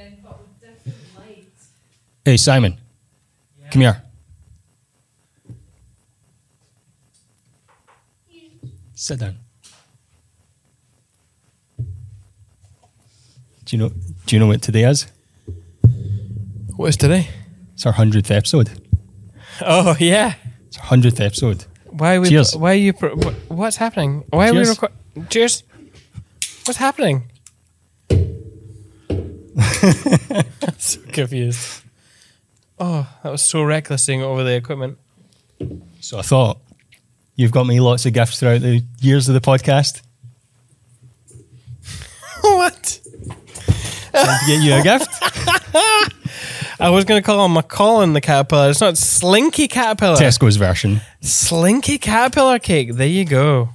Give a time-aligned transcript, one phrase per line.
[0.00, 1.68] again, but with different lights.
[2.24, 2.78] Hey, Simon,
[3.70, 4.02] come here.
[8.94, 9.38] Sit down.
[11.78, 13.88] Do you know?
[14.26, 15.06] Do you know what today is?
[16.76, 17.28] What is today?
[17.74, 18.70] It's our hundredth episode.
[19.62, 20.34] Oh yeah.
[20.66, 21.64] It's our hundredth episode.
[21.86, 22.28] Why are we?
[22.28, 22.54] Cheers.
[22.56, 22.92] Why are you?
[23.48, 24.24] What's happening?
[24.30, 24.64] Why are we?
[24.64, 24.76] Cheers.
[24.78, 25.62] Reco- Cheers.
[26.66, 27.29] What's happening?
[30.78, 31.82] so confused.
[32.78, 34.98] Oh, that was so reckless seeing over the equipment.
[36.00, 36.58] So I thought
[37.36, 40.02] you've got me lots of gifts throughout the years of the podcast.
[42.40, 43.00] what?
[44.12, 45.08] Time to get you a gift.
[46.80, 48.70] I was going to call him McCollin the caterpillar.
[48.70, 50.16] It's not Slinky caterpillar.
[50.16, 52.94] Tesco's version Slinky caterpillar cake.
[52.94, 53.68] There you go.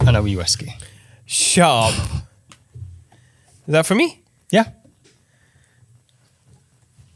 [0.00, 0.74] and a wee whiskey.
[1.26, 2.27] Shut up.
[3.68, 4.22] Is that for me?
[4.50, 4.64] Yeah.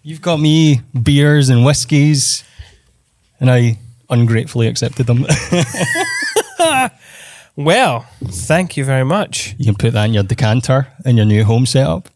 [0.02, 2.44] You've got me beers and whiskies,
[3.40, 5.26] and I ungratefully accepted them.
[7.54, 9.54] Well, thank you very much.
[9.58, 12.08] you can put that in your decanter in your new home setup.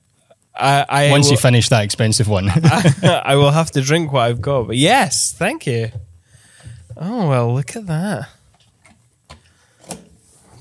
[0.58, 2.48] I, I Once will, you finish that expensive one.
[3.02, 4.66] I will have to drink what I've got.
[4.68, 5.90] But yes, thank you.
[6.96, 8.28] Oh well, look at that.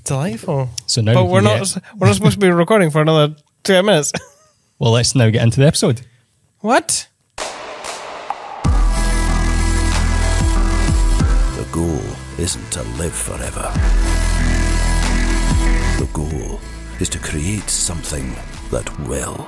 [0.03, 0.69] Delightful.
[0.85, 3.81] so now but we we're not we're not supposed to be recording for another two
[3.81, 4.13] minutes.
[4.79, 6.01] well, let's now get into the episode.
[6.59, 7.07] what?
[11.57, 12.01] The goal
[12.37, 13.71] isn't to live forever.
[15.97, 16.59] The goal
[16.99, 18.35] is to create something
[18.69, 19.47] that will.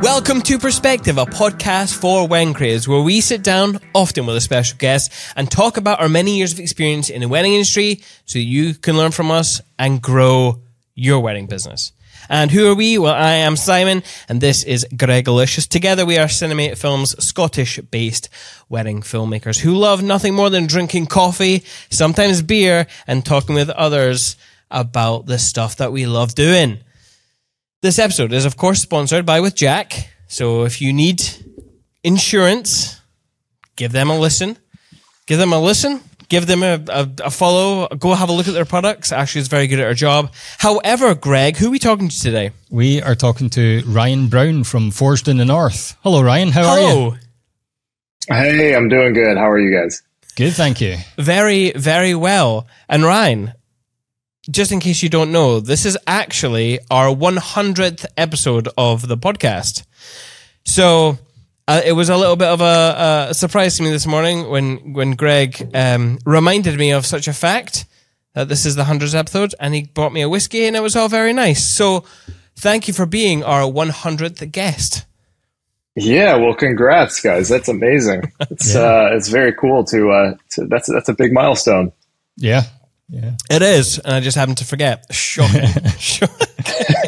[0.00, 4.40] Welcome to Perspective, a podcast for wedding creators, where we sit down, often with a
[4.40, 8.38] special guest, and talk about our many years of experience in the wedding industry so
[8.38, 10.60] you can learn from us and grow
[10.94, 11.92] your wedding business.
[12.28, 12.98] And who are we?
[12.98, 15.66] Well, I am Simon, and this is Greg Alicious.
[15.66, 18.28] Together, we are Cinemate Films Scottish based
[18.68, 24.36] wedding filmmakers who love nothing more than drinking coffee, sometimes beer, and talking with others
[24.70, 26.78] about the stuff that we love doing.
[27.82, 30.10] This episode is, of course, sponsored by With Jack.
[30.28, 31.22] So if you need
[32.04, 33.00] insurance,
[33.76, 34.56] give them a listen.
[35.26, 36.00] Give them a listen.
[36.32, 37.88] Give them a, a, a follow.
[37.88, 39.12] Go have a look at their products.
[39.12, 40.32] Ashley is very good at her job.
[40.56, 42.52] However, Greg, who are we talking to today?
[42.70, 45.94] We are talking to Ryan Browne from Forged in the North.
[46.02, 46.48] Hello, Ryan.
[46.52, 46.86] How are you?
[46.86, 47.16] Hello.
[48.30, 49.36] Hey, I'm doing good.
[49.36, 50.00] How are you guys?
[50.34, 50.96] Good, thank you.
[51.18, 52.66] Very, very well.
[52.88, 53.52] And Ryan,
[54.50, 59.84] just in case you don't know, this is actually our 100th episode of the podcast.
[60.64, 61.18] So
[61.68, 64.92] uh, it was a little bit of a, a surprise to me this morning when
[64.94, 67.84] when Greg um, reminded me of such a fact
[68.34, 70.96] that this is the 100th episode, and he bought me a whiskey, and it was
[70.96, 71.62] all very nice.
[71.64, 72.04] So
[72.56, 75.04] thank you for being our 100th guest.
[75.94, 77.48] Yeah, well, congrats, guys.
[77.48, 78.32] That's amazing.
[78.50, 81.92] It's uh, it's very cool to, uh, to that's that's a big milestone.
[82.36, 82.62] Yeah.
[83.08, 83.32] Yeah.
[83.50, 85.04] It is, and I just happened to forget.
[85.12, 85.68] Shocking.
[85.98, 86.46] Shocking.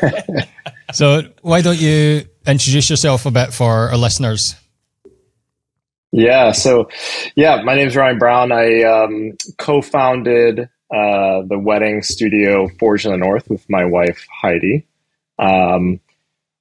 [0.95, 4.55] So why don't you introduce yourself a bit for our listeners?
[6.13, 6.53] Yeah.
[6.53, 6.89] So,
[7.35, 8.53] yeah, my name is Ryan Browne.
[8.53, 14.87] I um, co-founded uh, the wedding studio Forge in the North with my wife Heidi.
[15.41, 15.99] Um,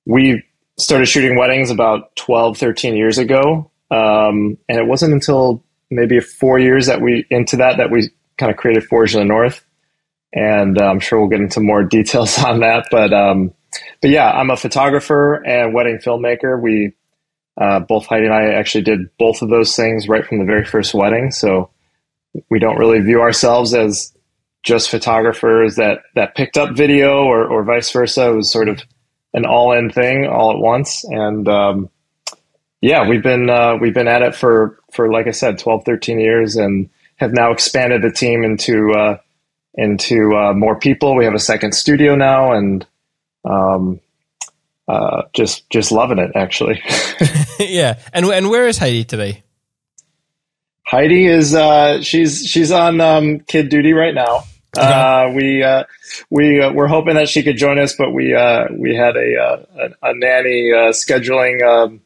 [0.08, 0.44] we
[0.80, 6.58] started shooting weddings about 12, 13 years ago, um, and it wasn't until maybe four
[6.58, 9.64] years that we into that that we kind of created Forge in the North.
[10.34, 13.54] And uh, I'm sure we'll get into more details on that, but um,
[14.04, 16.62] but yeah, I'm a photographer and wedding filmmaker.
[16.62, 16.92] We
[17.56, 20.66] uh, both Heidi and I actually did both of those things right from the very
[20.66, 21.32] first wedding.
[21.32, 21.70] So
[22.50, 24.14] we don't really view ourselves as
[24.62, 28.32] just photographers that, that picked up video or, or vice versa.
[28.32, 28.82] It was sort of
[29.34, 31.06] an all in thing all at once.
[31.06, 31.90] And, um,
[32.82, 36.20] yeah, we've been, uh, we've been at it for, for, like I said, 12, 13
[36.20, 39.18] years and have now expanded the team into, uh,
[39.76, 41.16] into, uh, more people.
[41.16, 42.86] We have a second studio now and,
[43.46, 44.00] um,
[44.88, 46.82] uh, just, just loving it actually.
[47.60, 49.44] yeah, and and where is Heidi today?
[50.86, 54.44] Heidi is uh, she's she's on um, kid duty right now.
[54.76, 55.84] Uh, we uh,
[56.30, 59.38] we uh, we're hoping that she could join us, but we uh, we had a
[59.38, 59.66] uh,
[60.04, 62.02] a, a nanny uh, scheduling um,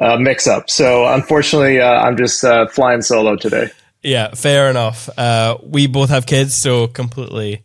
[0.00, 0.70] uh, mix up.
[0.70, 3.70] So unfortunately, uh, I'm just uh, flying solo today.
[4.02, 5.08] Yeah, fair enough.
[5.18, 7.64] Uh, we both have kids, so completely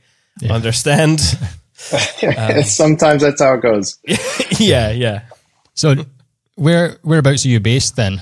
[0.49, 1.21] understand.
[2.63, 3.97] Sometimes that's how it goes.
[4.59, 5.23] yeah, yeah.
[5.73, 5.95] So
[6.55, 8.21] where whereabouts are you based then?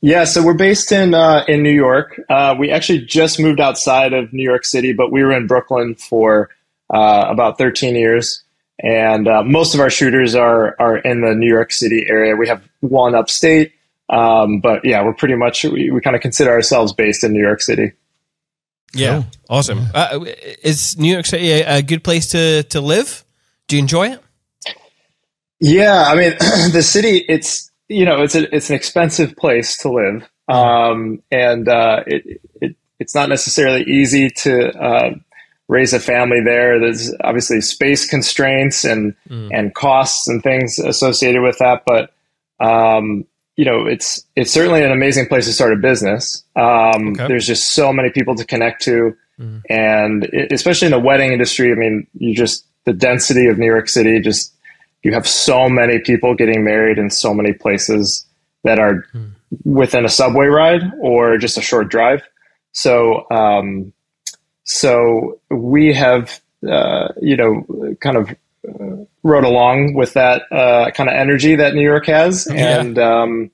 [0.00, 2.20] Yeah, so we're based in uh, in New York.
[2.28, 5.94] Uh, we actually just moved outside of New York City, but we were in Brooklyn
[5.94, 6.50] for
[6.92, 8.42] uh, about 13 years,
[8.80, 12.34] and uh, most of our shooters are are in the New York City area.
[12.34, 13.74] We have one upstate,
[14.08, 17.42] um, but yeah, we're pretty much we, we kind of consider ourselves based in New
[17.42, 17.92] York City.
[18.94, 19.26] Yeah, Cool.
[19.48, 19.86] awesome.
[19.94, 20.20] Uh,
[20.62, 23.24] is New York City a, a good place to to live?
[23.68, 24.20] Do you enjoy it?
[25.60, 26.32] Yeah, I mean,
[26.72, 31.68] the city it's you know it's a, it's an expensive place to live, um, and
[31.68, 35.10] uh, it, it it's not necessarily easy to uh,
[35.68, 36.78] raise a family there.
[36.80, 42.12] There's obviously space constraints and and costs and things associated with that, but
[42.64, 43.24] um,
[43.56, 46.44] you know it's it's certainly an amazing place to start a business.
[46.56, 47.28] Um, Okay.
[47.28, 49.16] There's just so many people to connect to,
[49.68, 51.72] and it, especially in the wedding industry.
[51.72, 54.54] I mean, you just the density of New York City just
[55.02, 58.24] you have so many people getting married in so many places
[58.64, 59.04] that are
[59.64, 62.22] within a subway ride or just a short drive.
[62.72, 63.92] So, um,
[64.64, 67.66] so we have, uh, you know,
[68.00, 68.30] kind of
[69.22, 72.80] rode along with that uh, kind of energy that New York has, Yeah.
[72.80, 73.50] and um,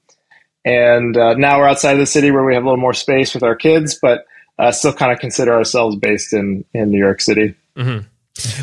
[0.64, 3.32] and uh, now we're outside of the city where we have a little more space
[3.34, 4.26] with our kids, but
[4.58, 7.54] uh, still kind of consider ourselves based in in New York City.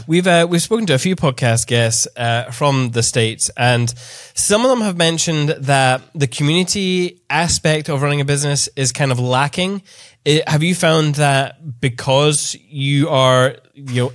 [0.07, 3.93] We've uh, we've spoken to a few podcast guests uh, from the states, and
[4.33, 9.11] some of them have mentioned that the community aspect of running a business is kind
[9.11, 9.81] of lacking.
[10.25, 14.11] I have you found that because you are you know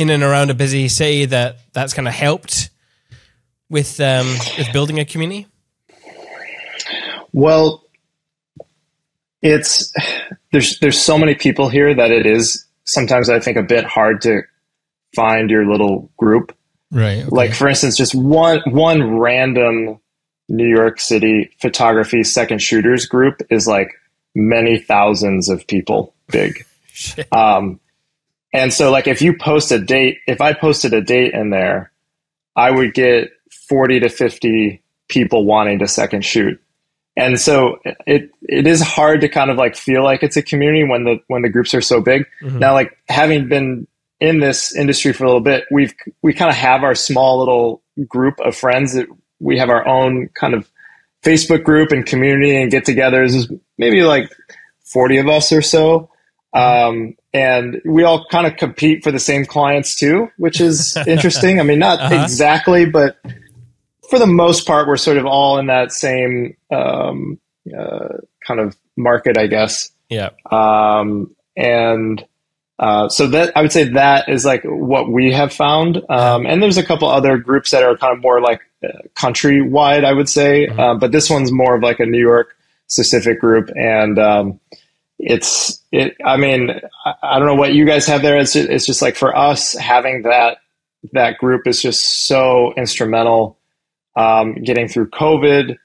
[0.00, 2.70] in and around a busy city that that's kind of helped
[3.68, 4.26] with um,
[4.56, 5.46] with building a community?
[7.32, 7.84] Well,
[9.42, 9.92] it's
[10.52, 14.22] there's there's so many people here that it is sometimes I think a bit hard
[14.22, 14.42] to
[15.14, 16.56] find your little group.
[16.90, 17.18] Right.
[17.18, 17.28] okay.
[17.28, 20.00] Like for instance, just one one random
[20.48, 23.92] New York City photography second shooters group is like
[24.34, 26.64] many thousands of people big.
[27.32, 27.80] Um,
[28.52, 31.92] and so like if you post a date, if I posted a date in there,
[32.56, 33.30] I would get
[33.68, 36.60] 40 to 50 people wanting to second shoot.
[37.16, 40.84] And so it it is hard to kind of like feel like it's a community
[40.84, 42.26] when the when the groups are so big.
[42.58, 43.86] Now like having been
[44.20, 47.82] in this industry for a little bit, we've we kind of have our small little
[48.06, 49.06] group of friends that
[49.40, 50.70] we have our own kind of
[51.22, 53.32] Facebook group and community and get-togethers.
[53.32, 54.30] There's maybe like
[54.84, 56.10] 40 of us or so.
[56.52, 61.60] Um, and we all kind of compete for the same clients too, which is interesting.
[61.60, 63.18] I mean, not exactly, but
[64.08, 67.38] for the most part, we're sort of all in that same um,
[67.76, 69.90] uh, kind of market, I guess.
[70.08, 72.24] Yeah, Um, and
[72.80, 76.02] uh, so that I would say that is like what we have found.
[76.08, 80.04] Um, and there's a couple other groups that are kind of more like uh, countrywide,
[80.04, 80.66] I would say.
[80.66, 82.56] Uh, but this one's more of like a New York
[82.86, 83.70] specific group.
[83.76, 84.60] And um,
[85.22, 86.16] it's it.
[86.24, 86.70] I mean,
[87.04, 88.38] I, I don't know what you guys have there.
[88.38, 90.58] It's it's just like for us having that
[91.12, 93.58] that group is just so instrumental.
[94.16, 95.76] Um, getting through COVID,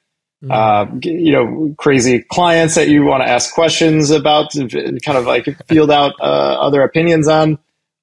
[0.49, 5.45] uh, you know, crazy clients that you want to ask questions about, kind of like
[5.67, 7.59] field out uh, other opinions on.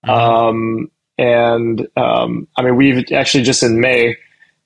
[0.07, 4.17] Um, and um, I mean, we've actually just in May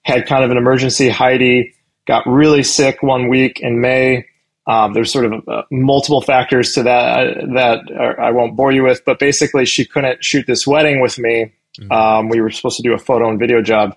[0.02, 1.08] had kind of an emergency.
[1.08, 1.74] Heidi
[2.06, 4.26] got really sick one week in May.
[4.66, 8.82] Um, there's sort of uh, multiple factors to that that uh, I won't bore you
[8.82, 11.52] with, but basically, she couldn't shoot this wedding with me.
[11.90, 13.96] Um, we were supposed to do a photo and video job,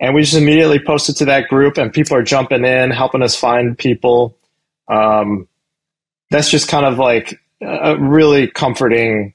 [0.00, 3.34] and we just immediately posted to that group, and people are jumping in, helping us
[3.34, 4.36] find people.
[4.88, 5.48] Um,
[6.30, 9.32] that's just kind of like a really comforting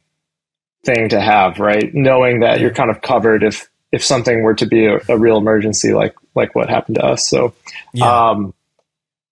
[0.83, 1.93] thing to have, right?
[1.93, 5.37] Knowing that you're kind of covered if if something were to be a, a real
[5.37, 7.27] emergency, like like what happened to us.
[7.27, 7.53] So,
[7.93, 8.53] yeah, um,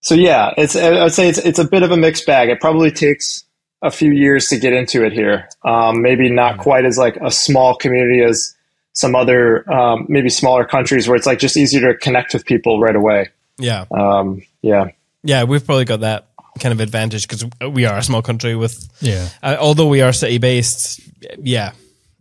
[0.01, 2.50] so yeah, it's I would say it's it's a bit of a mixed bag.
[2.50, 3.43] It probably takes
[3.81, 5.50] a few years to get into it here.
[5.63, 8.55] Um, maybe not quite as like a small community as
[8.93, 12.79] some other um, maybe smaller countries where it's like just easier to connect with people
[12.79, 13.29] right away.
[13.58, 14.89] yeah, Um, yeah.
[15.24, 15.46] yeah.
[15.46, 16.27] We've probably got that
[16.60, 19.29] kind of advantage because we are a small country with Yeah.
[19.41, 21.00] Uh, although we are city based,
[21.39, 21.72] yeah.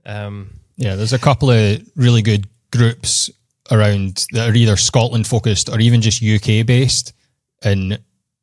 [0.06, 3.28] Um, Yeah, there's a couple of really good groups
[3.70, 7.12] around that are either Scotland focused or even just UK based.
[7.62, 8.00] And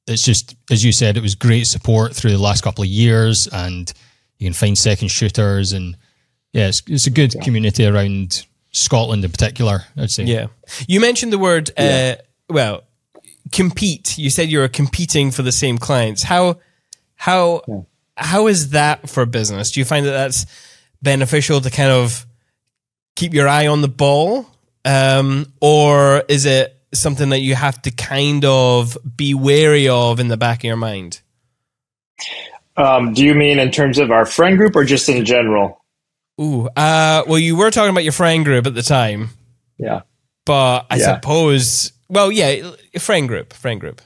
[0.07, 3.47] it's just, as you said, it was great support through the last couple of years
[3.47, 3.91] and
[4.37, 5.73] you can find second shooters.
[5.73, 5.97] And
[6.53, 10.23] yeah, it's, it's a good community around Scotland in particular, I'd say.
[10.23, 10.47] yeah.
[10.87, 12.15] You mentioned the word, uh,
[12.49, 12.83] well,
[13.51, 14.17] compete.
[14.17, 16.23] You said you were competing for the same clients.
[16.23, 16.59] How,
[17.15, 17.61] how,
[18.15, 19.71] how is that for business?
[19.71, 20.45] Do you find that that's
[21.01, 22.25] beneficial to kind of
[23.15, 24.45] keep your eye on the ball?
[24.85, 30.27] Um, or is it something that you have to kind of be wary of in
[30.27, 31.21] the back of your mind?
[32.75, 35.83] Um, do you mean in terms of our friend group or just in general?
[36.39, 36.67] Ooh.
[36.75, 39.29] Uh, well, you were talking about your friend group at the time,
[39.77, 40.01] Yeah.
[40.45, 41.15] but I Yeah.
[41.15, 41.91] suppose.
[42.09, 44.01] Well, yeah, friend group, friend group.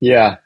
[0.00, 0.36] Yeah.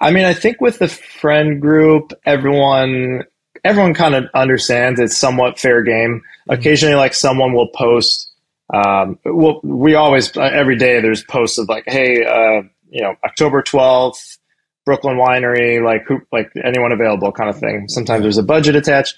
[0.00, 3.24] I mean, I think with the friend group, everyone
[3.62, 6.22] everyone kind of understands it's somewhat fair game.
[6.48, 8.29] Occasionally, like someone will post.
[8.72, 13.14] Um, well, we always uh, every day there's posts of like, hey, uh, you know,
[13.24, 14.38] October twelfth,
[14.84, 17.88] Brooklyn Winery, like who, like anyone available, kind of thing.
[17.88, 19.16] Sometimes there's a budget attached.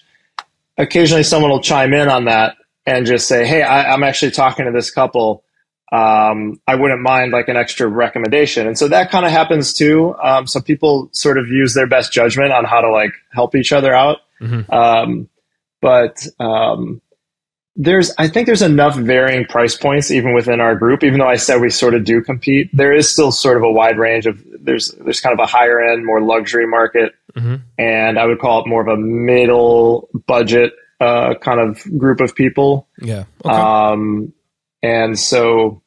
[0.79, 2.57] Occasionally, someone will chime in on that
[2.87, 5.45] and just say, hey, I, I'm actually talking to this couple
[5.93, 8.67] um, I wouldn't mind like an extra recommendation.
[8.67, 10.17] And so that kind of happens too.
[10.23, 13.73] Um, so people sort of use their best judgment on how to like help each
[13.73, 14.21] other out.
[14.73, 15.29] Um,
[15.83, 17.03] but um,
[17.77, 21.03] there's, I think there's enough varying price points even within our group.
[21.03, 23.71] Even though I said we sort of do compete, there is still sort of a
[23.71, 27.15] wide range of there's there's kind of a higher end, more luxury market,
[27.79, 32.35] and I would call it more of a middle budget uh, kind of group of
[32.35, 32.89] people.
[33.01, 33.25] Yeah.
[33.45, 34.33] Um,
[34.83, 35.82] and so,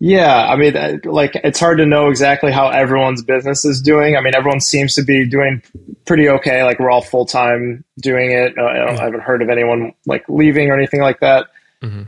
[0.00, 4.16] yeah, I mean, uh, like, it's hard to know exactly how everyone's business is doing.
[4.16, 5.62] I mean, everyone seems to be doing
[6.04, 6.62] pretty okay.
[6.62, 8.56] Like, we're all full time doing it.
[8.56, 11.48] Uh, I, don't, I haven't heard of anyone like leaving or anything like that.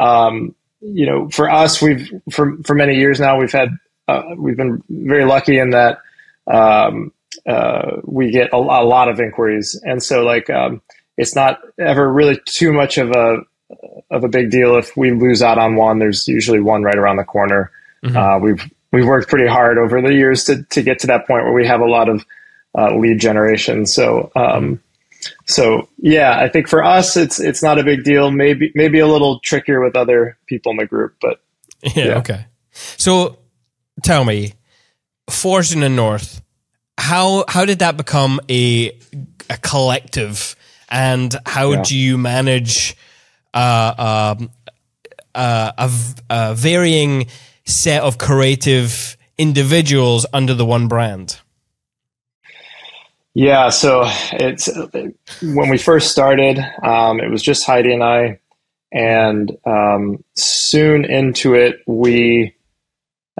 [0.00, 3.68] Um, you know, for us, we've for for many years now, we've had
[4.08, 5.98] uh, we've been very lucky in that
[6.46, 7.12] um,
[7.46, 10.80] uh, we get a, a lot of inquiries, and so like um,
[11.16, 13.38] it's not ever really too much of a
[14.10, 15.98] of a big deal if we lose out on one.
[15.98, 17.70] There's usually one right around the corner.
[18.04, 21.44] Uh, we've we've worked pretty hard over the years to to get to that point
[21.44, 22.24] where we have a lot of
[22.76, 23.84] uh, lead generation.
[23.86, 24.80] So um,
[25.46, 28.30] so yeah, I think for us it's it's not a big deal.
[28.30, 31.40] Maybe maybe a little trickier with other people in the group, but
[31.94, 32.18] Yeah, Yeah.
[32.18, 32.46] Okay.
[32.96, 33.38] So
[34.02, 34.54] tell me,
[35.28, 36.40] Forged in the North,
[36.98, 38.92] how how did that become a
[39.50, 40.56] a collective,
[40.88, 41.82] and how Yeah.
[41.82, 42.96] do you manage
[43.52, 44.50] uh, um,
[45.34, 47.26] uh, a, v- a varying
[47.64, 51.40] set of creative individuals under the one brand?
[53.34, 54.02] Yeah, so
[54.32, 54.68] it's
[55.40, 58.40] when we first started, um, it was just Heidi and I,
[58.92, 62.56] and um, soon into it, we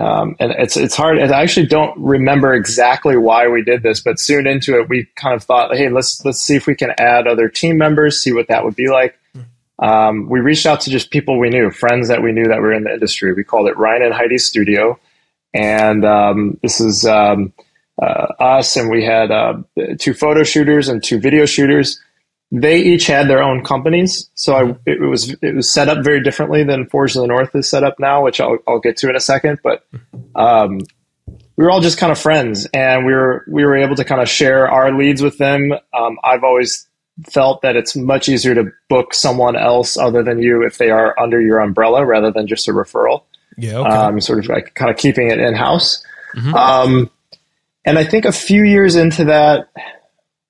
[0.01, 1.19] um, and it's it's hard.
[1.19, 5.35] I actually don't remember exactly why we did this, but soon into it, we kind
[5.35, 8.49] of thought, hey, let's let's see if we can add other team members, see what
[8.49, 9.20] that would be like.
[9.81, 12.73] Um, we reached out to just people we knew, friends that we knew that were
[12.73, 13.33] in the industry.
[13.33, 14.99] We called it Ryan and Heidi's Studio,
[15.55, 17.05] and um, this is.
[17.05, 17.53] Um,
[18.01, 19.59] uh, us and we had uh,
[19.99, 22.01] two photo shooters and two video shooters.
[22.53, 26.21] They each had their own companies, so I, it was it was set up very
[26.21, 29.11] differently than Forge of the North is set up now, which I'll, I'll get to
[29.11, 29.61] in a second.
[29.63, 29.87] But
[30.35, 30.81] um,
[31.57, 34.21] we were all just kind of friends, and we were we were able to kind
[34.21, 35.73] of share our leads with them.
[35.95, 36.89] Um, I've always
[37.29, 41.19] felt that it's much easier to book someone else other than you if they are
[41.21, 43.23] under your umbrella rather than just a referral
[43.57, 43.79] Yeah.
[43.79, 43.89] Okay.
[43.89, 46.03] um, sort of like kind of keeping it in house.
[46.55, 47.11] Um,
[47.85, 49.69] and I think a few years into that,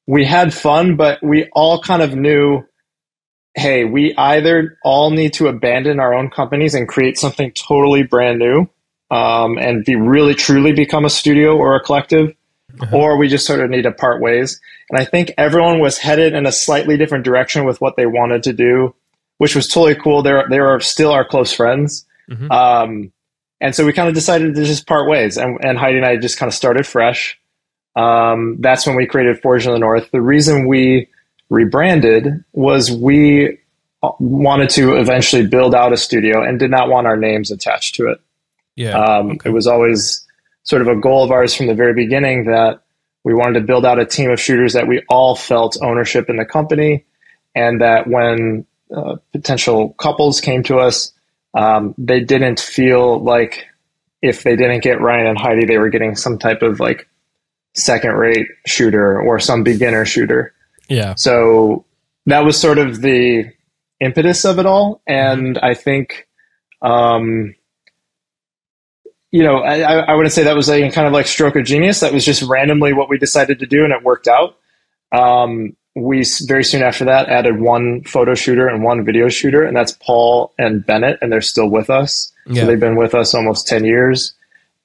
[0.06, 2.64] we had fun, but we all kind of knew,
[3.54, 8.38] hey, we either all need to abandon our own companies and create something totally brand
[8.38, 8.68] new,
[9.10, 12.34] um, and be really truly become a studio or a collective,
[12.92, 14.60] or we just sort of need to part ways.
[14.90, 18.42] And I think everyone was headed in a slightly different direction with what they wanted
[18.44, 18.94] to do,
[19.38, 20.22] which was totally cool.
[20.22, 22.06] They're they are still our close friends.
[22.50, 23.12] Um,
[23.60, 26.16] and so we kind of decided to just part ways, and, and Heidi and I
[26.16, 27.38] just kind of started fresh.
[27.96, 30.10] Um, that's when we created Forge in the North.
[30.12, 31.08] The reason we
[31.50, 33.58] rebranded was we
[34.18, 38.08] wanted to eventually build out a studio and did not want our names attached to
[38.08, 38.20] it.
[38.76, 38.98] yeah.
[38.98, 40.26] Um, It was always
[40.62, 42.82] sort of a goal of ours from the very beginning that
[43.24, 46.36] we wanted to build out a team of shooters that we all felt ownership in
[46.36, 47.04] the company,
[47.54, 51.12] and that when uh, potential couples came to us,
[51.54, 53.66] um, they didn't feel like
[54.22, 57.08] if they didn't get Ryan and Heidi, they were getting some type of like
[57.74, 60.54] second rate shooter or some beginner shooter.
[60.88, 61.14] yeah.
[61.14, 61.84] So
[62.26, 63.50] that was sort of the
[64.00, 65.02] impetus of it all.
[65.06, 66.26] And I think,
[66.82, 67.54] um,
[69.30, 72.00] you know, I, I wouldn't say that was a kind of like stroke of genius.
[72.00, 74.56] That was just randomly what we decided to do, and it worked out.
[75.12, 79.76] Um, we very soon after that added one photo shooter and one video shooter, and
[79.76, 82.32] that's Paul and Bennett, and they're still with us.
[82.46, 82.62] Yeah.
[82.62, 84.34] So they've been with us almost ten years.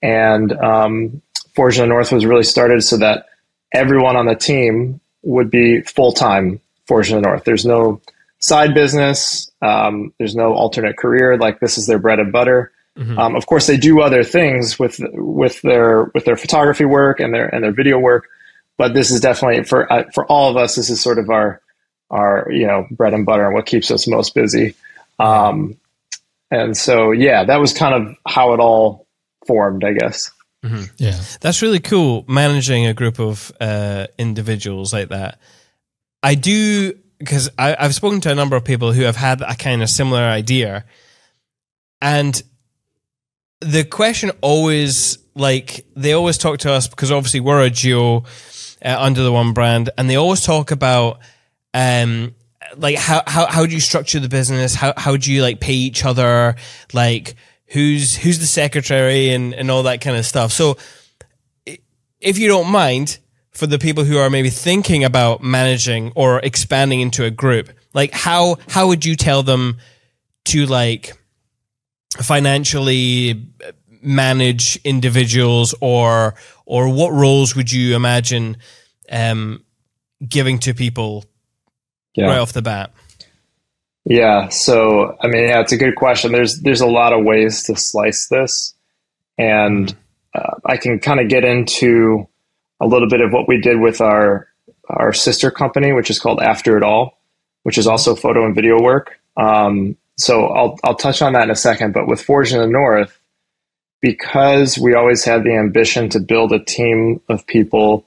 [0.01, 1.21] And um,
[1.55, 3.27] Forge in the North was really started so that
[3.73, 7.43] everyone on the team would be full time Forge in the North.
[7.43, 8.01] There's no
[8.39, 9.49] side business.
[9.61, 11.37] Um, there's no alternate career.
[11.37, 12.71] Like this is their bread and butter.
[12.97, 17.33] Um, of course, they do other things with with their with their photography work and
[17.33, 18.27] their and their video work,
[18.77, 20.75] but this is definitely for uh, for all of us.
[20.75, 21.61] This is sort of our
[22.09, 24.75] our you know bread and butter and what keeps us most busy.
[25.19, 25.77] Um,
[26.51, 29.07] and so yeah, that was kind of how it all
[29.45, 30.31] formed, I guess.
[30.97, 31.19] Yeah.
[31.41, 35.39] That's really cool managing a group of uh, individuals like that.
[36.23, 39.81] I do because I've spoken to a number of people who have had a kind
[39.83, 40.85] of similar idea,
[42.01, 42.41] and
[43.61, 48.23] the question always like they always talk to us because obviously we're a duo
[48.83, 51.19] uh, under the one brand, and they always talk about
[51.73, 52.33] um
[52.77, 54.75] like how how how do you structure the business?
[54.75, 56.55] How how do you like pay each other?
[56.93, 57.35] Like
[57.67, 60.51] who's who's the secretary and and all that kind of stuff.
[60.51, 60.77] So
[62.19, 63.19] if you don't mind,
[63.51, 68.11] for the people who are maybe thinking about managing or expanding into a group, like
[68.11, 69.77] how how would you tell them
[70.45, 71.13] to like
[72.21, 73.47] financially
[74.01, 78.57] manage individuals or or what roles would you imagine
[79.11, 79.63] um
[80.27, 81.25] giving to people
[82.15, 82.27] Yeah.
[82.27, 82.91] right off the bat?
[84.05, 84.49] Yeah.
[84.49, 86.31] So, I mean, yeah, it's a good question.
[86.31, 88.75] There's there's a lot of ways to slice this,
[89.37, 89.95] and
[90.33, 92.27] uh, I can kind of get into
[92.79, 94.47] a little bit of what we did with our
[94.87, 97.17] our sister company, which is called After It All,
[97.63, 99.19] which is also photo and video work.
[99.37, 101.93] Um, so I'll I'll touch on that in a second.
[101.93, 103.19] But with Forge in the North,
[104.01, 108.05] because we always had the ambition to build a team of people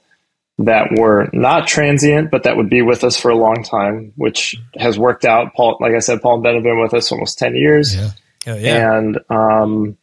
[0.59, 4.55] that were not transient, but that would be with us for a long time, which
[4.75, 5.53] has worked out.
[5.53, 7.95] Paul, like I said, Paul and Ben have been with us almost 10 years.
[7.95, 8.09] Yeah.
[8.47, 8.97] Oh yeah.
[8.97, 9.97] And um,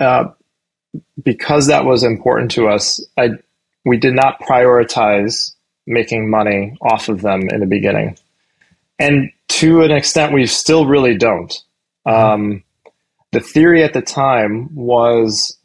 [0.00, 0.30] uh,
[1.22, 3.30] because that was important to us, I,
[3.84, 5.54] we did not prioritize
[5.86, 8.16] making money off of them in the beginning.
[8.98, 9.30] And
[9.60, 11.52] to an extent, we still really don't.
[12.06, 12.62] Um,
[13.32, 15.56] the theory at the time was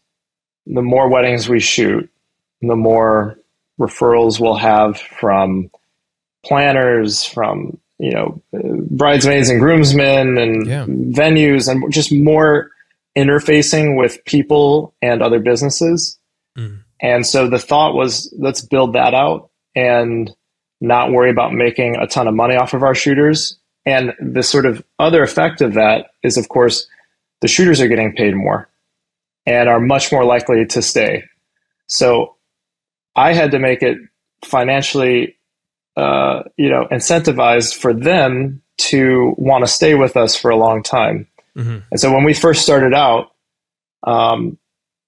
[0.65, 2.09] the more weddings we shoot,
[2.61, 3.37] the more
[3.79, 5.69] referrals we'll have from
[6.45, 8.41] planners, from you know
[8.89, 10.85] bridesmaids and groomsmen and Yeah.
[10.85, 12.71] venues, and just more
[13.17, 16.17] interfacing with people and other businesses.
[16.57, 16.79] Mm.
[17.01, 20.31] And so the thought was, let's build that out and
[20.81, 23.58] not worry about making a ton of money off of our shooters.
[23.89, 26.87] And the sort of other effect of that is, of course,
[27.41, 28.69] the shooters are getting paid more
[29.47, 31.23] and are much more likely to stay.
[31.87, 32.35] So
[33.15, 33.97] I had to make it
[34.45, 35.37] financially,
[35.97, 40.83] uh, you know, incentivized for them to want to stay with us for a long
[40.83, 41.27] time.
[41.57, 41.81] Mhm.
[41.89, 43.31] And so when we first started out,
[44.03, 44.59] um,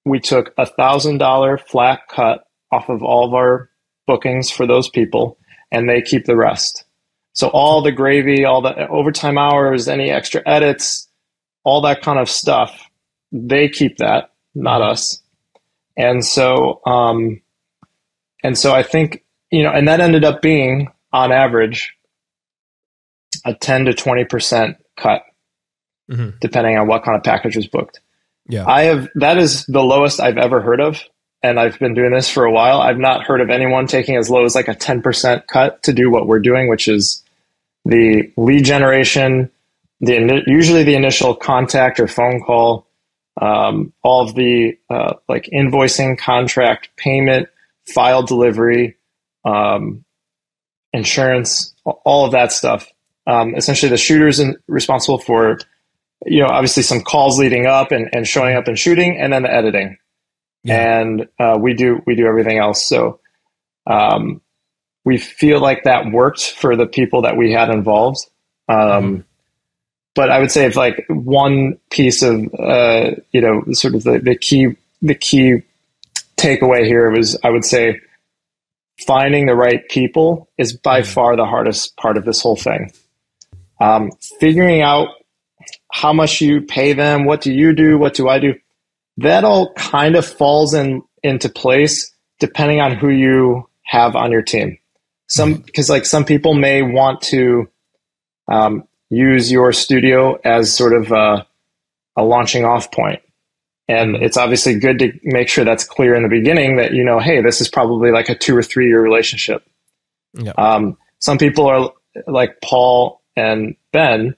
[0.05, 3.69] we took a thousand dollar flat cut off of all of our
[4.07, 5.37] bookings for those people,
[5.71, 6.83] and they keep the rest.
[7.33, 11.07] So all the gravy, all the overtime hours, any extra edits,
[11.63, 12.89] all that kind of stuff,
[13.31, 15.21] they keep that, not us.
[15.95, 17.41] And so, um,
[18.43, 21.93] and so I think you know, and that ended up being on average
[23.45, 25.23] a ten to twenty percent cut,
[26.09, 26.39] Mhm.
[26.39, 27.99] depending on what kind of package was booked.
[28.47, 28.65] Yeah.
[28.67, 31.01] I have that is the lowest I've ever heard of,
[31.43, 32.81] and I've been doing this for a while.
[32.81, 35.93] I've not heard of anyone taking as low as like a ten percent cut to
[35.93, 37.23] do what we're doing, which is
[37.85, 39.49] the lead generation,
[39.99, 42.87] the usually the initial contact or phone call,
[43.41, 47.49] um, all of the uh, like invoicing, contract, payment,
[47.85, 48.97] file delivery,
[49.45, 50.03] um,
[50.93, 52.91] insurance, all of that stuff.
[53.27, 55.59] Um, essentially, the shooter's in, responsible for
[56.25, 59.43] you know, obviously some calls leading up and, and showing up and shooting, and then
[59.43, 59.97] the editing.
[60.63, 60.99] Yeah.
[60.99, 62.87] And uh, we do we do everything else.
[62.87, 63.19] So
[63.87, 64.41] um,
[65.03, 68.19] we feel like that worked for the people that we had involved.
[68.69, 69.25] Um,
[70.13, 74.19] But I would say if like one piece of uh, you know sort of the,
[74.19, 75.63] the key the key
[76.37, 78.01] takeaway here was I would say
[79.07, 82.91] finding the right people is by far the hardest part of this whole thing.
[83.79, 85.09] Um, figuring out
[85.91, 88.53] how much you pay them, what do you do, what do I do,
[89.21, 94.41] that all kind of falls in into place depending on who you have on your
[94.41, 94.77] team.
[95.27, 97.69] Some because like some people may want to
[98.51, 101.47] um, use your studio as sort of a,
[102.17, 103.21] a launching off point.
[103.87, 107.19] And it's obviously good to make sure that's clear in the beginning that you know,
[107.19, 109.63] hey, this is probably like a two or three year relationship.
[110.33, 110.53] Yeah.
[110.57, 111.91] Um, some people are
[112.27, 114.35] like Paul and Ben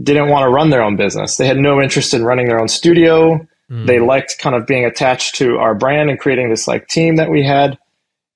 [0.00, 1.36] didn't want to run their own business.
[1.36, 3.46] They had no interest in running their own studio.
[3.68, 7.30] They liked kind of being attached to our brand and creating this like team that
[7.30, 7.78] we had.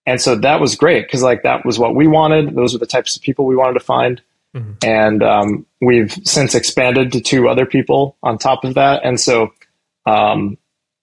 [0.04, 2.54] And so that was great because like that was what we wanted.
[2.54, 4.20] Those were the types of people we wanted to find.
[4.84, 9.02] And um, we've since expanded to two other people on top of that.
[9.04, 9.52] And so
[10.04, 10.58] um,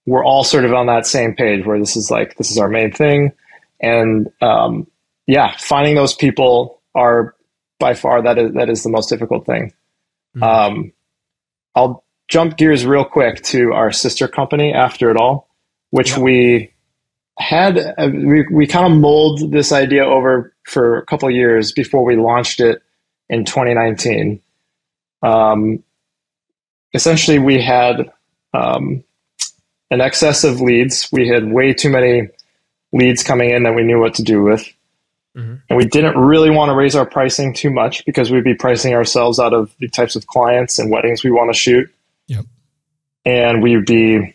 [0.06, 2.70] we're all sort of on that same page where this is like, this is our
[2.70, 3.32] main thing.
[3.80, 4.86] And um,
[5.26, 7.36] yeah, finding those people are
[7.80, 9.74] by far that is that is the most difficult thing.
[10.36, 10.44] Mhm.
[10.44, 10.94] Um,
[11.76, 15.50] I'll jump gears real quick to our sister company, After It All,
[15.90, 16.72] which we
[17.38, 21.72] had uh, we we kind of mold this idea over for a couple of years
[21.72, 22.82] before we launched it
[23.30, 24.42] in 2019.
[25.24, 25.84] Um,
[26.94, 28.12] essentially, we had
[28.54, 29.04] um,
[29.90, 31.10] an excess of leads.
[31.12, 32.30] We had way too many
[32.92, 34.68] leads coming in that we knew what to do with.
[35.38, 35.62] Mhm.
[35.70, 38.94] And we didn't really want to raise our pricing too much because we'd be pricing
[38.96, 41.90] ourselves out of the types of clients and weddings we want to shoot.
[42.30, 42.46] Yep.
[43.26, 44.34] And we'd be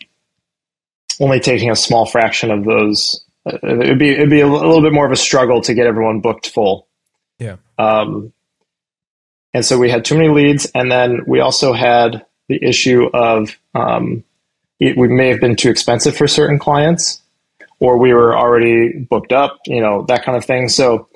[1.19, 3.23] only taking a small fraction of those.
[3.45, 6.19] Uh, It'd be it'd be a little bit more of a struggle to get everyone
[6.19, 6.87] booked full.
[7.39, 7.57] Yeah.
[7.77, 8.33] Um,
[9.53, 13.57] and so we had too many leads, and then we also had the issue of
[13.73, 14.23] um,
[14.79, 17.21] it, we may have been too expensive for certain clients,
[17.79, 20.67] or we were already booked up, you know, that kind of thing.
[20.67, 21.07] So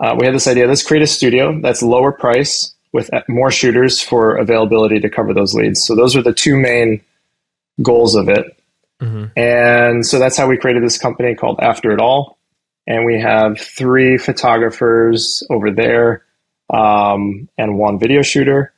[0.00, 4.00] uh, we had this idea: let's create a studio that's lower price with more shooters
[4.00, 5.84] for availability to cover those leads.
[5.84, 7.00] So those are the two main
[7.82, 8.56] goals of it.
[9.02, 9.36] Mhm.
[9.36, 12.38] And so that's how we created this company called After It All.
[12.86, 16.22] And we have three photographers over there
[16.72, 18.72] um, and one video shooter.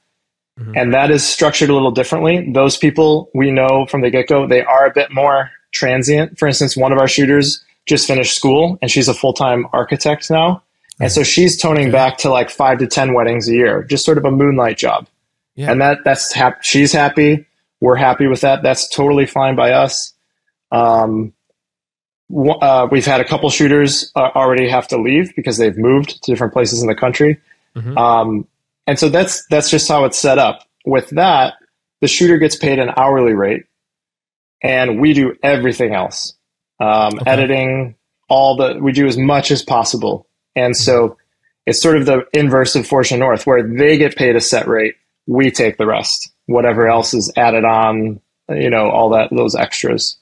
[0.75, 2.51] And that is structured a little differently.
[2.51, 6.39] Those people we know from the get go, they are a bit more transient.
[6.39, 10.31] For instance, one of our shooters just finished school and she's a full time architect
[10.31, 10.63] now.
[11.01, 14.17] And so she's toning back to like five to 10 weddings a year, just sort
[14.19, 15.07] of a moonlight job.
[15.55, 15.71] Yeah.
[15.71, 17.47] And that that's hap- she's happy.
[17.81, 18.63] We're happy with that.
[18.63, 20.15] That's totally fine by us.
[20.73, 21.33] Um,
[22.35, 26.31] uh, we've had a couple shooters uh, already have to leave because they've moved to
[26.33, 27.39] different places in the country.
[27.77, 27.97] Mhm.
[27.97, 28.49] Um,
[28.87, 30.63] and so that's that's just how it's set up.
[30.85, 31.55] With that,
[32.01, 33.65] the shooter gets paid an hourly rate,
[34.63, 36.35] and we do everything else,
[36.81, 37.31] um, Okay.
[37.31, 37.95] editing,
[38.29, 40.27] all the we do as much as possible.
[40.57, 41.19] And so
[41.67, 44.67] it's sort of the inverse of Forged in North, where they get paid a set
[44.67, 49.55] rate, we take the rest, whatever else is added on, you know, all that those
[49.55, 50.17] extras.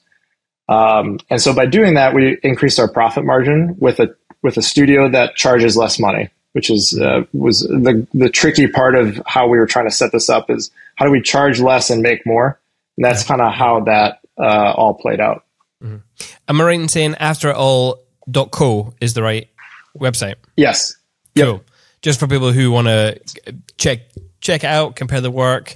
[0.67, 4.61] Um, and so by doing that, we increase our profit margin with a with a
[4.61, 9.47] studio that charges less money, which is uh, was the the tricky part of how
[9.47, 12.25] we were trying to set this up is how do we charge less and make
[12.25, 12.59] more,
[12.97, 15.45] and that's kind of how that uh, all played out.
[16.47, 19.49] Am I right in saying afteritall.co is the right
[19.97, 20.35] website?
[20.57, 20.95] Yes,
[21.37, 21.63] Cool.
[22.01, 23.19] Just for people who want to
[23.77, 23.99] check
[24.39, 25.75] check out, compare the work.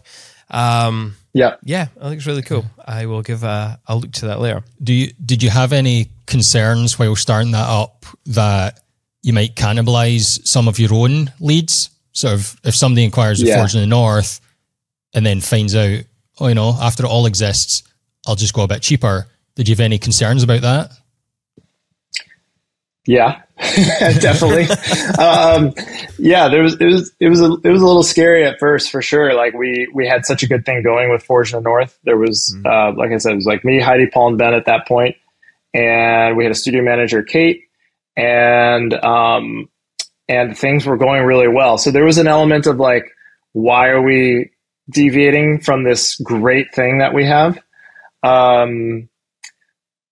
[0.50, 1.56] Um, yeah.
[1.64, 2.66] yeah, I think it's really cool.
[2.86, 4.64] I will give a, a look to that later.
[4.82, 8.80] Do you did you have any concerns while starting that up that
[9.22, 11.90] you might cannibalize some of your own leads?
[12.14, 13.58] Sort of if somebody inquires with Yeah.
[13.58, 14.40] Forge in the North
[15.14, 16.04] and then finds out,
[16.40, 17.84] oh, you know, after it all exists,
[18.28, 19.28] I'll just go a bit cheaper.
[19.56, 20.92] Did you have any concerns about that?
[23.06, 24.68] Yeah, definitely.
[25.18, 25.74] um,
[26.18, 28.92] yeah, there was it was it was a, it was a little scary at first
[28.92, 29.34] for sure.
[29.34, 31.98] Like we we had such a good thing going with Forge in the North.
[32.04, 34.66] There was uh, like I said, it was like me, Heidi, Paul, and Ben at
[34.66, 35.16] that point,
[35.74, 37.64] and we had a studio manager, Kate,
[38.16, 39.70] and um,
[40.28, 41.78] and things were going really well.
[41.78, 43.10] So there was an element of like,
[43.54, 44.52] why are we
[44.90, 47.58] deviating from this great thing that we have?
[48.24, 49.10] Um,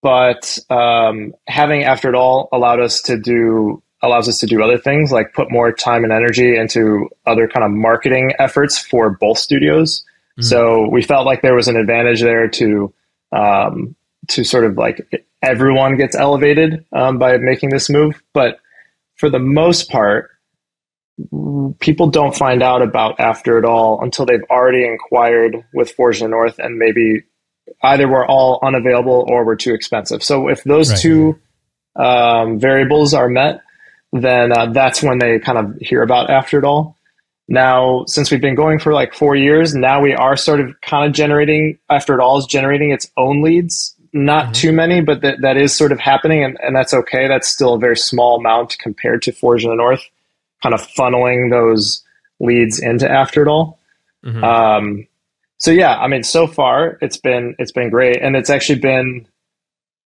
[0.01, 4.77] but um, having after it all allowed us to do allows us to do other
[4.77, 9.39] things like put more time and energy into other kind of marketing efforts for both
[9.39, 10.05] studios.
[10.39, 12.93] So we felt like there was an advantage there to
[13.31, 13.95] um,
[14.27, 18.21] to sort of like everyone gets elevated um, by making this move.
[18.33, 18.59] But
[19.15, 20.29] for the most part
[21.79, 26.59] people don't find out about after it all until they've already inquired with Forge North
[26.59, 27.23] and maybe
[27.83, 30.23] either we're all unavailable or we're too expensive.
[30.23, 30.99] So if those Right.
[30.99, 31.39] two
[31.95, 33.61] um, variables are met,
[34.13, 36.95] then uh, that's when they kind of hear about after it all.
[37.49, 41.07] Now, since we've been going for like four years, now we are sort of kind
[41.07, 43.95] of generating after it all is generating its own leads.
[44.13, 47.27] Not too many, but that, that is sort of happening, and, and that's okay.
[47.27, 50.01] That's still a very small amount compared to Forge in the North,
[50.63, 52.03] kind of funneling those
[52.39, 53.77] leads into after it all.
[54.43, 55.07] Um,
[55.57, 59.27] so yeah, I mean, so far it's been it's been great, and it's actually been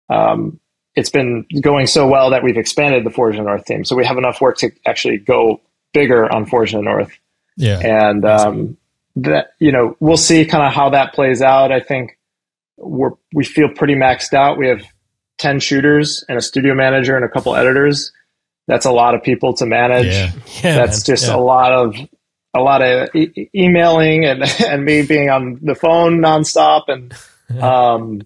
[0.10, 0.60] um,
[0.96, 3.86] it's been going so well that we've expanded the Forge North team.
[3.86, 5.62] So we have enough work to actually go
[5.94, 7.12] bigger on Forge North,
[7.56, 7.80] Yeah.
[7.80, 8.78] and um,
[9.18, 11.72] that you know we'll see kind of how that plays out.
[11.72, 12.18] I think
[12.78, 14.58] we're we feel pretty maxed out.
[14.58, 14.82] We have
[15.38, 18.12] ten shooters and a studio manager and a couple editors.
[18.68, 20.32] That's a lot of people to manage Yeah.
[20.64, 21.16] Yeah, that's man.
[21.16, 21.36] just Yeah.
[21.36, 21.96] a lot of
[22.54, 27.14] a lot of e- emailing and and me being on the phone nonstop and
[27.62, 28.22] um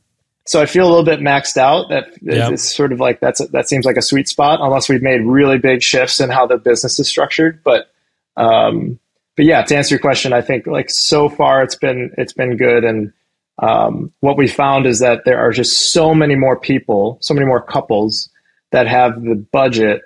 [0.48, 2.50] so I feel a little bit maxed out that Yeah.
[2.52, 5.22] it's sort of like that's a, that seems like a sweet spot unless we've made
[5.22, 7.62] really big shifts in how the business is structured.
[7.64, 7.92] But
[8.38, 9.00] um,
[9.38, 12.58] but yeah, to answer your question, I think like so far it's been it's been
[12.58, 13.14] good, and
[13.60, 17.46] um, what we found is that there are just so many more people, so many
[17.46, 18.30] more couples
[18.72, 20.02] that have the budget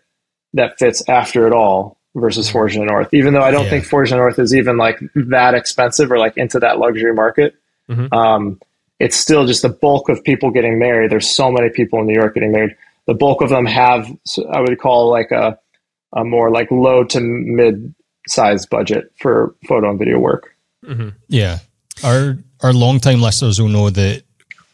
[0.54, 3.13] that fits after it all versus Forge in the North.
[3.13, 3.69] Even though I don't Yeah.
[3.71, 7.13] think Forge in the North is even like that expensive or like into that luxury
[7.13, 7.56] market,
[7.89, 8.12] Mhm.
[8.13, 8.60] um,
[8.99, 11.12] it's still just the bulk of people getting married.
[11.12, 12.75] There's so many people in New York getting married.
[13.08, 14.10] The bulk of them have,
[14.49, 15.60] I would call like a,
[16.13, 17.93] a more like low to mid
[18.28, 20.56] size budget for photo and video work.
[21.28, 21.60] Yeah.
[22.04, 24.23] Our our long time listeners will know that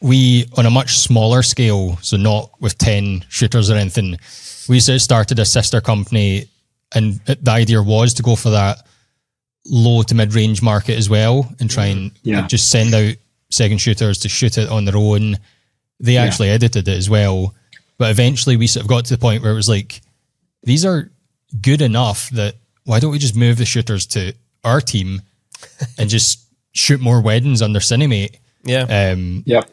[0.01, 4.17] we on a much smaller scale, so not with ten shooters or anything,
[4.69, 6.45] we sort of started a sister company
[6.93, 8.85] and the idea was to go for that
[9.65, 12.47] low to mid range market as well and try and Yeah.
[12.47, 13.15] just send out
[13.49, 15.37] second shooters to shoot it on their own.
[15.99, 17.53] They actually edited it as well.
[17.97, 20.01] But eventually we sort of got to the point where it was like,
[20.63, 21.11] these are
[21.61, 25.21] good enough that why don't we just move the shooters to our team
[25.97, 26.39] and just
[26.73, 28.35] shoot more weddings under Cinemate?
[28.63, 29.11] Yeah.
[29.11, 29.69] Um, Yep.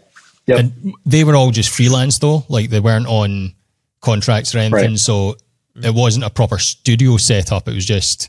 [0.47, 0.59] Yep.
[0.59, 3.55] and they were all just freelance though, like they weren't on
[4.01, 4.91] contracts or anything.
[4.93, 4.99] Right.
[4.99, 5.37] So
[5.85, 7.69] it wasn't a proper studio setup.
[7.69, 8.29] It was just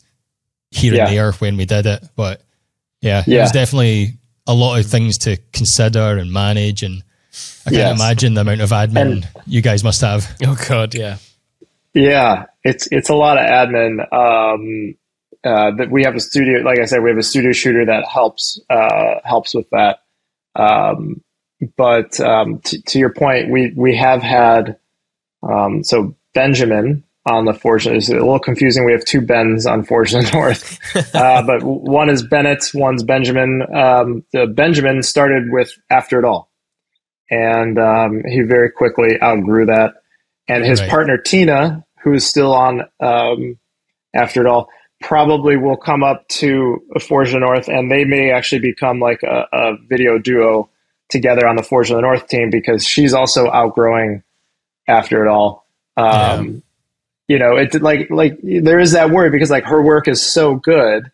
[0.71, 1.07] here Yeah.
[1.07, 2.03] and there when we did it.
[2.15, 2.41] But
[3.01, 4.13] yeah, it was definitely
[4.47, 6.83] a lot of things to consider and manage.
[6.83, 7.03] And
[7.65, 7.99] I can't Yes.
[7.99, 10.27] imagine the amount of admin And- you guys must have.
[10.45, 10.93] oh God.
[10.95, 11.17] Yeah.
[11.93, 14.01] Yeah, it's it's a lot of admin.
[14.13, 14.95] Um,
[15.43, 18.05] uh, that we have a studio, like I said, we have a studio shooter that
[18.07, 19.99] helps uh, helps with that.
[20.55, 21.21] Um,
[21.77, 24.77] but um, t- to your point, we we have had
[25.41, 28.85] um, so Benjamin on the Fortune is a little confusing.
[28.85, 30.79] We have two Bens on Forged in North,
[31.15, 33.61] uh, but one is Bennett, one's Benjamin.
[33.73, 36.49] Um, the Benjamin started with After It All,
[37.29, 39.95] and um, he very quickly outgrew that
[40.47, 40.89] and his Right.
[40.89, 43.57] partner Tina, who is still on um,
[44.13, 44.69] after it all,
[45.01, 49.45] probably will come up to Forge the North, and they may actually become like a,
[49.53, 50.69] a video duo
[51.09, 54.23] together on the Forge of the North team because she's also outgrowing
[54.87, 55.65] after it all.
[55.97, 56.63] Um,
[57.29, 60.55] You know, it like like there is that worry because like her work is so
[60.55, 61.09] good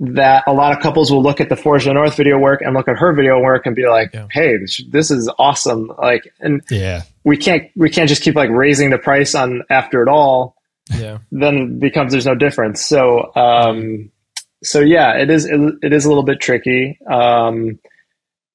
[0.00, 2.74] that a lot of couples will look at the Forge the North video work and
[2.74, 4.26] look at her video work and be like, Yeah.
[4.32, 7.02] "Hey, this, this is awesome!" Like, and Yeah.
[7.24, 10.56] we can't we can't just keep like raising the price on after it all
[10.98, 11.18] Yeah.
[11.30, 14.10] then it becomes there's no difference so um
[14.62, 17.78] so yeah it is it, it is a little bit tricky um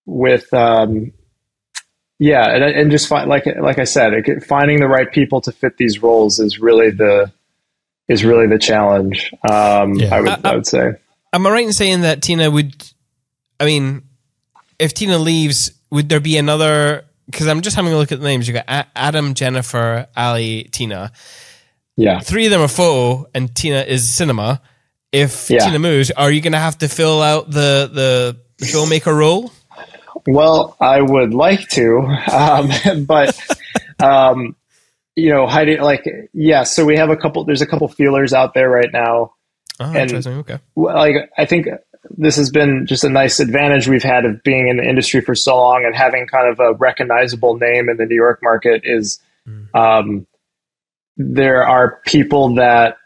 [0.06, 1.12] with um
[2.19, 5.51] yeah and, and just find like like i said it, finding the right people to
[5.51, 7.32] fit these roles is really the
[8.08, 10.15] is really the challenge um Yeah.
[10.15, 10.93] i would I- i would say
[11.32, 12.73] Am I right in saying that Tina would?
[13.60, 14.01] I mean,
[14.79, 17.05] if Tina leaves, would there be another?
[17.27, 18.47] Because I'm just having a look at the names.
[18.47, 21.12] You got A- Adam, Jennifer, Ali, Tina.
[21.95, 24.60] yeah Three of them are photo, and Tina is cinema.
[25.12, 25.60] If Yeah.
[25.65, 29.51] Tina moves, are you going to have to fill out the the, the filmmaker role?
[30.27, 31.99] Well, I would like to,
[32.32, 32.69] um,
[33.05, 33.39] but
[33.99, 34.55] um,
[35.15, 36.63] you know, Heidi, like, yeah.
[36.63, 37.43] So we have a couple.
[37.45, 39.34] There's a couple feelers out there right now.
[39.79, 40.38] Oh, And- interesting.
[40.39, 40.60] Okay.
[40.75, 41.67] Well, Like, I think
[42.17, 45.36] this has been just a nice advantage we've had of being in the industry for
[45.36, 48.82] so long and having kind of a recognizable name in the New York market.
[48.86, 49.19] Is
[49.73, 50.25] um,
[51.17, 52.97] there are people that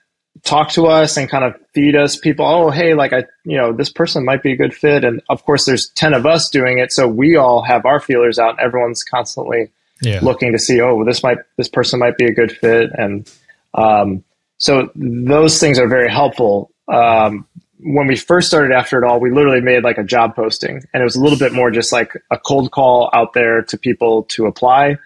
[0.44, 3.72] talk to us and kind of feed us people oh hey like i you know
[3.72, 5.04] this person might be a good fit.
[5.04, 8.40] And of course there's 10 of us doing it so we all have our feelers
[8.40, 9.70] out and everyone's constantly
[10.02, 10.20] Yeah.
[10.22, 12.90] looking to see oh this might this person might be a good fit.
[12.98, 13.32] And
[13.76, 14.24] um,
[14.58, 16.72] so those things are very helpful.
[16.88, 17.48] Um,
[17.80, 21.02] when we first started after it all we literally made like a job posting and
[21.02, 24.24] it was a little bit more just like a cold call out there to people
[24.30, 24.98] to apply.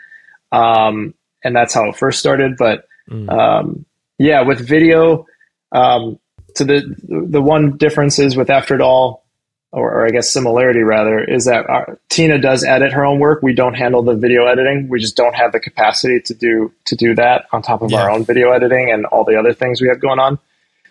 [0.52, 1.13] Um,
[1.44, 2.86] and that's how it first started but
[3.30, 3.86] um,
[4.18, 5.26] yeah with video
[5.72, 6.20] um,
[6.56, 9.28] so the the one difference is with after it all
[9.72, 13.44] or, or I guess similarity rather, is that our, Tina does edit her own work.
[13.44, 14.88] We don't handle the video editing.
[14.90, 18.10] We just don't have the capacity to do to do that on top of our
[18.10, 20.40] own video editing and all the other things we have going on.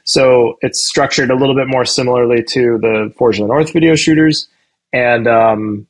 [0.04, 3.96] So it's structured a little bit more similarly to the Forge of the North video
[3.96, 4.46] shooters,
[4.92, 5.86] and um,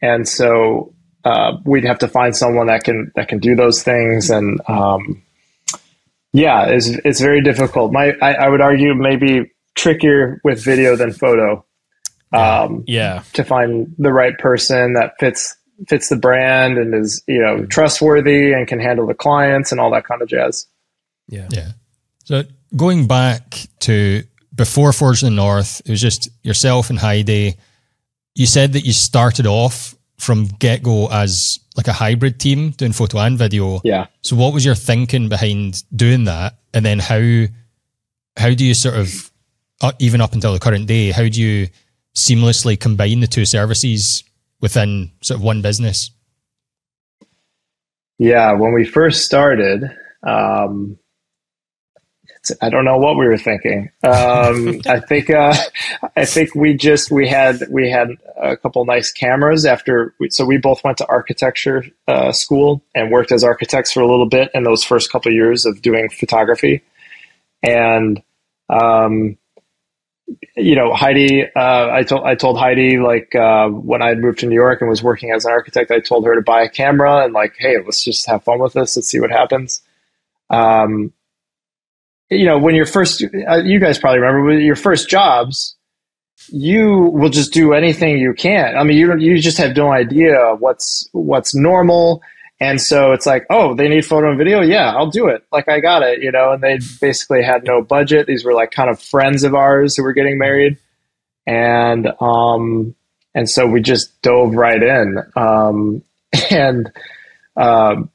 [0.00, 4.30] and so uh, we'd have to find someone that can that can do those things
[4.30, 5.22] and um,
[6.32, 7.92] yeah, it's it's very difficult.
[7.92, 11.64] My I, I would argue maybe trickier with video than photo
[12.32, 13.22] um, Yeah.
[13.34, 15.56] to find the right person that fits
[15.88, 19.90] fits the brand and is you know trustworthy and can handle the clients and all
[19.92, 20.66] that kind of jazz.
[21.28, 21.48] Yeah.
[21.50, 21.68] Yeah.
[22.24, 22.42] So
[22.76, 24.22] going back to
[24.54, 27.56] before Forge in the North, it was just yourself and Heidi.
[28.34, 32.92] You said that you started off from get go as like a hybrid team doing
[32.92, 33.80] photo and video.
[33.84, 34.06] Yeah.
[34.22, 36.58] So what was your thinking behind doing that?
[36.74, 37.46] And then how
[38.36, 39.30] how do you sort of
[39.80, 41.68] uh, even up until the current day, how do you
[42.14, 44.24] seamlessly combine the two services
[44.60, 46.10] within sort of one business?
[48.18, 49.84] Yeah, when we first started,
[50.26, 50.98] um,
[52.60, 53.90] I don't know what we were thinking.
[54.02, 55.54] Um, I think uh,
[56.16, 60.14] I think we just we had we had a couple nice cameras after.
[60.18, 64.06] We, so we both went to architecture uh, school and worked as architects for a
[64.06, 66.82] little bit in those first couple of years of doing photography,
[67.62, 68.22] and
[68.68, 69.36] um,
[70.56, 71.44] you know Heidi.
[71.44, 74.80] Uh, I told I told Heidi like uh, when I had moved to New York
[74.80, 77.54] and was working as an architect, I told her to buy a camera and like,
[77.58, 78.96] hey, let's just have fun with this.
[78.96, 79.82] Let's see what happens.
[80.50, 81.12] Um,
[82.30, 85.76] you know, when you're first, uh, you guys probably remember your first jobs,
[86.48, 88.76] you will just do anything you can.
[88.76, 92.22] I mean, you you just have no idea what's what's normal,
[92.60, 94.60] and so it's like, oh, they need photo and video.
[94.60, 95.44] Yeah, I'll do it.
[95.52, 96.52] Like I got it, you know.
[96.52, 98.26] And they basically had no budget.
[98.26, 100.78] These were like kind of friends of ours who were getting married,
[101.46, 102.94] and um,
[103.34, 106.02] and so we just dove right in, um,
[106.50, 106.90] and
[107.56, 108.10] um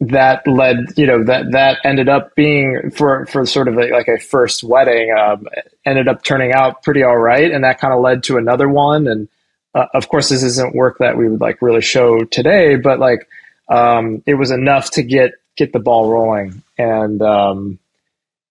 [0.00, 4.08] that led you know that that ended up being for for sort of a, like
[4.08, 5.46] a first wedding um,
[5.86, 9.06] ended up turning out pretty all right and that kind of led to another one.
[9.06, 9.28] And
[9.74, 13.26] uh, of course this isn't work that we would like really show today but like
[13.68, 16.62] um, it was enough to get get the ball rolling.
[16.78, 17.78] And um,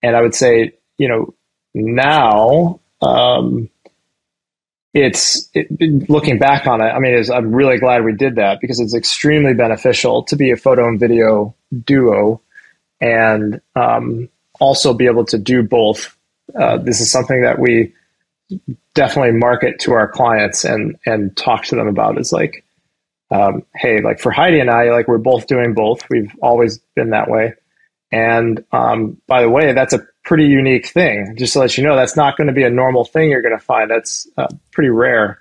[0.01, 1.33] and I would say you know
[1.73, 3.69] now um,
[4.95, 6.85] it's it, looking back on it.
[6.85, 10.55] I mean, I'm really glad we did that because it's extremely beneficial to be a
[10.55, 11.53] photo and video
[11.83, 12.41] duo,
[13.01, 14.29] and um,
[14.61, 16.17] also be able to do both.
[16.57, 17.93] Uh, this is something that we
[18.93, 22.17] definitely market to our clients and and talk to them about.
[22.17, 22.63] Is like,
[23.31, 26.09] um, hey, like for Heidi and I, like we're both doing both.
[26.09, 27.53] We've always been that way.
[28.15, 31.35] And um, by the way, that's a pretty unique thing.
[31.37, 33.57] Just to let you know, that's not going to be a normal thing you're going
[33.57, 33.91] to find.
[33.91, 35.37] That's uh, pretty rare.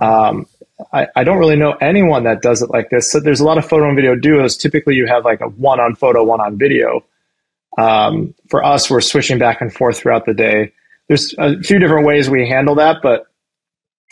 [0.00, 0.46] Um,
[0.92, 3.10] I, I, don't really know anyone that does it like this.
[3.10, 4.56] So there's a lot of photo and video duos.
[4.56, 7.04] Typically, you have like a one on photo, one on video.
[7.76, 10.72] Um, for us, we're switching back and forth throughout the day.
[11.08, 13.26] There's a few different ways we handle that, but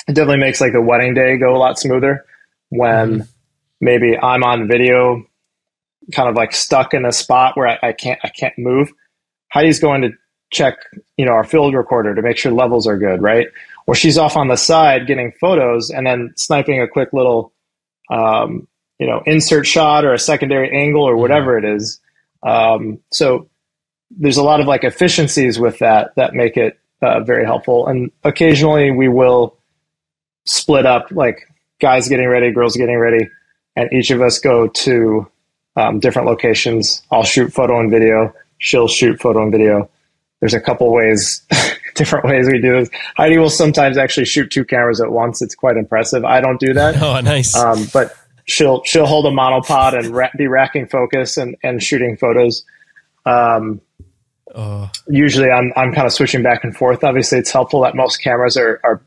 [0.08, 2.24] it definitely makes like the wedding day go a lot smoother
[2.70, 3.22] when mm-hmm.
[3.80, 5.24] maybe I'm on video
[6.12, 8.92] kind of like stuck in a spot where I, I, can't I can't move.
[9.52, 10.10] Heidi's going to
[10.50, 10.76] check,
[11.16, 13.46] you know, our field recorder to make sure levels are good, right?
[13.86, 17.52] Or she's off on the side getting photos and then sniping a quick little,
[18.10, 18.66] um,
[18.98, 22.00] you know, insert shot or a secondary angle or whatever it is.
[22.42, 23.48] Um, so
[24.10, 27.86] there's a lot of like efficiencies with that that make it uh, very helpful.
[27.86, 29.56] And occasionally we will
[30.46, 31.46] split up, like
[31.80, 33.28] guys getting ready, girls getting ready,
[33.76, 35.30] and each of us go to
[35.80, 37.02] um, different locations.
[37.10, 38.34] I'll shoot photo and video.
[38.58, 39.88] She'll shoot photo and video.
[40.40, 41.42] There's a couple ways,
[41.94, 42.90] different ways we do this.
[43.16, 45.42] Heidi will sometimes actually shoot two cameras at once.
[45.42, 46.24] It's quite impressive.
[46.24, 46.96] I don't do that.
[47.02, 47.56] Oh, nice.
[47.56, 48.14] Um, but
[48.46, 52.64] she'll she'll hold a monopod and ra- be racking focus and, and shooting photos.
[53.26, 53.80] Um,
[54.54, 54.90] oh.
[55.08, 57.04] Usually, I'm I'm kind of switching back and forth.
[57.04, 59.02] Obviously, it's helpful that most cameras are, are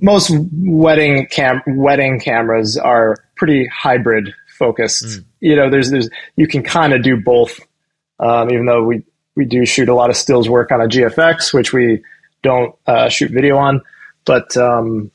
[0.00, 5.04] most wedding cam wedding cameras are pretty hybrid focused.
[5.04, 5.24] Mm.
[5.40, 7.60] You know, there's there's you can kind of do both.
[8.20, 9.04] Um, even though we
[9.36, 12.02] we do shoot a lot of stills work on a GFX, which we
[12.42, 13.80] don't uh, shoot video on.
[14.24, 15.10] But um,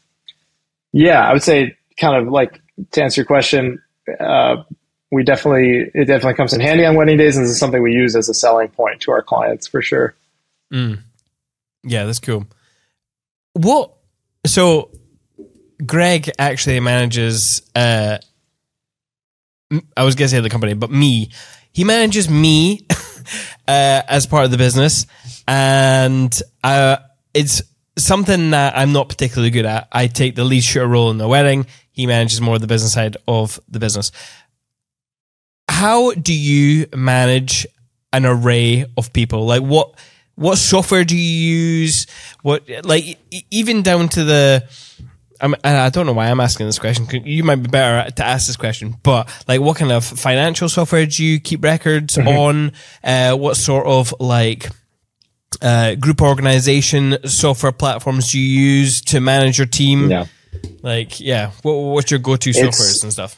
[0.93, 3.81] yeah, I would say kind of like to answer your question,
[4.19, 4.63] uh,
[5.11, 7.93] we definitely it definitely comes in handy on wedding days, and this is something we
[7.93, 10.15] use as a selling point to our clients for sure.
[10.73, 10.99] Mm.
[11.83, 12.47] Yeah, that's cool.
[13.53, 13.93] What
[14.45, 14.89] so
[15.85, 18.17] Greg actually manages uh,
[19.95, 21.31] I was gonna say the company, but me.
[21.71, 22.85] He manages me
[23.67, 25.07] uh, as part of the business,
[25.47, 26.97] and uh,
[27.33, 27.61] it's
[27.97, 29.87] something that I'm not particularly good at.
[29.91, 31.65] I take the lead shooter role in the wedding.
[31.91, 34.11] He manages more of the business side of the business.
[35.69, 37.65] How do you manage
[38.11, 39.45] an array of people?
[39.45, 39.93] Like what
[40.35, 41.21] what software do you
[41.81, 42.07] use?
[42.41, 43.17] What like
[43.51, 44.67] even down to the
[45.43, 47.05] I'm, I don't know why I'm asking this question.
[47.25, 51.05] You might be better to ask this question, but like, what kind of financial software
[51.05, 52.27] do you keep records mm-hmm.
[52.29, 52.71] on?
[53.03, 54.69] Uh, what sort of like
[55.61, 60.09] uh, group organization software platforms do you use to manage your team?
[60.09, 60.27] Yeah.
[60.81, 63.37] Like, yeah, what, what's your go-to softwares and stuff?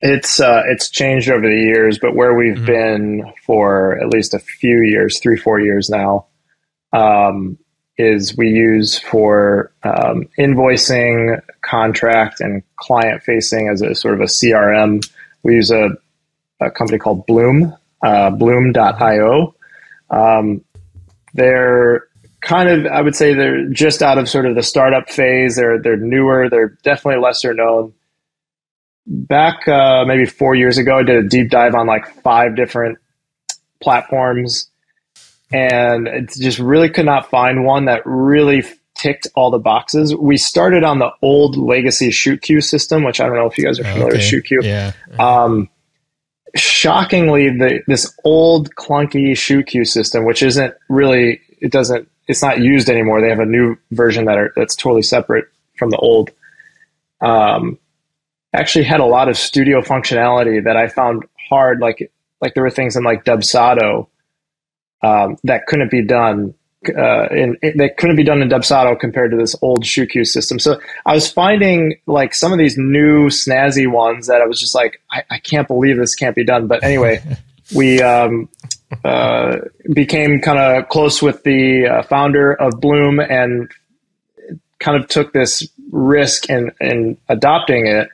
[0.00, 2.66] It's uh, it's changed over the years, but where we've mm-hmm.
[2.66, 6.26] been for at least a few years, three four years now,
[6.92, 7.58] um,
[7.98, 14.24] is we use for um, invoicing, contract, and client facing as a sort of a
[14.24, 15.06] CRM.
[15.42, 15.90] We use a,
[16.60, 19.54] a company called Bloom, uh, Bloom.io.
[20.10, 20.64] Um,
[21.34, 22.06] they're
[22.40, 25.56] kind of I would say they're just out of sort of the startup phase.
[25.56, 26.48] They're they're newer.
[26.48, 27.92] They're definitely lesser known.
[29.06, 32.98] Back uh, maybe four years ago, I did a deep dive on like five different
[33.80, 34.70] platforms,
[35.52, 38.62] and it just really could not find one that really
[38.94, 40.14] ticked all the boxes.
[40.14, 43.78] We started on the old legacy ShootQ system, which I don't know if you guys
[43.78, 44.62] are familiar with ShootQ.
[44.62, 44.92] Yeah.
[45.18, 45.68] Um,
[46.54, 52.90] shockingly, the, this old clunky ShootQ system, which isn't really, it doesn't, it's not used
[52.90, 53.20] anymore.
[53.22, 55.46] They have a new version that are, that's totally separate
[55.76, 56.30] from the old.
[57.20, 57.78] Um,
[58.52, 61.80] actually had a lot of studio functionality that I found hard.
[61.80, 64.08] Like, like there were things in like Dubsado
[65.02, 66.54] um, that couldn't be done
[66.96, 70.58] uh, in, that couldn't be done in Dubsado compared to this old ShootQ system.
[70.58, 74.74] So I was finding like some of these new snazzy ones that I was just
[74.74, 76.68] like, I, I can't believe this can't be done.
[76.68, 77.22] But anyway,
[77.74, 78.48] we um,
[79.04, 79.56] uh,
[79.92, 83.70] became kind of close with the uh, founder of Bloom and
[84.78, 88.08] kind of took this risk in, in adopting it.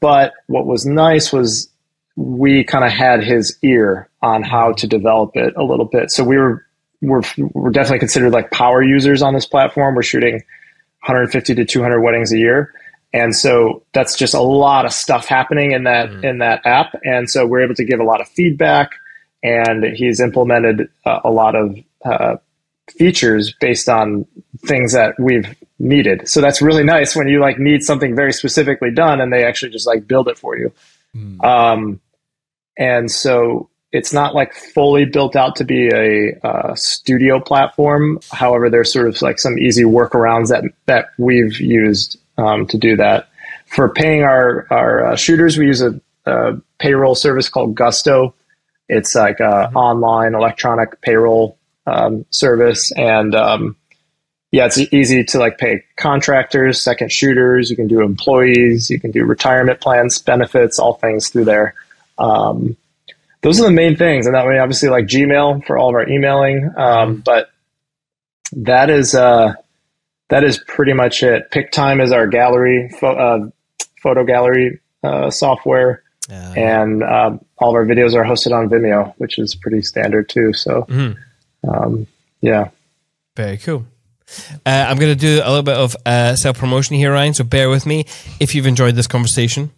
[0.00, 1.68] But what was nice was
[2.16, 6.10] we kind of had his ear on how to develop it a little bit.
[6.10, 6.64] So we were
[7.02, 9.94] we're we're definitely considered like power users on this platform.
[9.94, 12.72] We're shooting 150 to 200 weddings a year,
[13.12, 16.24] and so that's just a lot of stuff happening in that mm.
[16.24, 16.94] in that app.
[17.04, 18.92] And so we're able to give a lot of feedback,
[19.42, 22.36] and he's implemented uh, a lot of uh,
[22.88, 24.26] features based on
[24.66, 26.28] things that we've needed.
[26.28, 29.72] So that's really nice when you like need something very specifically done, and they actually
[29.72, 30.72] just like build it for you.
[31.14, 31.44] Mm.
[31.44, 32.00] Um,
[32.76, 38.18] and so it's not like fully built out to be a uh, studio platform.
[38.32, 42.96] However, there's sort of like some easy workarounds that that we've used um, to do
[42.96, 43.28] that.
[43.66, 48.34] For paying our our uh, shooters, we use a, a, payroll service called Gusto.
[48.88, 49.76] It's like an mm-hmm.
[49.76, 51.56] online electronic payroll
[51.86, 53.76] um, service, and um,
[54.50, 57.70] yeah, it's easy to like pay contractors, second shooters.
[57.70, 61.74] You can do employees, you can do retirement plans, benefits, all things through there.
[62.18, 62.76] Um,
[63.42, 64.26] those are the main things.
[64.26, 66.70] And that way, obviously, like Gmail for all of our emailing.
[66.76, 67.50] Um, but
[68.52, 69.54] that is uh,
[70.28, 71.50] that is pretty much it.
[71.50, 73.50] Pic-Time is our gallery fo- uh,
[74.02, 79.14] photo gallery uh, software, uh, and um, all of our videos are hosted on Vimeo,
[79.18, 80.52] which is pretty standard too.
[80.52, 81.68] So, mm-hmm.
[81.68, 82.06] um,
[82.40, 82.70] yeah,
[83.36, 83.86] very cool.
[84.64, 87.34] Uh, I'm going to do a little bit of uh, self promotion here, Ryan.
[87.34, 88.06] So bear with me.
[88.40, 89.70] If you've enjoyed this conversation,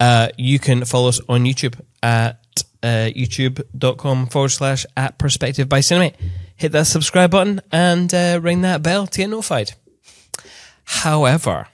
[0.00, 2.40] uh, you can follow us on YouTube at
[2.82, 6.14] uh, youtube.com forward slash at perspective by Cinemate.
[6.56, 9.74] Hit that subscribe button and uh, ring that bell to get notified.
[10.84, 11.68] However,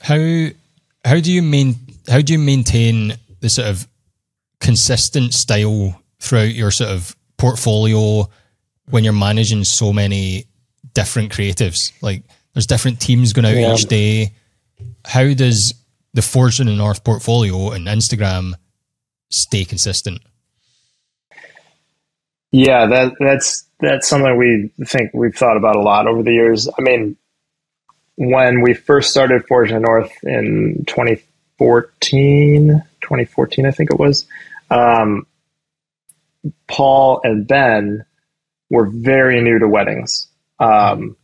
[0.00, 0.48] how
[1.04, 1.76] how do you main
[2.08, 3.88] how do you maintain the sort of
[4.60, 8.28] consistent style throughout your sort of portfolio
[8.90, 10.46] when you're managing so many
[10.94, 11.92] different creatives?
[12.02, 13.74] Like there's different teams going out yeah.
[13.74, 14.34] each day.
[15.04, 15.74] How does
[16.16, 16.22] the
[16.66, 18.54] the North portfolio and Instagram
[19.30, 20.20] stay consistent?
[22.50, 26.68] Yeah, that that's that's something we think we've thought about a lot over the years.
[26.68, 27.16] I mean,
[28.16, 34.26] when we first started the North in 2014, 2014, I think it was,
[34.70, 35.26] um,
[36.66, 38.06] Paul and Ben
[38.70, 40.28] were very new to weddings.
[40.58, 41.16] Um,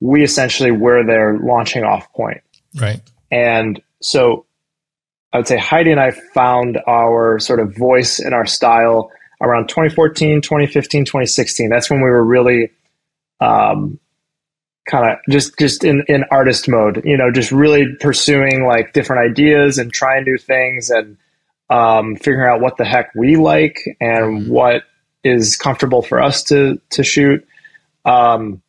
[0.00, 2.42] we essentially were their launching off point.
[2.74, 3.00] Right.
[3.30, 4.46] And so
[5.32, 9.10] I would say Heidi and I found our sort of voice and our style
[9.42, 11.68] around 2014, 2015, 2016.
[11.68, 12.70] That's when we were really
[13.40, 13.98] um,
[14.88, 19.30] kind of just just in, in artist mode, you know, just really pursuing like different
[19.30, 21.16] ideas and trying new things and
[21.68, 24.50] um, figuring out what the heck we like and mm-hmm.
[24.50, 24.84] what
[25.24, 27.46] is comfortable for us to to shoot.
[28.04, 28.62] Um,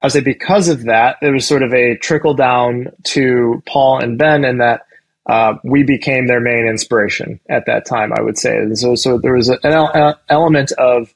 [0.00, 3.98] I would say because of that, there was sort of a trickle down to Paul
[3.98, 4.86] and Ben, and that
[5.26, 8.56] uh, we became their main inspiration at that time, I would say.
[8.56, 11.12] And so, so there was an element of,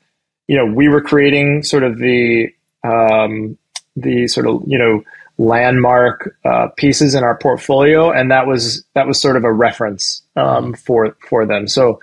[0.48, 2.52] you know, we were creating sort of the,
[2.84, 3.56] um,
[3.96, 5.02] the sort of, you know,
[5.38, 10.22] landmark uh, pieces in our portfolio, and that was that was sort of a reference
[10.36, 11.66] um, for for them.
[11.66, 12.00] So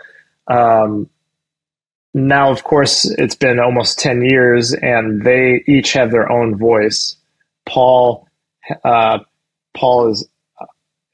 [0.47, 1.09] um,
[2.13, 7.15] now, of course, it's been almost ten years, and they each have their own voice.
[7.67, 8.27] Paul,
[8.83, 9.19] uh,
[9.75, 10.27] Paul is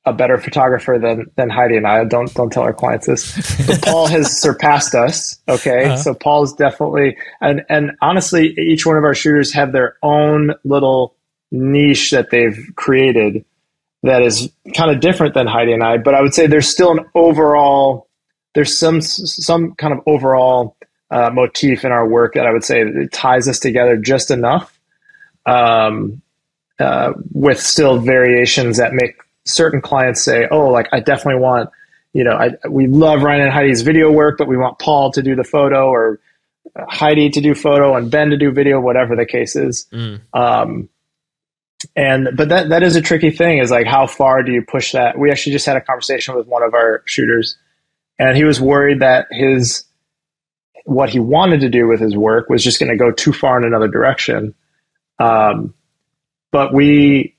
[0.06, 2.04] a better photographer than than Heidi and I.
[2.06, 3.68] Don't don't tell our clients this.
[3.68, 5.38] But Paul has surpassed us.
[5.50, 5.98] Okay, uh-huh.
[5.98, 10.54] so Paul is definitely and and honestly, each one of our shooters have their own
[10.64, 11.16] little
[11.52, 13.44] niche that they've created
[14.04, 15.98] that is kind of different than Heidi and I.
[15.98, 18.08] But I would say there's still an overall
[18.54, 20.78] there's some some kind of overall
[21.16, 24.78] uh, motif in our work that I would say it ties us together just enough,
[25.46, 26.22] um,
[26.78, 31.70] uh, with still variations that make certain clients say, "Oh, like I definitely want."
[32.12, 35.22] You know, I, we love Ryan and Heidi's video work, but we want Paul to
[35.22, 36.20] do the photo, or
[36.76, 39.88] Heidi to do photo, and Ben to do video, whatever the case is.
[40.34, 40.90] Um,
[41.96, 43.60] and but that that is a tricky thing.
[43.60, 45.18] Is like how far do you push that?
[45.18, 47.58] We actually just had a conversation with one of our shooters,
[48.20, 49.85] and he was worried that his
[50.86, 53.58] what he wanted to do with his work was just going to go too far
[53.60, 54.56] in another direction.
[55.20, 55.74] Um,
[56.52, 57.36] but we,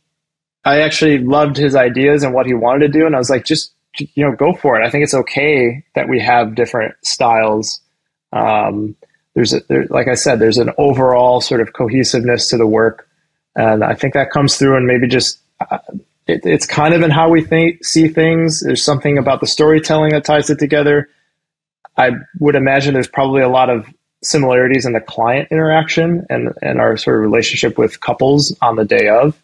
[0.64, 3.44] I actually loved his ideas and what he wanted to do, and I was like,
[3.44, 4.86] just you know, go for it.
[4.86, 7.80] I think it's okay that we have different styles.
[8.32, 8.96] Um,
[9.34, 13.08] there's a, there, like I said, there's an overall sort of cohesiveness to the work,
[13.54, 14.76] and I think that comes through.
[14.76, 15.38] And maybe just
[15.70, 15.78] uh,
[16.26, 18.60] it, it's kind of in how we think see things.
[18.60, 21.08] There's something about the storytelling that ties it together.
[21.96, 23.86] I would imagine there's probably a lot of
[24.22, 28.84] similarities in the client interaction and and our sort of relationship with couples on the
[28.84, 29.38] day of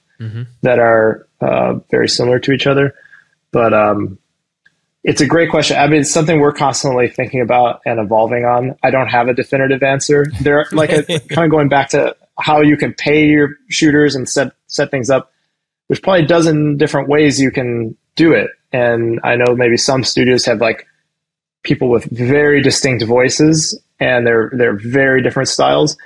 [0.62, 2.94] that are uh, very similar to each other.
[3.50, 4.18] But um,
[5.04, 5.76] it's a great question.
[5.76, 8.76] I mean, it's something we're constantly thinking about and evolving on.
[8.82, 10.26] I don't have a definitive answer.
[10.40, 14.28] There, like, a, kind of going back to how you can pay your shooters and
[14.28, 15.32] set set things up.
[15.88, 20.04] There's probably a dozen different ways you can do it, and I know maybe some
[20.04, 20.86] studios have like
[21.62, 25.96] people with very distinct voices, and they're they're very different styles,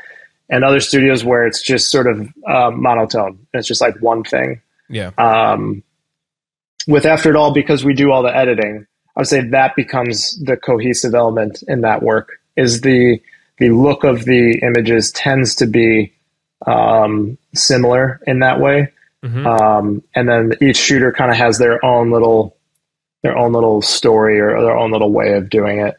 [0.48, 3.46] and other studios where it's just sort of uh, monotone.
[3.54, 5.10] It's just like one thing Yeah.
[5.18, 5.82] um,
[6.86, 8.86] with After It All, because we do all the editing,
[9.16, 12.38] I would say that becomes the cohesive element in that work.
[12.56, 13.20] Is the
[13.58, 16.12] the look of the images tends to be
[16.66, 18.92] um, similar in that way,
[19.46, 22.55] um, and then each shooter kind of has their own little
[23.26, 25.98] their own little story or their own little way of doing it.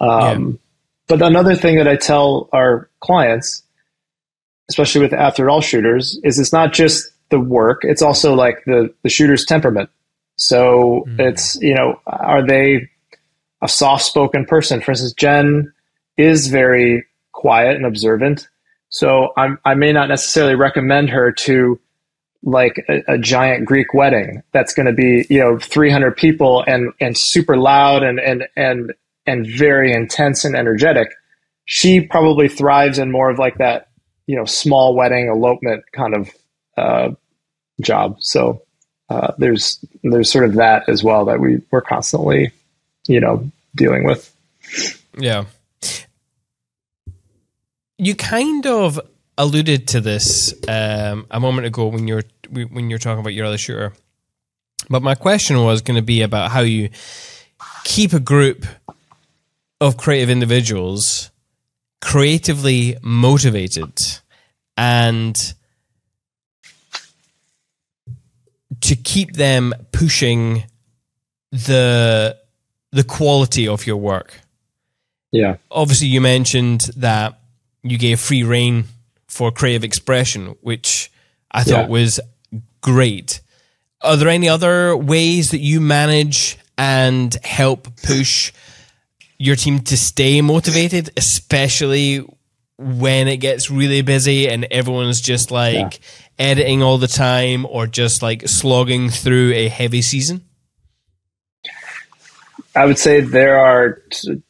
[0.00, 0.58] Um,
[1.08, 3.62] But another thing that I tell our clients,
[4.68, 8.92] especially with After All shooters, is it's not just the work; it's also like the
[9.02, 9.88] the shooter's temperament.
[10.36, 12.88] So it's you know, are they
[13.62, 14.80] a soft spoken person?
[14.80, 15.72] For instance, Jen
[16.16, 18.48] is very quiet and observant.
[18.88, 21.78] So I'm, I may not necessarily recommend her to
[22.46, 26.92] like a, a giant Greek wedding that's going to be you know 300 people and
[27.00, 28.94] and super loud and and and
[29.26, 31.12] and very intense and energetic.
[31.64, 33.88] She probably thrives in more of like that
[34.26, 36.30] you know small wedding elopement kind of
[36.76, 37.10] uh,
[37.80, 38.18] job.
[38.20, 38.62] So
[39.10, 42.52] uh, there's there's sort of that as well that we we're constantly
[43.08, 44.32] you know dealing with.
[45.18, 45.46] Yeah.
[47.98, 49.00] You kind of
[49.38, 53.58] alluded to this um, a moment ago when you're when you're talking about your other
[53.58, 53.92] shooter,
[54.88, 56.90] but my question was going to be about how you
[57.84, 58.64] keep a group
[59.80, 61.30] of creative individuals
[62.00, 63.92] creatively motivated
[64.76, 65.54] and
[68.80, 70.64] to keep them pushing
[71.50, 72.36] the
[72.92, 74.40] the quality of your work
[75.32, 75.56] Yeah.
[75.70, 77.40] obviously you mentioned that
[77.82, 78.84] you gave free reign
[79.28, 81.10] for creative expression, which
[81.50, 81.88] I thought Yeah.
[81.88, 82.20] was
[82.80, 83.40] great.
[84.02, 88.52] Are there any other ways that you manage and help push
[89.38, 92.24] your team to stay motivated, especially
[92.78, 96.00] when it gets really busy and everyone's just like
[96.38, 100.42] editing all the time or just like slogging through a heavy season?
[102.74, 104.02] I would say there are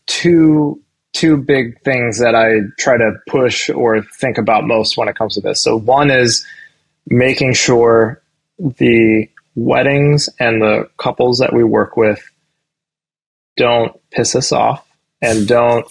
[0.06, 0.82] two
[1.16, 5.34] two big things that I try to push or think about most when it comes
[5.34, 5.60] to this.
[5.60, 6.46] So one is
[7.06, 8.22] making sure
[8.58, 12.22] the weddings and the couples that we work with
[13.56, 14.86] don't piss us off
[15.22, 15.86] and don't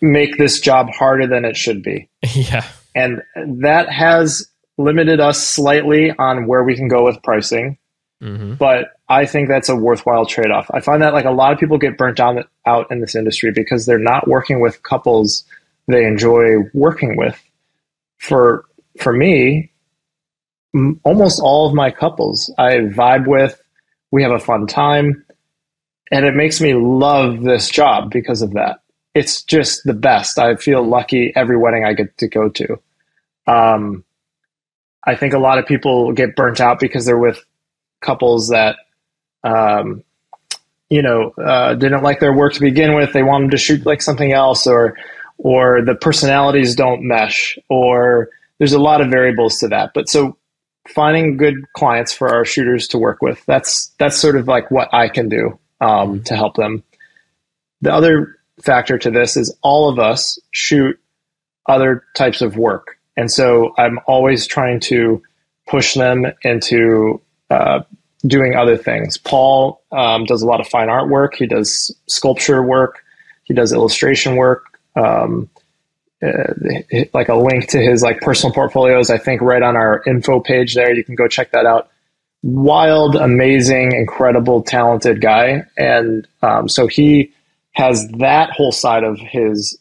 [0.00, 2.08] make this job harder than it should be.
[2.34, 2.66] yeah.
[2.96, 3.22] And
[3.60, 7.78] that has limited us slightly on where we can go with pricing
[8.22, 8.54] mm-hmm.
[8.54, 10.68] but I think that's a worthwhile trade off.
[10.72, 13.52] I find that like a lot of people get burnt down out in this industry
[13.52, 15.44] because they're not working with couples
[15.86, 17.40] they enjoy working with.
[18.18, 18.64] For
[19.00, 19.70] for me,
[20.74, 23.60] m- almost all of my couples I vibe with,
[24.10, 25.24] we have a fun time,
[26.10, 28.80] and it makes me love this job because of that.
[29.14, 30.38] It's just the best.
[30.38, 32.78] I feel lucky every wedding I get to go to.
[33.46, 34.04] Um,
[35.06, 37.38] I think a lot of people get burnt out because they're with
[38.00, 38.76] couples that
[39.46, 40.02] um,
[40.90, 43.12] you know uh, didn't like their work to begin with.
[43.12, 44.96] They want them to shoot like something else or
[45.38, 49.92] or the personalities don't mesh or there's a lot of variables to that.
[49.94, 50.36] But so
[50.88, 54.88] finding good clients for our shooters to work with that's that's sort of like what
[54.94, 56.82] i can do um, to help them.
[57.82, 60.98] The other factor to this is all of us shoot
[61.68, 62.98] other types of work.
[63.16, 65.22] And so I'm always trying to
[65.66, 67.20] push them into
[67.50, 67.80] uh,
[68.26, 69.18] doing other things.
[69.18, 71.34] Paul um, does a lot of fine art work.
[71.36, 73.02] He does sculpture work.
[73.44, 74.64] He does illustration work.
[74.96, 75.48] Um,
[76.22, 76.54] uh,
[77.12, 80.74] like a link to his like personal portfolios, I think right on our info page
[80.74, 80.94] there.
[80.94, 81.90] You can go check that out.
[82.42, 87.32] Wild, amazing, incredible, talented guy, and um, so he
[87.72, 89.78] has that whole side of his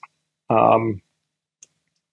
[0.50, 1.02] um,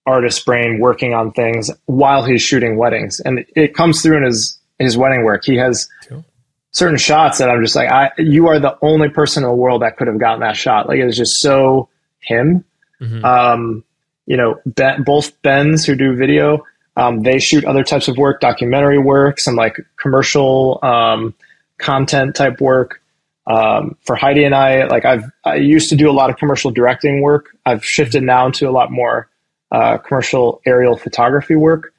[0.05, 4.57] artist brain working on things while he's shooting weddings, and it comes through in his
[4.79, 5.43] his wedding work.
[5.45, 6.25] He has cool.
[6.71, 9.81] certain shots that I'm just like, I you are the only person in the world
[9.81, 10.87] that could have gotten that shot.
[10.87, 12.63] Like it's just so him.
[13.01, 13.25] Mm-hmm.
[13.25, 13.83] Um,
[14.25, 16.65] you know, ben, both Bens who do video,
[16.95, 21.33] um, they shoot other types of work, documentary work, some like commercial um,
[21.77, 23.01] content type work.
[23.45, 26.71] Um, for Heidi and I, like I've I used to do a lot of commercial
[26.71, 27.55] directing work.
[27.65, 29.27] I've shifted now into a lot more
[29.69, 31.92] uh, commercial aerial photography work.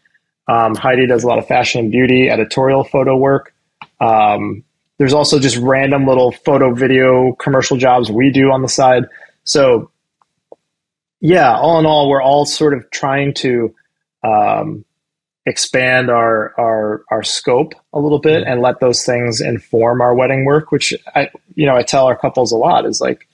[0.48, 3.54] Um, Heidi does a lot of fashion and beauty, editorial photo work.
[4.00, 4.64] Um,
[4.98, 9.04] there's also just random little photo, video, commercial jobs we do on the side.
[9.44, 9.90] So,
[11.20, 13.74] yeah, all in all, we're all sort of trying to
[14.22, 14.84] um,
[15.46, 20.44] expand our our our scope a little bit and let those things inform our wedding
[20.44, 20.70] work.
[20.70, 23.28] Which I, you know, I tell our couples a lot is like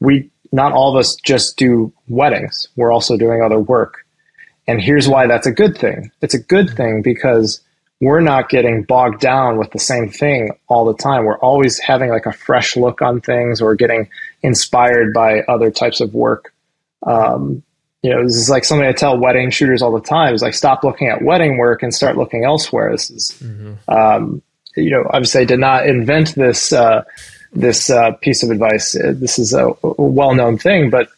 [0.00, 2.68] we not all of us just do weddings.
[2.76, 4.06] We're also doing other work.
[4.66, 6.12] And here's why that's a good thing.
[6.20, 7.60] It's a good thing because
[8.00, 11.24] we're not getting bogged down with the same thing all the time.
[11.24, 14.08] We're always having like a fresh look on things or getting
[14.42, 16.54] inspired by other types of work.
[17.02, 17.62] Um,
[18.02, 20.54] you know, this is like something I tell wedding shooters all the time is like,
[20.54, 22.90] stop looking at wedding work and start looking elsewhere.
[22.92, 23.74] This is, mm-hmm.
[23.92, 24.40] um,
[24.76, 27.04] you know, obviously I did not invent this, uh,
[27.52, 28.92] this uh, piece of advice.
[28.92, 31.08] This is a, a well-known thing, but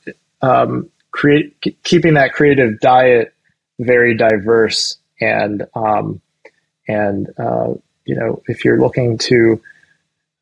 [0.40, 1.54] um, create
[1.84, 3.34] keeping that creative diet
[3.78, 6.20] very diverse and um,
[6.88, 9.60] and uh, you know if you're looking to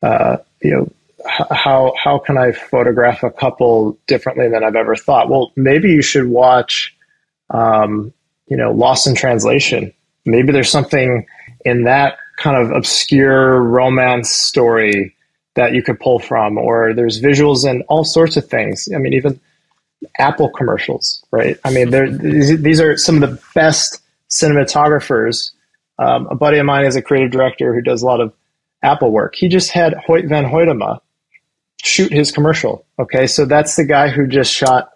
[0.03, 0.93] uh, you know
[1.27, 5.29] how how can I photograph a couple differently than I've ever thought?
[5.29, 6.95] Well, maybe you should watch
[7.51, 8.13] um,
[8.47, 9.93] you know Lost in Translation.
[10.25, 11.27] Maybe there's something
[11.65, 15.15] in that kind of obscure romance story
[15.55, 18.89] that you could pull from, or there's visuals and all sorts of things.
[18.95, 19.41] I mean, even
[20.19, 21.59] Apple commercials, right?
[21.65, 21.91] I mean,
[22.63, 25.53] these are some of the best cinematographers.
[25.99, 28.33] Um, a buddy of mine is a creative director who does a lot of
[28.83, 29.35] Apple work.
[29.35, 31.01] He just had Hoyt van Hoytema
[31.83, 32.85] shoot his commercial.
[32.99, 34.91] Okay, so that's the guy who just shot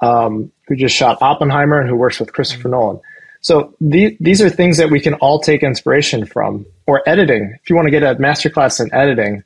[0.00, 3.00] um, who just shot Oppenheimer and who works with Christopher Nolan.
[3.40, 6.66] So the, these are things that we can all take inspiration from.
[6.86, 7.56] Or editing.
[7.62, 9.44] If you want to get a masterclass in editing,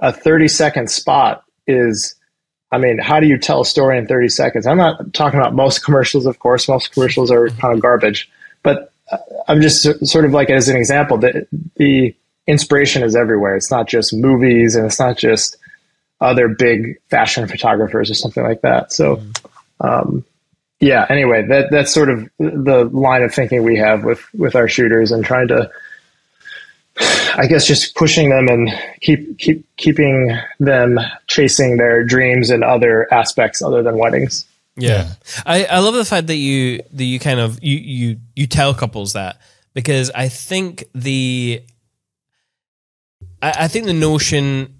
[0.00, 2.14] a 30 second spot is
[2.72, 4.66] I mean, how do you tell a story in 30 seconds?
[4.66, 6.68] I'm not talking about most commercials, of course.
[6.68, 8.28] Most commercials are kind of garbage,
[8.62, 11.46] but uh, I'm just sort of like as an example that
[11.76, 12.14] the
[12.46, 13.56] inspiration is everywhere.
[13.56, 15.56] It's not just movies and it's not just
[16.20, 18.92] other big fashion photographers or something like that.
[18.92, 19.22] So,
[19.80, 20.24] um,
[20.80, 21.06] yeah.
[21.08, 25.12] Anyway, that that's sort of the line of thinking we have with with our shooters
[25.12, 25.70] and trying to
[26.98, 28.70] I guess just pushing them and
[29.00, 34.46] keep keep keeping them chasing their dreams and other aspects other than weddings.
[34.76, 35.12] Yeah.
[35.44, 38.74] I, I love the fact that you that you kind of you you you tell
[38.74, 39.40] couples that
[39.74, 41.62] because I think the
[43.42, 44.74] I, I think the notion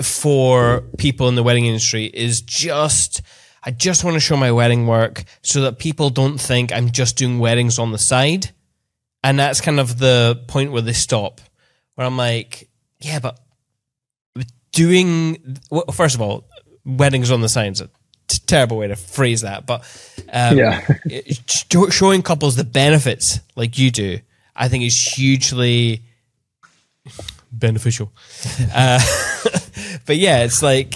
[0.00, 3.22] for people in the wedding industry is just
[3.62, 7.16] I just want to show my wedding work so that people don't think I'm just
[7.16, 8.50] doing weddings on the side.
[9.24, 11.40] And that's kind of the point where they stop
[11.98, 12.68] where I'm like,
[13.00, 13.40] yeah, but
[14.70, 16.44] doing well, first of all,
[16.84, 17.80] weddings on the signs.
[17.80, 17.90] A
[18.28, 19.80] t- terrible way to phrase that, but
[20.32, 20.86] um, yeah,
[21.90, 24.20] showing couples the benefits like you do,
[24.54, 26.04] I think is hugely
[27.50, 28.12] beneficial.
[28.72, 29.00] uh,
[30.06, 30.94] but yeah, it's like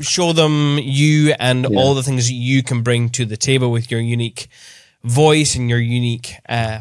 [0.00, 1.78] show them you and yeah.
[1.78, 4.48] all the things you can bring to the table with your unique
[5.04, 6.80] voice and your unique, uh,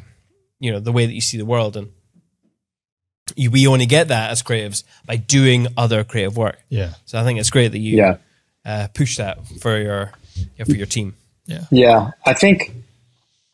[0.60, 1.92] you know, the way that you see the world and
[3.36, 6.60] you, we only get that as creatives by doing other creative work.
[6.70, 6.94] Yeah.
[7.06, 8.18] So I think it's great that you yeah.
[8.66, 10.12] uh, push that for your
[10.58, 11.16] yeah, for your team.
[11.46, 11.66] Yeah.
[11.72, 12.12] Yeah.
[12.26, 12.74] I think.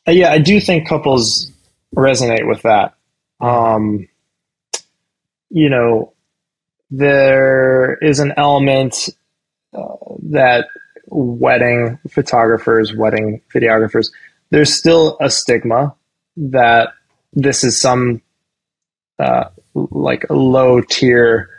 [0.07, 1.51] Uh, yeah, I do think couples
[1.95, 2.95] resonate with that.
[3.41, 4.07] Um,
[5.49, 6.13] you know,
[6.91, 9.09] there is an element
[9.73, 10.67] uh, that
[11.07, 14.11] wedding photographers, wedding videographers,
[14.49, 15.95] there's still a stigma
[16.37, 16.89] that
[17.33, 18.21] this is some
[19.19, 19.45] uh,
[19.91, 21.49] like a low tier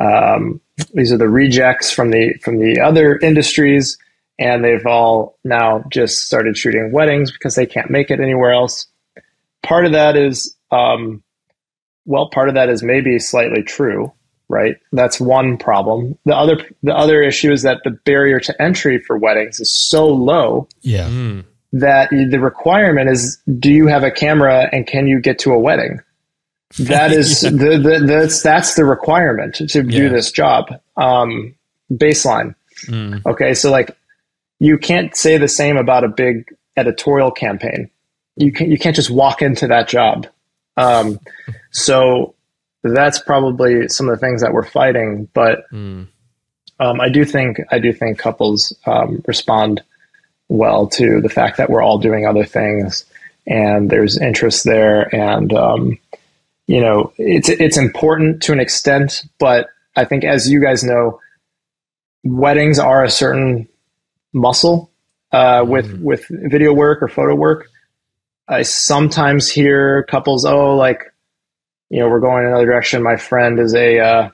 [0.00, 0.60] um,
[0.94, 3.98] these are the rejects from the from the other industries,
[4.38, 8.86] and they've all now just started shooting weddings because they can't make it anywhere else.
[9.62, 11.22] Part of that is, um,
[12.06, 14.10] well, part of that is maybe slightly true,
[14.48, 14.76] right?
[14.92, 16.18] That's one problem.
[16.24, 20.06] The other the other issue is that the barrier to entry for weddings is so
[20.08, 21.42] low Yeah.
[21.74, 25.58] that the requirement is do you have a camera and can you get to a
[25.58, 26.00] wedding
[26.78, 30.08] that is the, the that's that's the requirement to do Yeah.
[30.08, 31.54] this job um
[31.92, 32.54] baseline.
[33.26, 33.96] Okay so like
[34.58, 37.90] you can't say the same about a big editorial campaign.
[38.36, 40.26] You can you can't just walk into that job.
[40.76, 41.20] Um
[41.70, 42.34] so
[42.82, 45.64] that's probably some of the things that we're fighting but
[46.80, 49.80] um i do think i do think couples um respond
[50.48, 53.04] well to the fact that we're all doing other things
[53.46, 55.96] and there's interest there and um,
[56.72, 61.20] you know it's it's important to an extent but i think as you guys know
[62.24, 63.68] weddings are a certain
[64.32, 64.90] muscle
[65.32, 67.68] uh, with with video work or photo work.
[68.48, 71.12] I sometimes hear couples oh like
[71.90, 73.02] you know we're going another direction.
[73.02, 74.30] My friend is a uh,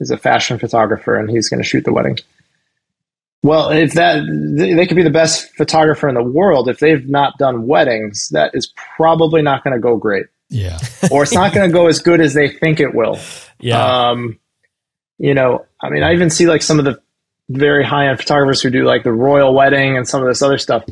[0.00, 2.18] is a fashion photographer and he's going to shoot the wedding.
[3.42, 4.24] Well, if that
[4.56, 8.54] they could be the best photographer in the world, if they've not done weddings, that
[8.54, 10.78] is probably not going to go great, Yeah.
[11.10, 13.18] or it's not going to go as good as they think it will.
[13.60, 14.10] Yeah.
[14.10, 14.38] Um,
[15.18, 17.00] you know, I mean, I even see like some of the
[17.48, 20.58] very high end photographers who do like the royal wedding and some of this other
[20.58, 20.84] stuff,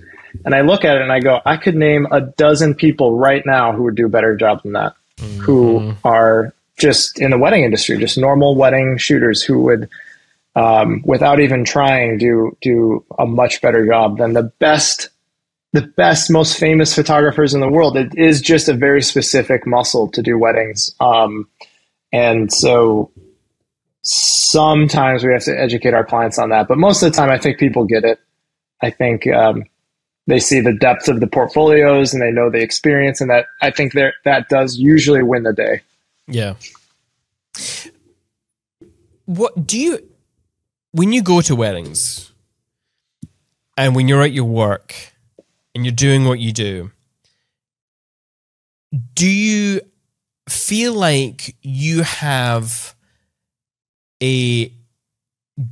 [0.45, 3.43] and I look at it and I go, I could name a dozen people right
[3.45, 4.95] now who would do a better job than that,
[5.41, 9.89] who are just in the wedding industry, just normal wedding shooters who would
[10.55, 15.09] um, without even trying, do do a much better job than the best,
[15.73, 17.97] the best, most famous photographers in the world.
[17.97, 21.49] It is just a very specific muscle to do weddings, um,
[22.13, 23.11] and so
[24.03, 26.69] sometimes we have to educate our clients on that.
[26.69, 28.19] But most of the time, I think people get it.
[28.83, 29.65] I think um,
[30.27, 33.71] they see the depth of the portfolios and they know the experience, and that I
[33.71, 35.81] think that does usually win the day.
[36.27, 36.55] Yeah.
[39.25, 39.99] What do you
[40.93, 42.33] when you go to weddings
[43.77, 45.12] and when you're at your work
[45.75, 46.91] and you're doing what you do,
[49.15, 49.81] do you
[50.49, 52.95] feel like you have
[54.23, 54.73] a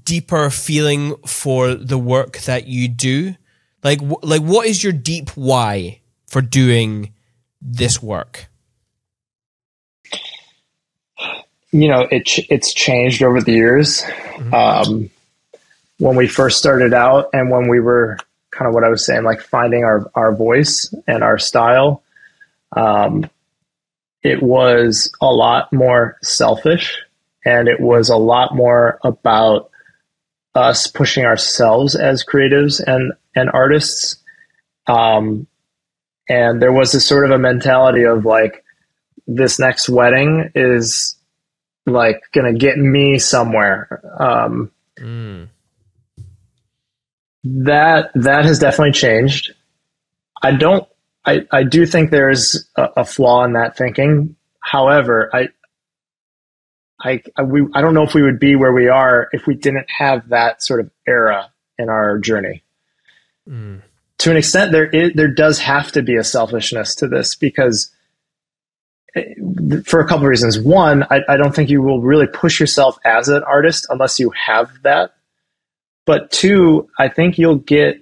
[0.04, 3.34] deeper feeling for the work that you do?
[3.82, 7.12] Like like what is your deep why for doing
[7.60, 8.50] this work?
[11.72, 14.04] you know it ch- it's changed over the years.
[14.52, 15.10] Um,
[15.98, 18.18] when we first started out, and when we were
[18.50, 22.02] kind of what I was saying, like finding our our voice and our style,
[22.76, 23.28] um,
[24.22, 26.98] it was a lot more selfish,
[27.44, 29.70] and it was a lot more about
[30.54, 34.16] us pushing ourselves as creatives and and artists.
[34.86, 35.46] Um,
[36.28, 38.64] and there was this sort of a mentality of like
[39.26, 41.16] this next wedding is
[41.86, 44.02] like gonna get me somewhere.
[44.18, 44.70] Um,
[47.44, 49.54] That that has definitely changed.
[50.42, 50.86] I don't.
[51.24, 54.36] I I do think there's a, a flaw in that thinking.
[54.60, 55.48] However, I.
[57.02, 59.54] I, I, we, I don't know if we would be where we are if we
[59.54, 62.62] didn't have that sort of era in our journey.
[63.48, 63.78] Hmm.
[64.18, 67.90] To an extent, there is, there does have to be a selfishness to this because
[69.16, 69.32] eh,
[69.86, 70.58] for a couple of reasons.
[70.58, 74.30] One, I, I don't think you will really push yourself as an artist unless you
[74.46, 75.14] have that.
[76.06, 78.00] But two, I think you'll get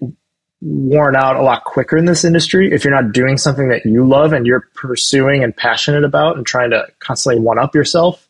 [0.61, 4.07] worn out a lot quicker in this industry if you're not doing something that you
[4.07, 8.28] love and you're pursuing and passionate about and trying to constantly one up yourself.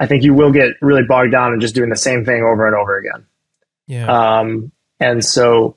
[0.00, 2.66] I think you will get really bogged down in just doing the same thing over
[2.66, 3.26] and over again.
[3.86, 4.38] Yeah.
[4.38, 5.76] Um, and so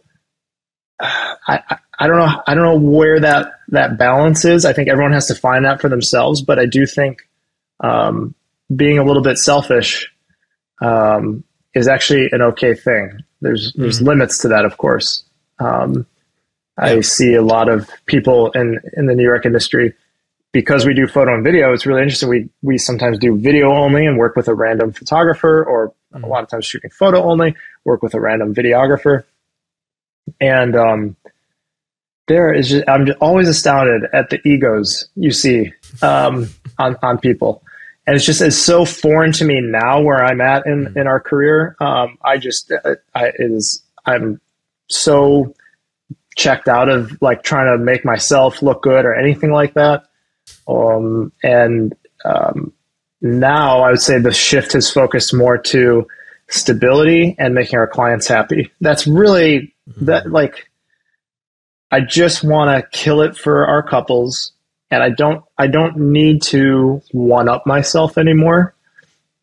[0.99, 4.66] I, I, I don't know I don't know where that that balance is.
[4.66, 6.41] I think everyone has to find that for themselves.
[6.41, 7.28] But I do think
[7.80, 8.34] um,
[8.74, 10.12] being a little bit selfish
[10.82, 11.43] um,
[11.78, 13.20] is actually an okay thing.
[13.42, 15.24] There's there's limits to that, of course.
[15.60, 16.06] Um,
[16.78, 19.94] I see a lot of people in in the New York industry
[20.52, 21.74] because we do photo and video.
[21.74, 22.30] It's really interesting.
[22.30, 26.44] We we sometimes do video only and work with a random photographer, or a lot
[26.44, 27.56] of times shooting photo only.
[27.86, 29.24] Work with a random videographer,
[30.42, 31.16] and um,
[32.28, 37.18] there is just, I'm just always astounded at the egos you see um, on on
[37.18, 37.64] people,
[38.08, 41.20] and it's just it's so foreign to me now where I'm at in in our
[41.20, 41.76] career.
[41.82, 44.39] Um, I just uh, I, it is I'm
[44.88, 45.53] so
[46.38, 50.05] checked out of like trying to make myself look good or anything like that.
[50.68, 51.93] Um, and
[52.24, 52.72] um,
[53.22, 56.08] now I would say the shift has focused more to
[56.47, 58.72] stability and making our clients happy.
[58.80, 60.70] That's really that like
[61.91, 64.53] I just want to kill it for our couples
[64.92, 68.74] and I don't I don't need to one up myself anymore.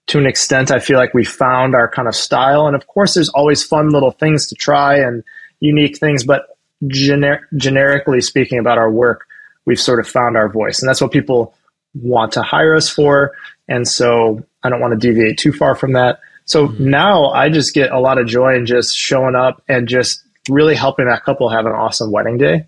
[0.08, 3.14] To an extent, I feel like we found our kind of style, and of course,
[3.14, 5.22] there's always fun little things to try and
[5.60, 6.24] unique things.
[6.24, 6.46] But
[6.84, 9.26] gener- generically speaking, about our work,
[9.64, 11.54] we've sort of found our voice, and that's what people
[11.94, 13.32] want to hire us for.
[13.66, 16.20] And so, I don't want to deviate too far from that.
[16.46, 20.22] So now I just get a lot of joy in just showing up and just
[20.48, 22.66] really helping that couple have an awesome wedding day.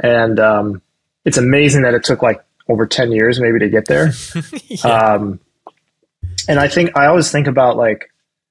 [0.00, 0.82] And um,
[1.28, 4.12] it's amazing that it took like over 10 years maybe to get there.
[4.84, 5.38] um,
[6.48, 8.10] and I think I always think about like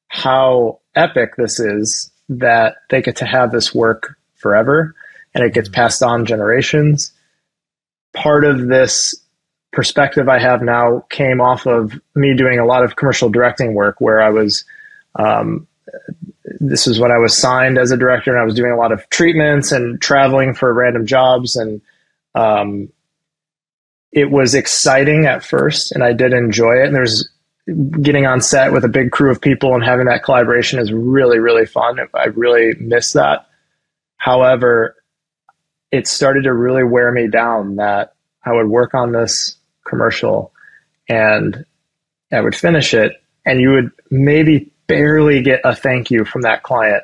[0.09, 4.93] how epic this is that they get to have this work forever
[5.33, 7.11] and it gets passed on generations.
[8.13, 9.15] Part of this
[9.71, 13.99] perspective I have now came off of me doing a lot of commercial directing work
[13.99, 14.65] where I was
[15.15, 15.67] um,
[16.59, 18.91] this was when I was signed as a director and I was doing a lot
[18.91, 21.81] of treatments and traveling for random jobs and
[22.37, 22.89] um,
[24.11, 27.29] it was exciting at first and I did enjoy it and there's
[28.01, 31.39] getting on set with a big crew of people and having that collaboration is really
[31.39, 33.47] really fun I really miss that
[34.15, 34.95] however
[35.91, 38.15] it started to really wear me down that
[38.45, 40.53] I would work on this commercial
[41.09, 41.65] and
[42.31, 43.13] I would finish it
[43.45, 47.03] and you would maybe barely get a thank you from that client.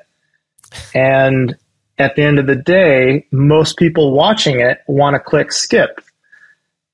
[0.93, 1.57] And
[1.97, 5.99] at the end of the day, most people watching it want to click skip.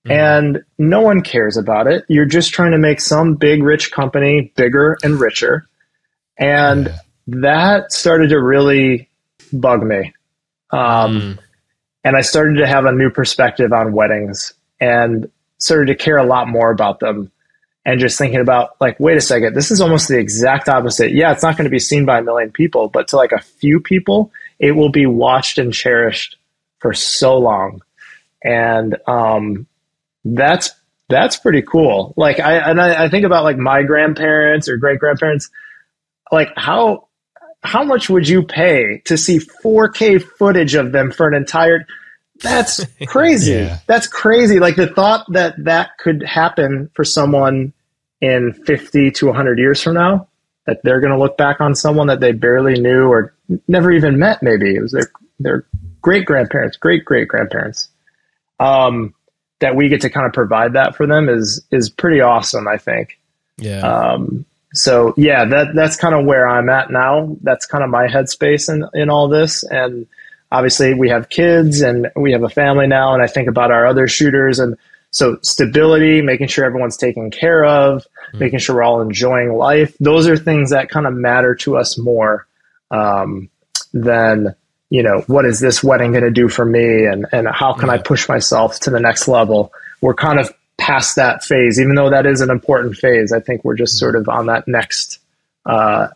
[0.06, 0.12] Mm-hmm.
[0.12, 2.06] And no one cares about it.
[2.08, 5.68] You're just trying to make some big rich company bigger and richer.
[6.38, 6.96] And yeah.
[7.28, 9.10] that started to really
[9.52, 10.14] bug me.
[10.72, 11.40] Um, mm.
[12.04, 16.26] And I started to have a new perspective on weddings and started to care a
[16.26, 17.32] lot more about them
[17.86, 21.32] and just thinking about like wait a second this is almost the exact opposite yeah
[21.32, 23.80] it's not going to be seen by a million people but to like a few
[23.80, 26.38] people it will be watched and cherished
[26.80, 27.82] for so long
[28.44, 29.68] and um,
[30.24, 30.72] that's
[31.10, 35.00] that's pretty cool like i and I, I think about like my grandparents or great
[35.00, 35.50] grandparents
[36.32, 37.08] like how
[37.64, 41.86] how much would you pay to see 4k footage of them for an entire
[42.42, 43.54] that's crazy.
[43.54, 43.80] yeah.
[43.88, 44.60] That's crazy.
[44.60, 47.74] Like the thought that that could happen for someone
[48.22, 50.28] in 50 to 100 years from now,
[50.66, 53.34] that they're going to look back on someone that they barely knew or
[53.68, 55.66] never even met, maybe it was their, their
[56.02, 57.90] great grandparents, great great grandparents.
[58.60, 59.14] Um,
[59.60, 62.78] that we get to kind of provide that for them is, is pretty awesome, I
[62.78, 63.20] think.
[63.58, 63.82] Yeah.
[63.82, 67.36] Um, so yeah, that, that's kind of where I'm at now.
[67.42, 69.64] That's kind of my headspace in, in all this.
[69.64, 70.08] And,
[70.52, 73.86] obviously we have kids and we have a family now and i think about our
[73.86, 74.78] other shooters and
[75.12, 78.40] so stability making sure everyone's taken care of mm.
[78.40, 81.98] making sure we're all enjoying life those are things that kind of matter to us
[81.98, 82.48] more
[82.92, 83.50] um,
[83.94, 84.56] than
[84.90, 87.88] you know what is this wedding going to do for me and and how can
[87.88, 87.94] yeah.
[87.94, 89.72] i push myself to the next level
[90.02, 93.64] we're kind of past that phase even though that is an important phase i think
[93.64, 94.00] we're just mm.
[94.00, 95.20] sort of on that next
[95.66, 96.08] uh,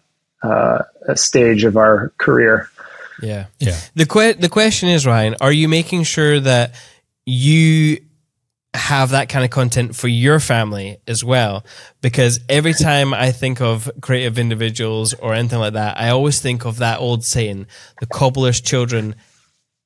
[0.42, 0.82] uh,
[1.14, 2.70] stage of our career
[3.22, 3.46] yeah.
[3.60, 3.80] Yeah.
[3.96, 6.76] The que- the question is, Ryan, are you making sure that
[7.26, 8.04] you
[8.74, 11.66] have that kind of content for your family as well?
[12.02, 16.66] Because every time I think of creative individuals or anything like that, I always think
[16.66, 17.68] of that old saying,
[18.00, 19.16] the cobbler's children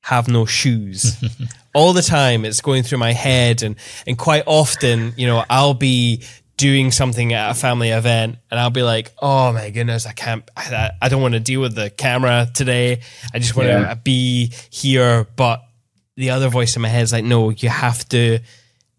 [0.01, 1.21] have no shoes.
[1.73, 3.75] All the time it's going through my head and,
[4.07, 6.23] and quite often, you know, I'll be
[6.55, 10.49] doing something at a family event and I'll be like, oh my goodness, I can't,
[10.57, 13.01] I, I don't want to deal with the camera today.
[13.33, 13.89] I just want yeah.
[13.89, 15.27] to be here.
[15.35, 15.61] But
[16.15, 18.39] the other voice in my head is like, no, you have to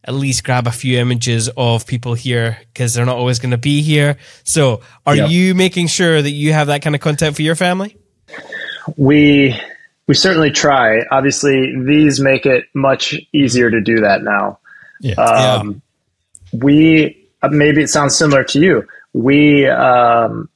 [0.05, 3.59] at least grab a few images of people here because they're not always going to
[3.59, 4.17] be here.
[4.45, 5.31] So are yep.
[5.31, 7.97] you making sure that you have that kind of content for your family?
[8.97, 9.61] We,
[10.07, 11.01] we certainly try.
[11.11, 14.61] Obviously, these make it much easier to do that now.
[15.01, 15.15] Yeah.
[15.15, 15.83] Um,
[16.53, 16.61] yeah.
[16.61, 18.87] We uh, maybe it sounds similar to you.
[19.13, 20.49] We, um,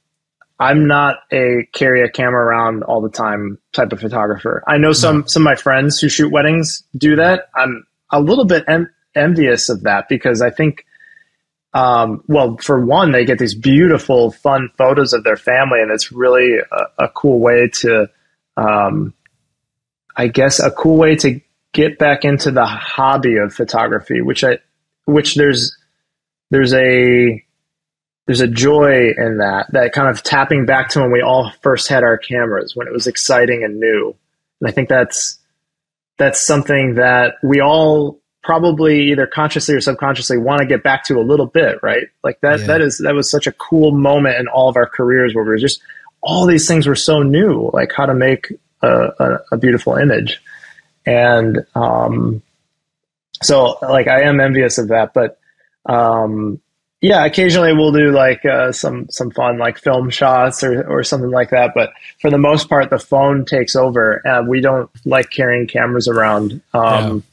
[0.59, 4.63] I'm not a carry a camera around all the time type of photographer.
[4.67, 5.25] I know some no.
[5.25, 7.49] some of my friends who shoot weddings do that.
[7.55, 10.85] I'm a little bit en- envious of that because I think,
[11.73, 16.11] um, well, for one, they get these beautiful, fun photos of their family, and it's
[16.11, 18.09] really a, a cool way to,
[18.57, 19.13] um,
[20.15, 21.41] I guess, a cool way to
[21.73, 24.59] get back into the hobby of photography, which I,
[25.05, 25.75] which there's
[26.51, 27.43] there's a
[28.27, 31.89] there's a joy in that that kind of tapping back to when we all first
[31.89, 34.15] had our cameras when it was exciting and new.
[34.61, 35.39] And i think that's
[36.17, 41.17] that's something that we all probably either consciously or subconsciously want to get back to
[41.17, 42.07] a little bit, right?
[42.23, 42.67] Like that Yeah.
[42.67, 45.49] that is that was such a cool moment in all of our careers where we
[45.49, 45.81] were just
[46.21, 48.87] all these things were so new, like how to make a,
[49.19, 50.41] a, a beautiful image.
[51.05, 52.41] And um
[53.41, 55.39] so like I am envious of that, but
[55.85, 56.59] um
[57.01, 61.31] yeah, occasionally we'll do like uh, some some fun like film shots or or something
[61.31, 61.71] like that.
[61.75, 61.91] But
[62.21, 64.21] for the most part, the phone takes over.
[64.47, 66.61] We don't like carrying cameras around.
[66.73, 67.23] Um,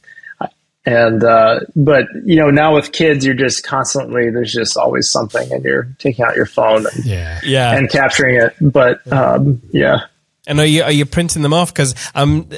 [0.85, 5.51] And uh, but you know now with kids, you're just constantly there's just always something,
[5.53, 7.39] and you're taking out your phone and, Yeah.
[7.43, 7.75] Yeah.
[7.77, 8.55] and capturing it.
[8.59, 10.05] But um, yeah,
[10.47, 11.71] And are you are you printing them off?
[11.71, 12.49] Because I'm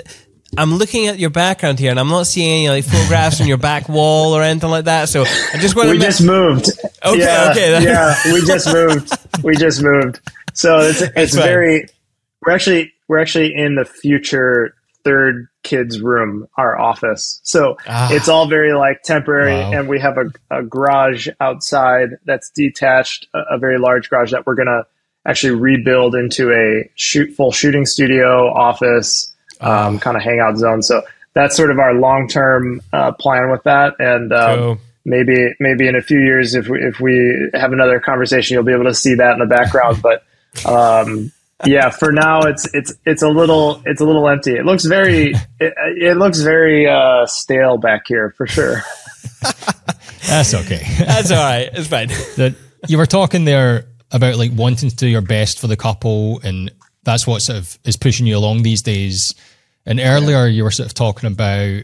[0.58, 3.58] I'm looking at your background here, and I'm not seeing any like photographs on your
[3.58, 5.10] back wall or anything like that.
[5.10, 6.04] So I just want we to.
[6.06, 6.70] just moved.
[7.06, 7.84] Okay, yeah, okay.
[7.84, 9.12] yeah, we just moved.
[9.44, 10.22] We just moved.
[10.54, 11.44] So it's it's fine.
[11.44, 11.86] very.
[12.46, 17.40] We're actually we're actually in the future third kid's room, our office.
[17.44, 18.10] So Ah.
[18.12, 19.72] it's all very like temporary, Wow.
[19.80, 24.46] and we have a, a garage outside that's detached, a, a very large garage that
[24.46, 24.84] we're gonna
[25.26, 29.88] actually rebuild into a shoot full shooting studio office, Ah.
[29.88, 30.82] um, kind of hangout zone.
[30.84, 31.02] So
[31.34, 35.96] that's sort of our long term uh, plan with that, and um, maybe maybe in
[35.96, 39.16] a few years if we, if we have another conversation you'll be able to see
[39.16, 40.24] that in the background but
[40.66, 41.32] um,
[41.66, 44.56] yeah for now it's it's it's a little it's a little empty.
[44.56, 48.82] It looks very it, it looks very uh, stale back here for sure.
[50.28, 50.84] That's okay.
[51.00, 51.70] That's all right.
[51.74, 52.08] It's fine.
[52.38, 52.56] that
[52.88, 56.72] you were talking there about like wanting to do your best for the couple and
[57.04, 59.36] that's what sort of is pushing you along these days.
[59.86, 61.84] And earlier you were sort of talking about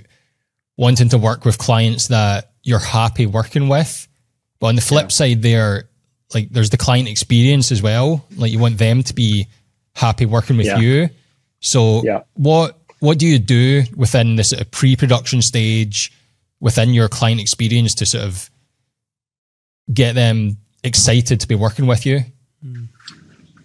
[0.77, 4.07] wanting to work with clients that you're happy working with.
[4.59, 5.89] But on the flip side there
[6.33, 8.25] like there's the client experience as well.
[8.35, 9.47] Like you want them to be
[9.95, 10.79] happy working with Yeah.
[10.79, 11.09] you
[11.59, 12.21] so Yeah.
[12.35, 16.11] what what do you do within the sort of pre-production stage
[16.59, 18.49] within your client experience to sort of
[19.93, 22.21] get them excited to be working with you.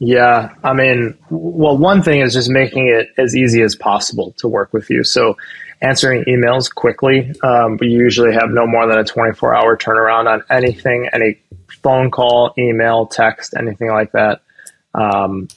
[0.00, 4.48] Yeah, I mean, well, one thing is just making it as easy as possible to
[4.48, 5.04] work with you.
[5.04, 5.36] So,
[5.80, 7.32] answering emails quickly.
[7.42, 11.38] Um, we usually have no more than a 24 hour turnaround on anything, any
[11.82, 14.42] phone call, email, text, anything like that.
[14.94, 15.48] Um,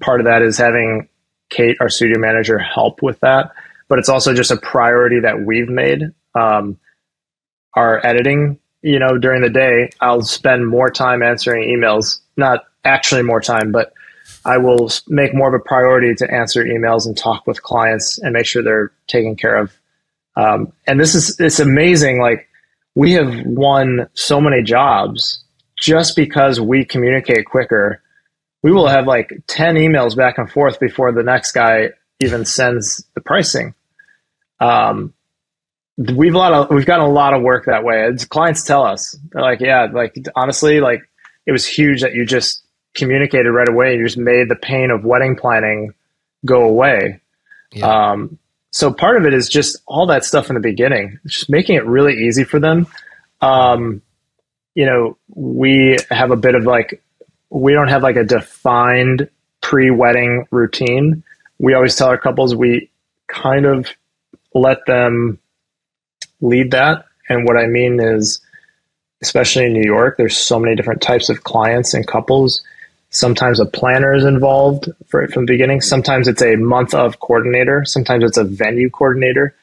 [0.00, 1.08] part of that is having
[1.50, 3.52] Kate, our studio manager, help with that.
[3.88, 6.02] But it's also just a priority that we've made.
[6.34, 6.78] Um,
[7.74, 13.22] our editing, you know, during the day, I'll spend more time answering emails, not actually
[13.22, 13.92] more time, but
[14.44, 18.32] I will make more of a priority to answer emails and talk with clients and
[18.32, 19.72] make sure they're taken care of.
[20.36, 22.20] Um, and this is, it's amazing.
[22.20, 22.48] Like
[22.94, 25.42] we have won so many jobs
[25.78, 28.02] just because we communicate quicker.
[28.64, 33.04] We will have like 10 emails back and forth before the next guy even sends
[33.14, 33.74] the pricing.
[34.58, 35.12] Um,
[35.98, 38.08] we've a lot of we've gotten a lot of work that way.
[38.08, 41.02] It's, clients tell us they're like, yeah, like honestly, like
[41.44, 43.96] it was huge that you just communicated right away.
[43.96, 45.92] You just made the pain of wedding planning
[46.46, 47.20] go away.
[47.82, 48.38] Um,
[48.70, 51.84] so part of it is just all that stuff in the beginning, just making it
[51.84, 52.86] really easy for them.
[53.42, 54.00] Um,
[54.74, 57.03] you know, we have a bit of like
[57.54, 59.30] we don't have like a defined
[59.60, 61.22] pre-wedding routine.
[61.58, 62.90] We always tell our couples we
[63.28, 63.88] kind of
[64.54, 65.38] let them
[66.40, 67.06] lead that.
[67.28, 68.40] And what I mean is,
[69.22, 72.62] especially in New York, there's so many different types of clients and couples.
[73.10, 75.80] Sometimes a planner is involved for, from the beginning.
[75.80, 77.84] Sometimes it's a month of coordinator.
[77.84, 79.54] Sometimes it's a venue coordinator.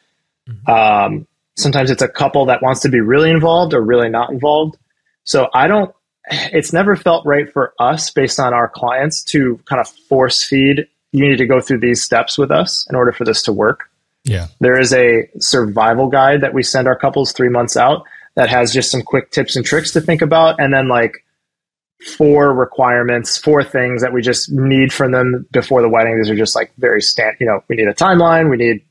[0.66, 1.28] Um,
[1.58, 4.78] sometimes it's a couple that wants to be really involved or really not involved.
[5.26, 5.94] So I don't,
[6.32, 10.88] it's never felt right for us based on our clients to kind of force feed.
[11.12, 13.90] You need to go through these steps with us in order for this to work.
[14.24, 14.48] Yeah.
[14.60, 18.06] There is a survival guide that we send our couples three months out
[18.36, 20.60] that has just some quick tips and tricks to think about.
[20.60, 21.26] And then like
[22.18, 26.18] four requirements, four things that we just need from them before the wedding.
[26.18, 28.50] These are just like very stand, you know, we need a timeline.
[28.50, 28.84] We need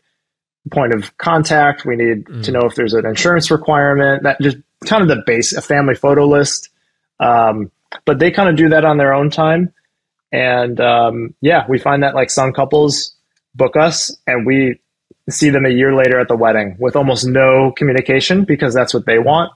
[0.70, 1.84] point of contact.
[1.84, 2.44] We need mm.
[2.44, 5.94] to know if there's an insurance requirement that just kind of the base, a family
[5.94, 6.68] photo list.
[7.20, 7.70] Um,
[8.04, 9.72] but they kind of do that on their own time.
[10.32, 13.14] And um, yeah, we find that like some couples
[13.54, 14.80] book us and we
[15.28, 19.06] see them a year later at the wedding with almost no communication because that's what
[19.06, 19.52] they want.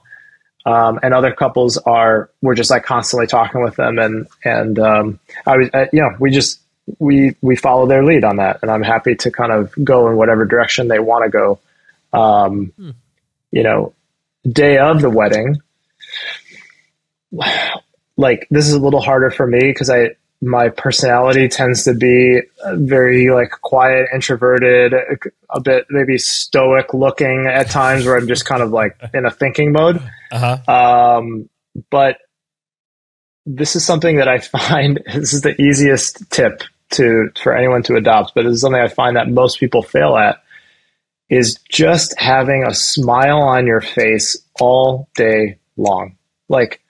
[0.65, 5.19] Um, and other couples are we're just like constantly talking with them and and um,
[5.45, 6.59] I was uh, you know we just
[6.99, 10.17] we we follow their lead on that and I'm happy to kind of go in
[10.17, 11.59] whatever direction they want to go.
[12.13, 12.73] Um,
[13.51, 13.93] You know,
[14.43, 15.61] day of the wedding,
[18.17, 20.11] like this is a little harder for me because I
[20.41, 22.41] my personality tends to be
[22.73, 24.93] very like quiet, introverted,
[25.49, 29.31] a bit maybe stoic looking at times where I'm just kind of like in a
[29.31, 30.01] thinking mode.
[30.31, 31.17] Uh huh.
[31.17, 31.49] Um,
[31.89, 32.17] but
[33.45, 37.95] this is something that I find this is the easiest tip to for anyone to
[37.95, 40.41] adopt, but this is something I find that most people fail at
[41.29, 46.17] is just having a smile on your face all day long.
[46.49, 46.81] Like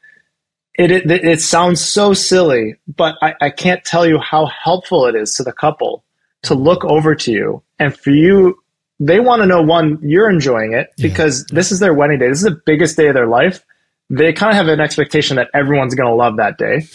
[0.77, 5.15] it, it, it sounds so silly, but I, I can't tell you how helpful it
[5.15, 6.03] is to the couple
[6.43, 8.59] to look over to you and for you.
[8.99, 12.29] They want to know one, you're enjoying it because this is their wedding day.
[12.29, 13.65] This is the biggest day of their life.
[14.09, 16.87] They kind of have an expectation that everyone's going to love that day.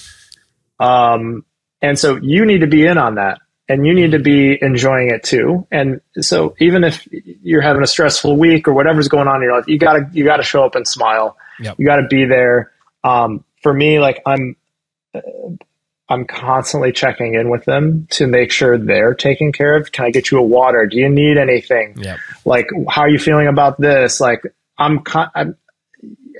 [0.78, 1.44] Um,
[1.82, 5.10] and so you need to be in on that and you need to be enjoying
[5.10, 5.66] it too.
[5.70, 9.56] And so even if you're having a stressful week or whatever's going on in your
[9.56, 11.36] life, you gotta, you gotta show up and smile.
[11.60, 11.76] Yep.
[11.78, 12.72] You gotta be there.
[13.04, 14.56] Um, for me, like I'm,
[15.14, 15.20] uh,
[16.08, 19.92] I'm constantly checking in with them to make sure they're taken care of.
[19.92, 20.86] Can I get you a water?
[20.86, 21.94] Do you need anything?
[21.98, 22.18] Yep.
[22.44, 24.20] Like, how are you feeling about this?
[24.20, 24.42] Like,
[24.76, 25.56] I'm, con- I'm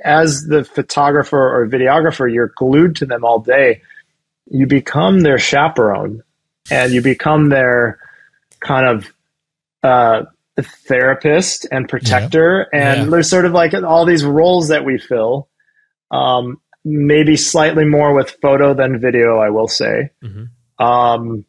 [0.03, 3.81] as the photographer or videographer, you're glued to them all day.
[4.49, 6.23] You become their chaperone
[6.69, 7.99] and you become their
[8.59, 9.13] kind of
[9.83, 10.25] uh,
[10.59, 12.61] therapist and protector.
[12.73, 13.09] And Yeah.
[13.09, 15.47] there's sort of like all these roles that we fill.
[16.09, 20.11] Um, maybe slightly more with photo than video, I will say.
[20.23, 20.49] Mhm.
[20.79, 21.45] Um,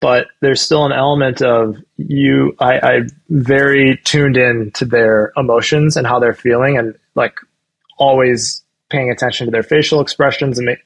[0.00, 2.54] but there's still an element of you.
[2.60, 7.34] I, I very tuned in to their emotions and how they're feeling, and like
[7.98, 10.78] always paying attention to their facial expressions and make,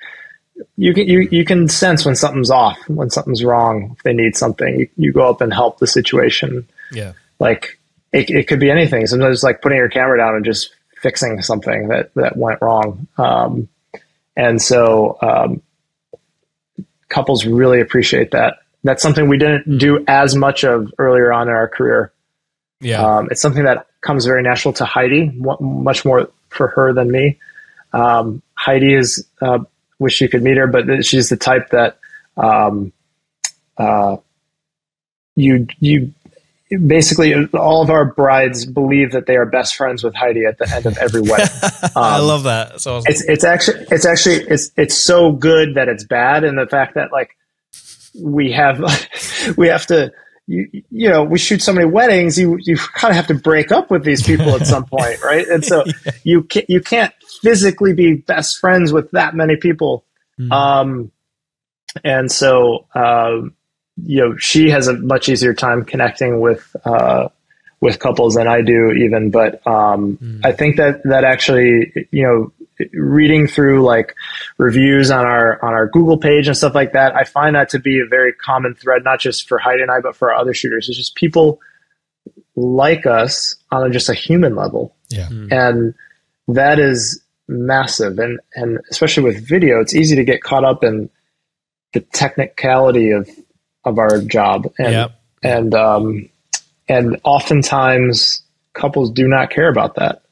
[0.76, 3.94] you can you, you can sense when something's off, when something's wrong.
[3.96, 6.66] If they need something, you, you go up and help the situation.
[6.90, 7.12] Yeah.
[7.38, 7.78] Like
[8.12, 9.06] it, it could be anything.
[9.06, 13.06] Sometimes it's like putting your camera down and just fixing something that that went wrong.
[13.18, 13.68] Um,
[14.36, 15.62] and so um,
[17.08, 18.58] couples really appreciate that.
[18.84, 22.12] That's something we didn't do as much of earlier on in our career.
[22.80, 23.04] Yeah.
[23.04, 25.30] Um, it's something that comes very natural to Heidi,
[25.60, 27.38] much more for her than me.
[27.92, 29.60] Um, Heidi is, uh,
[29.98, 31.98] wish you could meet her, but she's the type that
[32.36, 32.92] um,
[33.76, 34.16] uh,
[35.36, 36.12] you you
[36.86, 40.68] basically all of our brides believe that they are best friends with Heidi at the
[40.74, 41.46] end of every wedding.
[41.96, 42.72] I Um, love that.
[42.74, 43.10] It's awesome.
[43.10, 46.94] it's it's actually it's actually it's it's so good that it's bad and the fact
[46.94, 47.36] that like
[48.20, 48.78] we have
[49.56, 50.12] we have to
[50.46, 53.70] you, you know we shoot so many weddings you you kind of have to break
[53.70, 55.84] up with these people at some point right and so
[56.24, 60.04] you can't you can't physically be best friends with that many people
[60.50, 61.12] um
[62.04, 63.54] and so um
[64.04, 67.28] you know she has a much easier time connecting with uh
[67.80, 72.52] with couples than I do even but um I think that that actually you know
[72.94, 74.14] reading through like
[74.58, 77.78] reviews on our on our Google page and stuff like that, I find that to
[77.78, 80.54] be a very common thread, not just for Heidi and I, but for our other
[80.54, 80.88] shooters.
[80.88, 81.60] It's just people
[82.56, 85.28] like us on a, just a human level, Yeah.
[85.50, 85.94] and
[86.48, 88.18] that is massive.
[88.18, 91.08] And and especially with video, it's easy to get caught up in
[91.92, 93.28] the technicality of
[93.84, 95.20] of our job, and Yep.
[95.42, 96.28] and um,
[96.88, 98.42] and oftentimes
[98.74, 100.22] couples do not care about that.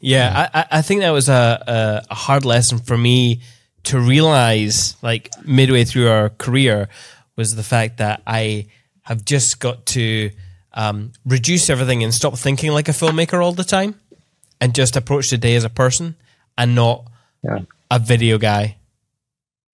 [0.00, 1.62] Yeah, I, I- think that was a,
[2.08, 3.40] a, a hard lesson for me
[3.84, 6.88] to realize, like midway through our career,
[7.36, 8.66] was the fact that I
[9.02, 10.30] have just got to
[10.74, 13.94] um, reduce everything and stop thinking like a filmmaker all the time,
[14.60, 16.16] and just approach the day as a person
[16.58, 17.04] and not
[17.44, 17.60] Yeah.
[17.90, 18.75] a video guy,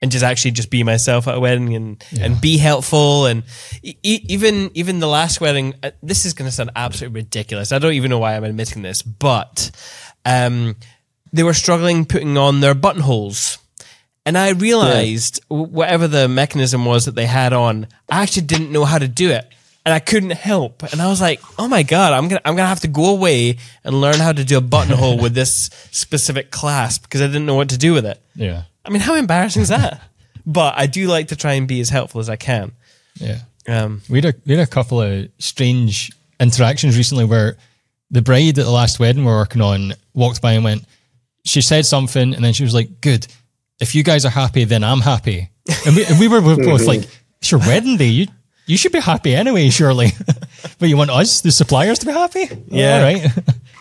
[0.03, 3.45] and just actually just be myself at a wedding and and be helpful and
[3.83, 5.75] e- even even the last wedding.
[5.83, 7.71] Uh, this is going to sound absolutely ridiculous.
[7.73, 9.71] I don't even know why I'm admitting this, but
[10.25, 10.77] um,
[11.33, 13.59] they were struggling putting on their buttonholes.
[14.25, 18.71] And I realized w whatever the mechanism was that they had on, I actually didn't
[18.71, 19.47] know how to do it.
[19.85, 20.85] And I couldn't help.
[20.93, 23.07] And I was like, oh my God, I'm going to I'm gonna have to go
[23.07, 27.47] away and learn how to do a buttonhole with this specific clasp because I didn't
[27.47, 28.23] know what to do with it.
[28.37, 28.63] Yeah.
[28.85, 30.01] I mean, how embarrassing is that?
[30.45, 32.73] but I do like to try and be as helpful as I can.
[33.15, 33.39] Yeah.
[33.69, 36.11] Um, We had a we had a couple of strange
[36.41, 37.57] interactions recently where
[38.11, 40.85] the bride at the last wedding we're working on walked by and went,
[41.45, 43.27] she said something and then she was like, Good.
[43.81, 45.49] If you guys are happy, then I'm happy.
[45.87, 47.09] And we, and we were both like,
[47.41, 48.09] It's your wedding day.
[48.09, 48.27] You
[48.67, 50.09] you should be happy anyway, surely.
[50.79, 52.49] but you want us, the suppliers, to be happy?
[52.69, 53.03] Yeah.
[53.03, 53.27] right.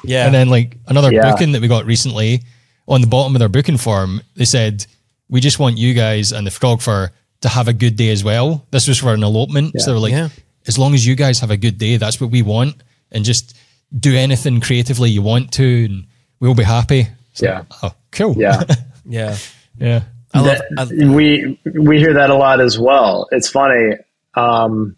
[0.03, 0.25] yeah.
[0.27, 1.31] And then like another Yeah.
[1.31, 2.43] booking that we got recently
[2.87, 4.85] on the bottom of their booking form, they said,
[5.29, 8.65] "We just want you guys and the photographer to have a good day as well."
[8.71, 10.29] This was for an elopement, so they were like, Yeah.
[10.67, 12.75] "As long as you guys have a good day, that's what we want,
[13.11, 13.55] and just
[13.97, 16.05] do anything creatively you want to, and
[16.39, 17.63] we'll be happy." So, Yeah.
[17.83, 18.35] Oh, cool.
[18.37, 18.63] Yeah.
[19.05, 19.37] yeah.
[19.77, 20.01] yeah.
[20.33, 20.57] I love.
[20.75, 23.27] That- I, we we hear that a lot as well.
[23.31, 23.97] It's funny.
[24.33, 24.95] Um,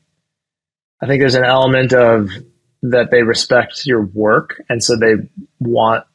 [1.01, 2.30] I think there's an element of
[2.84, 5.15] that they respect your work, and so they
[5.60, 6.05] want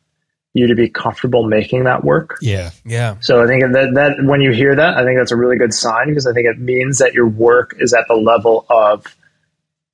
[0.59, 2.37] you to be comfortable making that work.
[2.43, 2.71] Yeah.
[2.85, 3.17] yeah.
[3.21, 5.73] So I think that that when you hear that, I think that's a really good
[5.73, 9.07] sign because I think it means that your work is at the level of,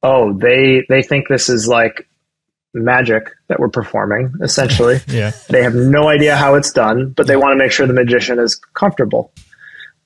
[0.03, 2.09] oh, they they think this is like
[2.73, 4.33] magic that we're performing.
[4.43, 5.31] Essentially, Yeah.
[5.49, 8.41] they have no idea how it's done, but they want to make sure the magician
[8.41, 9.33] is comfortable.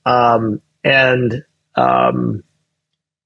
[0.04, 1.44] Um, and
[1.76, 2.42] um,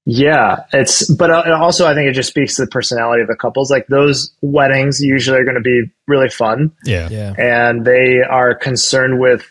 [0.05, 3.35] yeah, it's but uh, also I think it just speaks to the personality of the
[3.35, 3.71] couples.
[3.71, 7.07] Like those weddings usually are going to be really fun Yeah.
[7.09, 7.33] Yeah.
[7.37, 9.49] and they are concerned with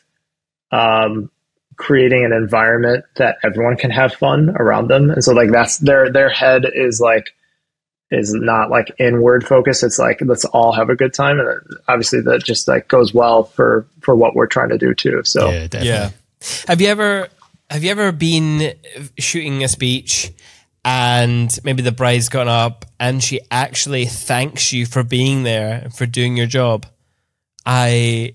[0.71, 1.31] um,
[1.77, 5.11] creating an environment that everyone can have fun around them.
[5.11, 7.35] And so, like that's their their head is like
[8.11, 9.83] is not like inward focus.
[9.83, 11.49] It's like let's all have a good time, and
[11.89, 15.23] obviously that just like goes well for for what we're trying to do too.
[15.25, 15.89] So Yeah, definitely.
[15.89, 16.11] Yeah.
[16.69, 17.29] Have you ever
[17.73, 18.75] have you ever been
[19.19, 20.31] shooting a speech
[20.85, 25.95] and maybe the bride's gone up and she actually thanks you for being there and
[25.95, 26.85] for doing your job?
[27.65, 28.35] I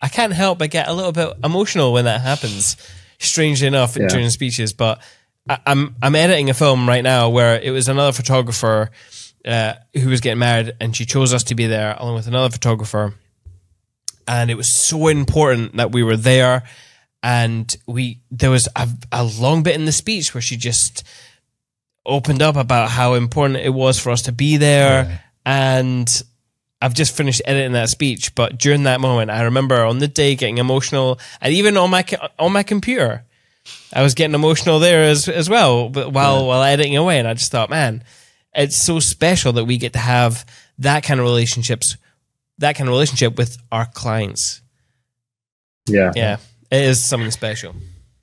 [0.00, 2.76] I can't help but get a little bit emotional when that happens.
[3.18, 4.06] Strangely enough, Yeah.
[4.08, 5.02] during speeches, but
[5.48, 8.90] I, I'm I'm editing a film right now where it was another photographer
[9.44, 12.50] uh, who was getting married, and she chose us to be there along with another
[12.50, 13.14] photographer
[14.28, 16.64] and it was so important that we were there
[17.26, 21.02] and we there was a, a long bit in the speech where she just
[22.06, 25.22] opened up about how important it was for us to be there.
[25.44, 26.22] And
[26.80, 30.36] I've just finished editing that speech but during that moment I remember on the day
[30.36, 32.04] getting emotional and even on my
[32.38, 33.24] on my computer.
[33.92, 37.34] I was getting emotional there as as well but while while editing away and I
[37.34, 38.04] just thought man
[38.54, 40.46] it's so special that we get to have
[40.78, 41.96] that kind of relationships
[42.58, 44.62] that kind of relationship with our clients.
[45.86, 46.12] yeah.
[46.14, 46.36] Yeah,
[46.70, 47.74] it is something special.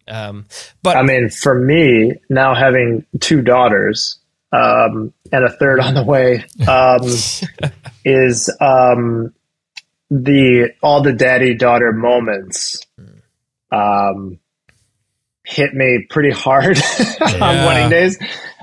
[0.08, 0.46] Um,
[0.82, 4.18] but I mean, for me now having two daughters
[4.52, 7.72] um, and a third on the way um,
[8.06, 9.34] is um,
[10.10, 12.86] the all the daddy daughter moments
[13.72, 14.40] um,
[15.46, 16.78] hit me pretty hard
[17.22, 18.18] on wedding days.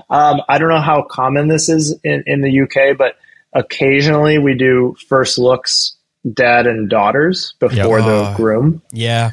[0.09, 3.17] Um, I don't know how common this is in, in the UK, but
[3.53, 5.97] occasionally we do first looks
[6.35, 8.07] dad and daughters before Yeah.
[8.07, 8.83] the groom.
[8.93, 9.31] yeah,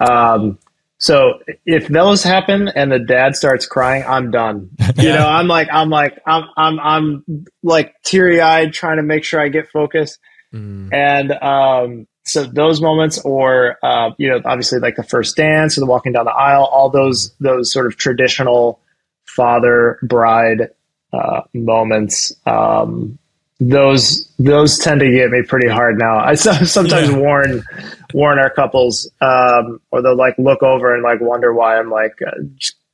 [0.00, 0.58] Um,
[0.98, 4.70] so if those happen and the dad starts crying, I'm done.
[4.96, 5.14] You Yeah.
[5.16, 7.24] know, I'm like, I'm like, I'm, I'm, I'm
[7.62, 10.18] like teary eyed trying to make sure I get focused.
[10.52, 15.80] And, um, so those moments or, uh, you know, obviously like the first dance or
[15.80, 18.80] the walking down the aisle, all those, those sort of traditional
[19.24, 20.70] father bride,
[21.12, 23.18] uh, moments, um,
[23.62, 26.18] those those tend to get me pretty hard now.
[26.18, 27.16] I sometimes Yeah.
[27.18, 27.62] warn
[28.12, 32.18] warn our couples, um, or they'll like look over and like wonder why I'm like
[32.26, 32.30] uh,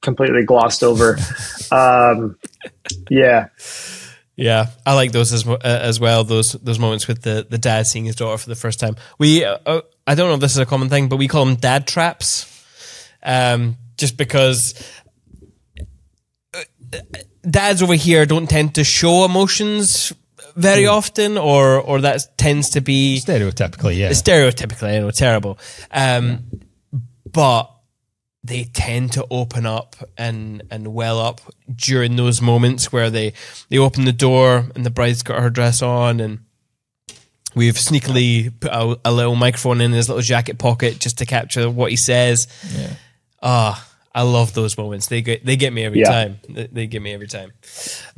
[0.03, 1.19] completely glossed over.
[1.71, 2.37] um,
[3.09, 3.49] yeah,
[4.37, 4.67] yeah.
[4.85, 6.25] I like those as uh, as well.
[6.25, 8.97] Those those moments with the the dad seeing his daughter for the first time.
[9.19, 11.45] We uh, uh, I don't know if this is a common thing, but we call
[11.45, 12.53] them dad traps.
[13.23, 14.75] Um, just because
[16.55, 16.99] uh,
[17.49, 20.13] dads over here don't tend to show emotions
[20.57, 24.11] very often, or or that tends to be Stereotypically, yeah.
[24.11, 25.59] stereotypically, I know, terrible.
[25.91, 26.45] Um,
[27.31, 27.71] but
[28.43, 31.41] they tend to open up and and well up
[31.75, 33.33] during those moments where they
[33.69, 36.41] they open the door and the bride's got her dress on and
[37.55, 41.69] we've sneakily put a, a little microphone in his little jacket pocket just to capture
[41.69, 42.47] what he says.
[43.43, 45.09] Ah, I love those moments.
[45.09, 46.11] They get they get me every Yeah.
[46.11, 46.41] time.
[46.49, 47.53] They, they get me every time.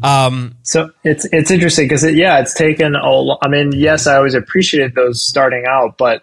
[0.03, 3.11] Um, so it's it's interesting because it, yeah, it's taken a.
[3.11, 6.23] lo- I mean, yes, I always appreciated those starting out, but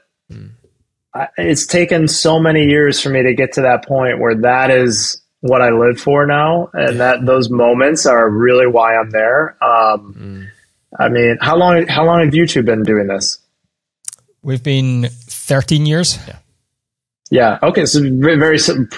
[1.14, 4.72] I, it's taken so many years for me to get to that point where that
[4.72, 9.62] is what I live for now, and that those moments are really why I'm there.
[9.64, 10.48] Um,
[10.98, 13.40] I mean, how long how long have you two been doing this?
[14.42, 16.18] We've been 13 years.
[16.28, 16.38] Yeah.
[17.32, 17.86] Okay.
[17.86, 18.58] So very, very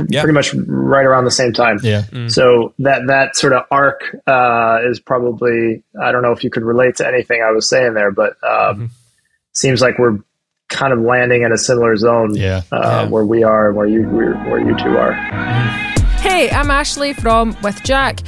[0.09, 0.21] Yeah.
[0.21, 1.79] pretty much right around the same time.
[1.81, 2.03] Yeah.
[2.27, 6.63] So that that sort of arc uh, is probably I don't know if you could
[6.63, 8.91] relate to anything I was saying there, but um,
[9.53, 10.19] seems like we're
[10.69, 12.35] kind of landing in a similar zone.
[12.35, 12.63] Yeah.
[12.71, 13.09] Uh, Yeah.
[13.09, 15.13] Where we are and where you where, where you two are.
[16.19, 18.19] Hey, I'm Ashley from With Jack.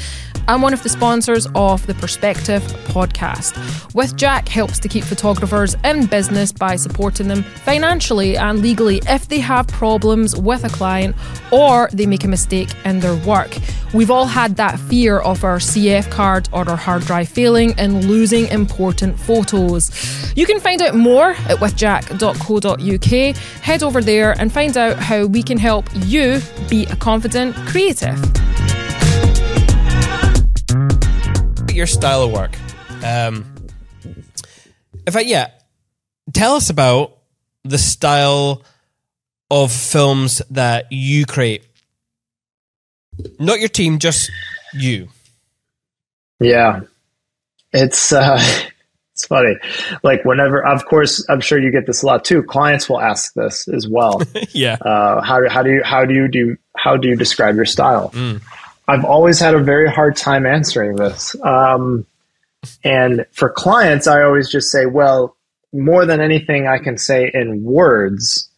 [0.50, 3.94] And one of the sponsors of the Perspective podcast.
[3.94, 9.28] With Jack helps to keep photographers in business by supporting them financially and legally if
[9.28, 11.16] they have problems with a client
[11.52, 13.56] or they make a mistake in their work.
[13.94, 18.06] We've all had that fear of our CF card or our hard drive failing and
[18.06, 19.92] losing important photos.
[20.36, 23.36] You can find out more at withjack.co.uk.
[23.62, 28.20] Head over there and find out how we can help you be a confident creative.
[31.80, 32.58] Your style of work.
[33.06, 33.46] Um,
[34.04, 35.52] in fact, yeah,
[36.34, 37.20] tell us about
[37.64, 38.64] the style
[39.50, 41.64] of films that you create.
[43.40, 44.30] Not your team, just
[44.74, 45.08] you.
[46.42, 46.82] Yeah,
[47.72, 48.38] it's uh,
[49.14, 49.56] it's funny.
[50.04, 52.44] Like whenever, of course, I'm sure you get this a lot too.
[52.44, 54.22] Clients will ask this as well.
[54.52, 54.74] Yeah.
[54.82, 58.12] uh, how how do you how do you do how do you describe your style?
[58.90, 61.36] I've always had a very hard time answering this.
[61.44, 62.08] Um,
[62.84, 65.38] and for clients, I always just say, well,
[65.72, 68.50] more than anything I can say in words,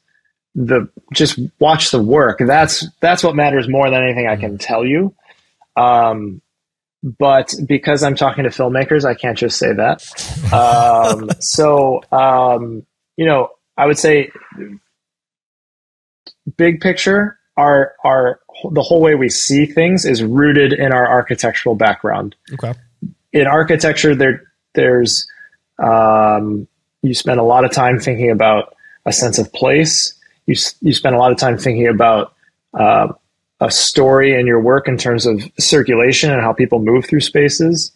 [0.56, 2.40] the just watch the work.
[2.40, 5.14] That's that's what matters more than anything I can tell you.
[5.76, 6.42] Um,
[7.04, 10.02] but because I'm talking to filmmakers, I can't just say that.
[10.54, 12.86] Um, so um,
[13.18, 14.32] you know, I would say
[16.58, 18.40] big picture, our our
[18.72, 22.36] the whole way we see things is rooted in our architectural background.
[22.54, 22.74] Okay.
[23.34, 24.44] In architecture, there
[24.74, 25.28] there's
[25.80, 26.68] um,
[27.02, 28.76] you spend a lot of time thinking about
[29.06, 30.14] a sense of place.
[30.46, 32.34] You you spend a lot of time thinking about
[32.74, 33.08] uh,
[33.60, 37.92] a story in your work in terms of circulation and how people move through spaces.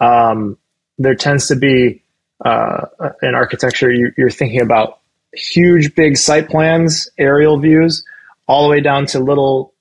[0.00, 0.58] Um,
[0.98, 2.02] there tends to be
[2.44, 2.86] uh,
[3.22, 5.00] in architecture you, you're thinking about
[5.32, 8.04] huge, big site plans, aerial views,
[8.46, 9.72] all the way down to little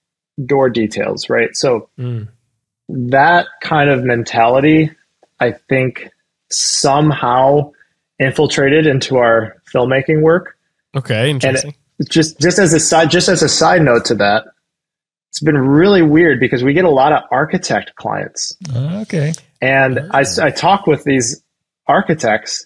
[0.43, 1.55] door details, right?
[1.55, 2.27] So mm.
[2.89, 4.91] that kind of mentality,
[5.39, 6.09] I think,
[6.49, 7.71] somehow
[8.19, 10.57] infiltrated into our filmmaking work.
[10.95, 11.75] Okay, And interesting.
[11.99, 14.45] it, just just as a side just as a side note to that,
[15.29, 18.55] it's been really weird because we get a lot of architect clients.
[18.73, 19.33] Ah, okay.
[19.61, 20.45] And I, ah.
[20.45, 21.43] I talk with these
[21.87, 22.65] architects,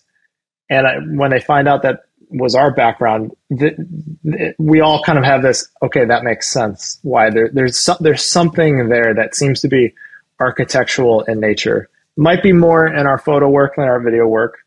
[0.70, 3.76] and I, when they find out that was our background, th-
[4.23, 5.68] th- we all kind of have this.
[5.81, 6.99] Okay, that makes sense.
[7.01, 9.93] Why there, there's some, there's something there that seems to be
[10.39, 11.89] architectural in nature.
[12.15, 14.60] Might be more in our photo work than our video work,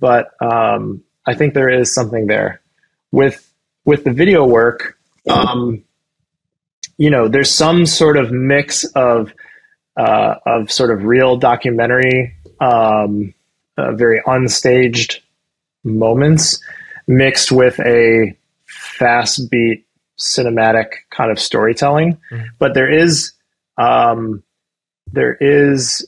[0.00, 2.60] but um, I think there is something there.
[3.10, 3.48] With
[3.84, 4.98] with the video work,
[5.28, 5.84] um,
[6.98, 9.32] you know, there's some sort of mix of
[9.96, 13.34] uh, of sort of real documentary, um,
[13.76, 15.20] uh, very unstaged
[15.84, 16.60] moments
[17.16, 18.36] mixed with a
[18.66, 19.86] fast beat
[20.18, 22.18] cinematic kind of storytelling.
[22.58, 23.32] But there is
[23.78, 24.42] um,
[25.12, 26.06] there is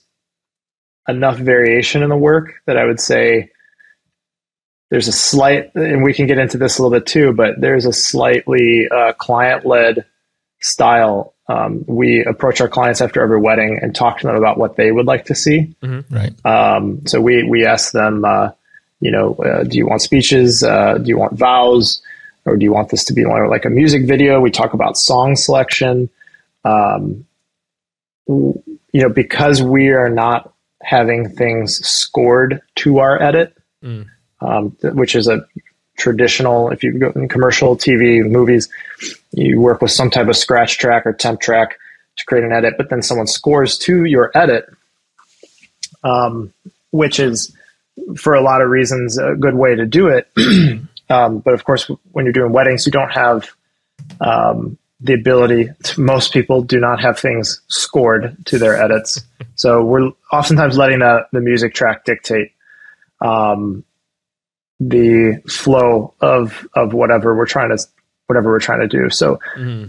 [1.09, 3.51] enough variation in the work that I would say
[4.91, 7.87] there's a slight, and we can get into this a little bit too, but there's
[7.87, 10.05] a slightly uh, client led
[10.61, 11.35] style.
[11.49, 14.93] Um, we approach our clients after every wedding and talk to them about what they
[14.93, 15.75] would like to see.
[16.11, 16.47] Right.
[16.47, 18.51] Um, so we we ask them, uh,
[19.05, 20.63] you know, uh, do you want speeches?
[20.63, 22.01] Uh, do you want vows?
[22.47, 24.41] Or do you want this to be more like a music video?
[24.41, 26.09] We talk about song selection.
[26.65, 27.27] Um,
[28.27, 28.63] you
[29.03, 30.53] know, because we are not
[30.83, 33.55] having things scored to our edit,
[34.41, 35.47] um, th- which is a
[35.99, 36.71] traditional.
[36.71, 38.71] If you go in commercial TV movies,
[39.33, 41.79] you work with some type of scratch track or temp track
[42.17, 44.67] to create an edit, but then someone scores to your edit
[46.05, 46.53] um,
[46.91, 47.55] which is
[48.17, 50.29] for a lot of reasons a good way to do it.
[51.11, 53.51] um, but of course, when you're doing weddings, you don't have
[54.21, 55.69] um, the ability.
[55.85, 59.21] To, most people do not have things scored to their edits,
[59.55, 62.53] so we're oftentimes letting the, the music track dictate
[63.21, 63.85] um,
[64.81, 67.83] the flow of of whatever we're trying to
[68.27, 69.11] whatever we're trying to do.
[69.11, 69.39] So,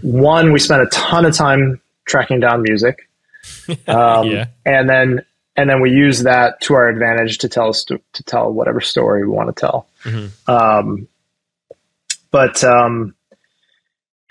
[0.02, 3.08] one, we spend a ton of time tracking down music.
[3.86, 4.46] Um, Yeah.
[4.64, 5.24] and then
[5.56, 9.32] and then we use that to our advantage to tell to tell whatever story we
[9.32, 9.88] want to tell.
[10.46, 11.08] Um,
[12.30, 13.14] but um,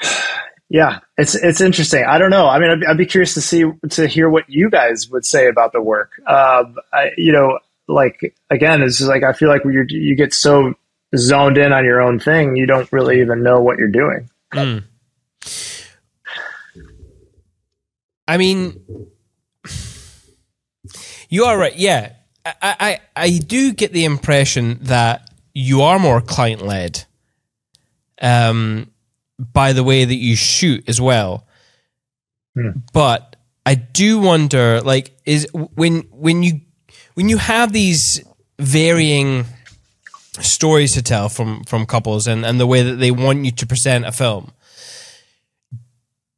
[0.70, 2.06] yeah, it's it's interesting.
[2.08, 2.48] I don't know.
[2.48, 5.48] I mean, I'd, I'd be curious to see to hear what you guys would say
[5.48, 6.12] about the work.
[6.28, 10.34] Um, I, you know, like again, it's just like I feel like you you get
[10.34, 10.74] so
[11.16, 14.30] zoned in on your own thing, you don't really even know what you're doing.
[18.28, 18.84] I mean,
[21.36, 21.76] you are right.
[21.76, 22.14] Yeah,
[22.46, 27.04] I, I, I do get the impression that you are more client led,
[28.22, 28.90] um,
[29.38, 31.46] by the way that you shoot as well.
[32.94, 33.36] But
[33.66, 36.62] I do wonder, like, is when when you
[37.16, 38.24] when you have these
[38.58, 39.44] varying
[40.40, 43.68] stories to tell from from couples and and the way that they want you to
[43.68, 44.52] present a film,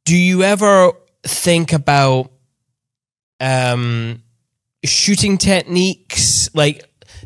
[0.04, 0.90] do you ever
[1.22, 2.32] think about
[3.38, 4.22] um
[4.84, 6.84] shooting techniques like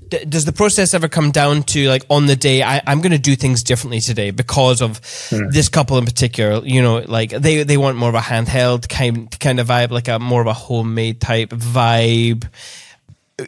[0.08, 3.12] d- does the process ever come down to like on the day I, i'm going
[3.12, 5.48] to do things differently today because of hmm.
[5.50, 9.38] this couple in particular you know like they they want more of a handheld kind
[9.38, 12.48] kind of vibe like a more of a homemade type vibe.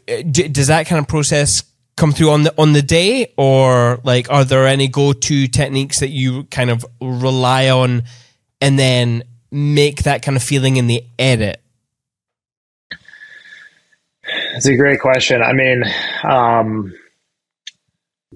[0.07, 1.63] D- does that kind of process
[1.97, 3.33] come through on the on the day?
[3.37, 8.05] Or like are there any go-to techniques that you kind of rely on
[8.61, 11.61] and then make that kind of feeling in the edit
[14.55, 15.43] It's a great question.
[15.43, 15.83] I mean,
[16.23, 16.95] um,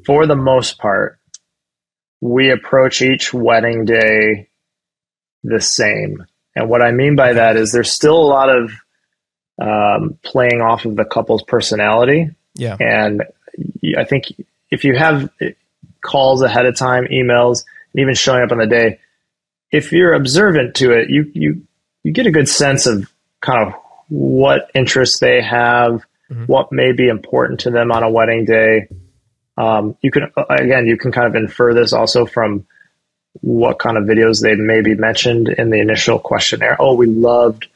[0.05, 1.19] for the most part,
[2.21, 4.49] we approach each wedding day
[5.45, 6.27] the same.
[6.57, 8.73] And what I mean by that is there's still a lot of
[9.61, 12.31] um, playing off of the couple's personality.
[12.55, 13.23] yeah And
[13.97, 14.25] I think
[14.71, 15.31] if you have
[16.01, 18.99] calls ahead of time, emails, and even showing up on the day,
[19.71, 21.63] if you're observant to it, you you
[22.03, 23.09] you get a good sense of
[23.41, 23.75] kind of
[24.09, 26.05] what interests they have,
[26.47, 28.89] what may be important to them on a wedding day.
[29.57, 32.67] Um, you can again, you can kind of infer this also from
[33.41, 36.77] what kind of videos they maybe mentioned in the initial questionnaire.
[36.79, 37.67] Oh, we loved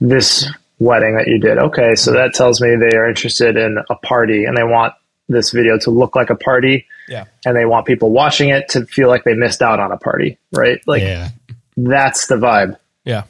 [0.00, 0.48] this
[0.78, 1.58] wedding that you did.
[1.58, 4.94] Okay, so that tells me they are interested in a party and they want
[5.28, 8.86] this video to look like a party yeah and they want people watching it to
[8.86, 10.80] feel like they missed out on a party, right?
[10.86, 11.30] Like yeah.
[11.76, 12.78] that's the vibe.
[13.04, 13.24] yeah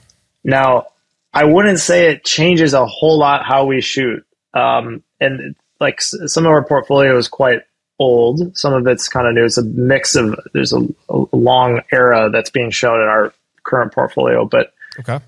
[0.45, 0.87] Now,
[1.33, 4.25] I wouldn't say it changes a whole lot how we shoot.
[4.55, 7.61] Um, and like some of our portfolio is quite
[7.99, 8.57] old.
[8.57, 9.45] Some of it's kind of new.
[9.45, 13.33] It's a mix of, there's a, a long era that's being shown in our
[13.65, 14.45] current portfolio.
[14.45, 15.21] But okay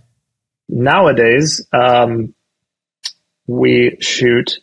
[0.70, 2.34] nowadays, um,
[3.46, 4.58] we shoot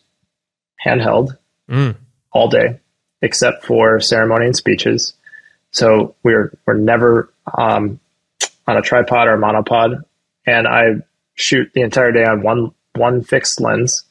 [0.86, 1.38] handheld
[1.70, 1.96] Mm.
[2.32, 2.80] all day,
[3.22, 5.14] except for ceremony and speeches.
[5.72, 8.00] So we're we're never um,
[8.66, 10.02] on a tripod or a monopod,
[10.46, 11.02] and I
[11.36, 14.06] shoot the entire day on one one fixed lens.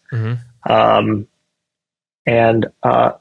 [0.69, 1.29] Um,
[2.27, 3.13] and uh,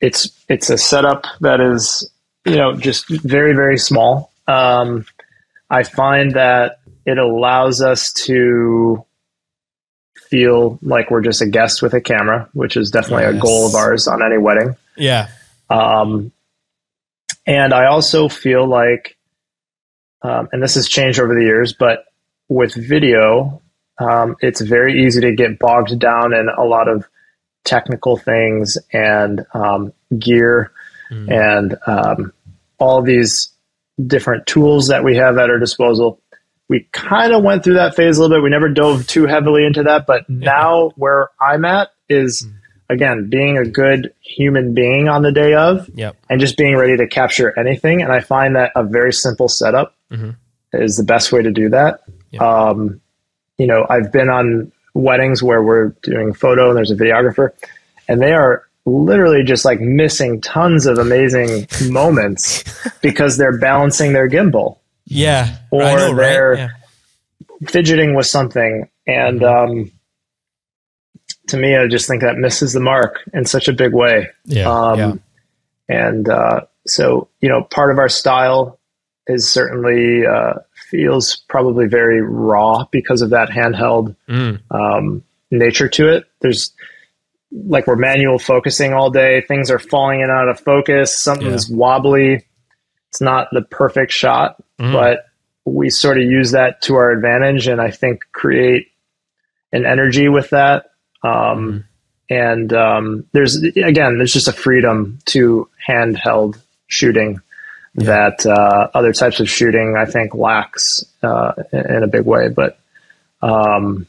[0.00, 2.10] it's it's a setup that is
[2.44, 4.32] you know just very very small.
[4.46, 5.04] Um,
[5.68, 9.04] I find that it allows us to
[10.28, 13.74] feel like we're just a guest with a camera, which is definitely a goal of
[13.74, 14.76] ours on any wedding.
[14.96, 15.28] yeah
[15.70, 16.32] Um,
[17.46, 19.16] and I also feel like,
[20.22, 22.04] um, and this has changed over the years, but
[22.48, 23.62] with video,
[23.98, 27.06] um, it's very easy to get bogged down in a lot of
[27.64, 30.70] technical things and um, gear
[31.28, 32.32] and um,
[32.78, 33.52] all these
[34.06, 36.20] different tools that we have at our disposal.
[36.68, 38.42] We kind of went through that phase a little bit.
[38.42, 42.46] We never dove too heavily into that, but now where I'm at is
[42.88, 46.96] again being a good human being on the day of yep and just being ready
[46.96, 48.02] to capture anything.
[48.02, 49.94] And I find that a very simple setup
[50.72, 52.00] is the best way to do that.
[52.40, 53.00] Um,
[53.58, 57.50] you know, I've been on weddings where we're doing photo and there's a videographer,
[58.08, 62.62] and they are literally just like missing tons of amazing moments
[63.02, 66.68] because they're balancing their gimbal yeah Or know, they're- yeah.
[67.68, 69.90] fidgeting with something and um,
[71.48, 74.68] to me i just think that misses the mark in such a big way Yeah.
[74.70, 75.12] um, Yeah.
[75.88, 78.78] and uh, so you know part of our style
[79.26, 80.54] is certainly uh,
[80.90, 84.60] feels probably very raw because of that handheld Mm.
[84.70, 86.24] um, nature to it.
[86.40, 86.72] There's
[87.52, 89.40] like we're manual focusing all day.
[89.42, 91.16] Things are falling in out of focus.
[91.16, 92.44] Something's wobbly.
[93.10, 94.92] It's not the perfect shot Mm.
[94.92, 95.24] but
[95.64, 98.88] we sort of use that to our advantage and I think create
[99.72, 100.90] an energy with that.
[101.22, 101.84] Um,
[102.28, 107.40] And um, there's, again, there's just a freedom to handheld shooting
[107.96, 112.48] that uh, other types of shooting, I think, lacks uh, in in a big way.
[112.48, 112.78] But
[113.42, 114.06] um,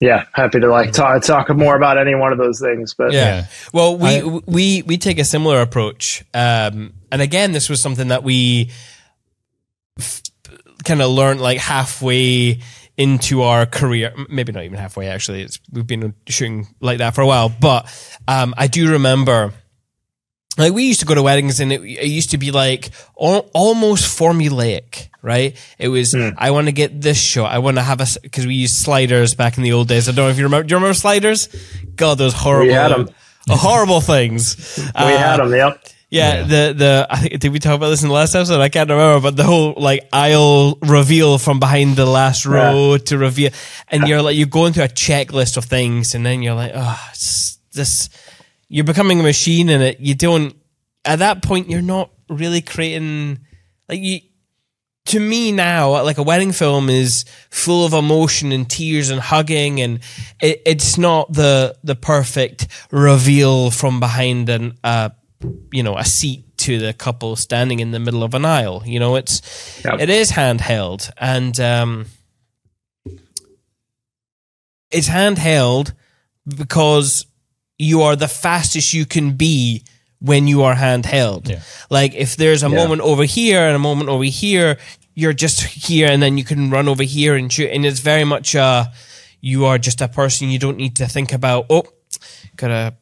[0.00, 2.94] yeah, happy to like talk, talk more about any one of those things.
[2.94, 3.20] But Yeah.
[3.24, 3.46] Yeah.
[3.72, 8.08] Well, we I- we we take a similar approach, um, and again, this was something
[8.08, 8.70] that we
[9.98, 10.22] f-
[10.84, 12.60] kind of learned like halfway
[12.98, 14.12] into our career.
[14.28, 15.08] Maybe not even halfway.
[15.08, 17.48] Actually, it's we've been shooting like that for a while.
[17.48, 17.86] But
[18.28, 19.52] um, I do remember.
[20.58, 23.48] Like we used to go to weddings and it, it used to be like al-
[23.52, 25.56] almost formulaic, right?
[25.78, 26.30] It was, hmm.
[26.38, 27.52] I want to get this shot.
[27.52, 30.08] I want to have a, cause we used sliders back in the old days.
[30.08, 31.48] I don't know if you remember, do you remember sliders?
[31.94, 33.08] God, those horrible, had 'em.
[33.48, 34.56] Uh, horrible things.
[34.78, 35.54] we had uh, them.
[35.54, 35.84] Yep.
[36.08, 36.42] Yeah, Yeah.
[36.44, 38.60] the the I think did we talk about this in the last episode?
[38.60, 43.18] I can't remember, but the whole like aisle reveal from behind the last row to
[43.18, 43.50] reveal,
[43.88, 47.08] and you're like you're going through a checklist of things, and then you're like, oh,
[47.10, 48.08] it's this.
[48.68, 50.54] You're becoming a machine, and it you don't.
[51.04, 53.40] At that point, you're not really creating
[53.88, 54.20] like you.
[55.06, 59.80] To me now, like a wedding film is full of emotion and tears and hugging,
[59.80, 60.00] and
[60.42, 65.10] it, it's not the the perfect reveal from behind an uh,
[65.70, 68.82] you know a seat to the couple standing in the middle of an aisle.
[68.84, 70.00] You know, it's Yep.
[70.00, 72.06] it is handheld, and um,
[74.90, 75.92] it's handheld
[76.48, 77.26] because
[77.78, 79.82] you are the fastest you can be
[80.20, 81.48] when you are handheld.
[81.48, 81.60] Yeah.
[81.90, 82.76] Like if there's a Yeah.
[82.76, 84.78] moment over here and a moment over here,
[85.14, 87.70] you're just here and then you can run over here and shoot.
[87.70, 88.86] And it's very much uh
[89.40, 91.84] you are just a person you don't need to think about, oh,
[92.56, 92.94] gotta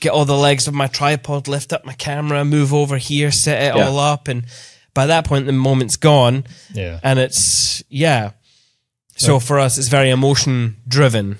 [0.00, 3.62] get all the legs of my tripod, lift up my camera, move over here, set
[3.62, 3.88] it Yeah.
[3.88, 4.44] all up and
[4.92, 6.44] by that point the moment's gone
[6.74, 7.00] Yeah.
[7.02, 8.32] and it's yeah.
[9.16, 11.38] So for us it's very emotion driven.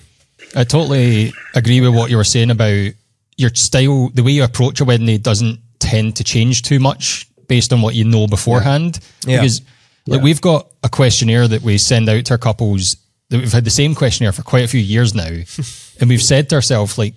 [0.55, 2.93] I totally agree with what you were saying about
[3.37, 7.27] your style, the way you approach a wedding day doesn't tend to change too much
[7.47, 8.99] based on what you know beforehand.
[9.25, 9.41] Yeah.
[9.41, 9.61] Because
[10.07, 12.97] like we've got a questionnaire that we send out to our couples
[13.29, 15.27] that we've had the same questionnaire for quite a few years now.
[15.99, 17.15] and we've said to ourselves, like,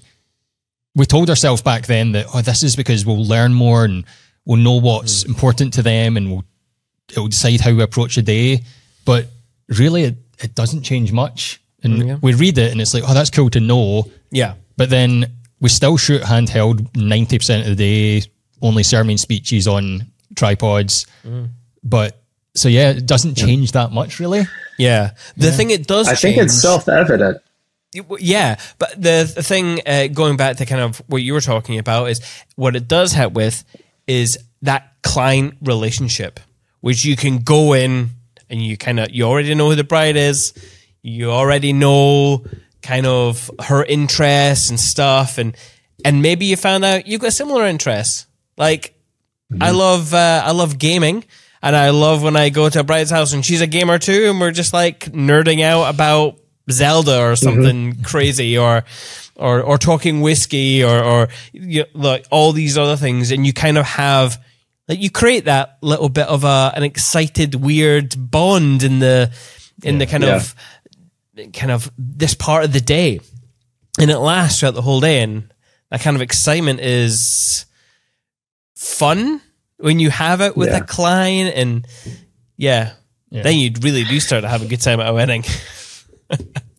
[0.95, 4.05] we told ourselves back then that, oh, this is because we'll learn more and
[4.45, 5.29] we'll know what's mm.
[5.29, 6.45] important to them and we'll,
[7.11, 8.63] it'll decide how we approach the day.
[9.05, 9.27] But
[9.69, 11.61] really, it, it doesn't change much.
[11.93, 14.11] And we read it and it's like, oh, that's cool to know.
[14.31, 14.55] Yeah.
[14.77, 15.27] But then
[15.61, 18.27] we still shoot handheld 90% of the day,
[18.63, 21.07] only sermon speeches on tripods.
[21.83, 22.23] But
[22.55, 24.47] so, yeah, it doesn't change that much, really.
[24.79, 25.13] Yeah.
[25.37, 27.39] The thing it does I think it's self evident.
[27.93, 31.79] Yeah, but the, the thing uh, going back to kind of what you were talking
[31.79, 32.21] about is
[32.55, 33.65] what it does help with
[34.07, 36.39] is that client relationship,
[36.81, 38.11] which you can go in
[38.51, 40.53] and you kind of you already know who the bride is,
[41.03, 42.45] you already know
[42.83, 45.57] kind of her interests and stuff, and
[46.05, 48.27] and maybe you found out you've got similar interests.
[48.57, 48.95] Like
[49.61, 51.25] I love uh, I love gaming.
[51.61, 54.31] And I love when I go to a bride's house and she's a gamer too,
[54.31, 56.39] and we're just like nerding out about
[56.71, 58.85] Zelda or something crazy, or
[59.35, 63.53] or or talking whiskey, or or you know, like all these other things, and you
[63.53, 64.41] kind of have
[64.89, 69.33] like you create that little bit of a an excited, weird bond in the
[69.83, 70.55] in the kind of
[71.53, 73.21] kind of this part of the day,
[74.01, 75.53] and it lasts throughout the whole day, and
[75.91, 77.65] that kind of excitement is
[78.75, 79.41] fun
[79.79, 80.79] when you have it with Yeah.
[80.79, 81.87] a client and
[82.57, 82.93] yeah,
[83.31, 85.45] then you really do start to have a good time at a wedding.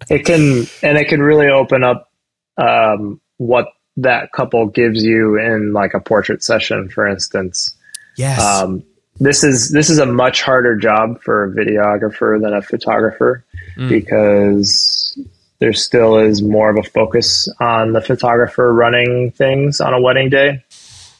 [0.09, 2.11] It can, and it can really open up
[2.57, 3.67] um, what
[3.97, 7.75] that couple gives you in like a portrait session, for instance.
[8.17, 8.41] Yes.
[8.43, 8.83] Um,
[9.19, 13.43] this is this is a much harder job for a videographer than a photographer
[13.89, 15.17] because
[15.59, 20.29] there still is more of a focus on the photographer running things on a wedding
[20.29, 20.63] day.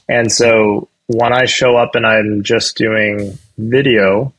[0.08, 4.34] And so when I show up and I'm just doing video,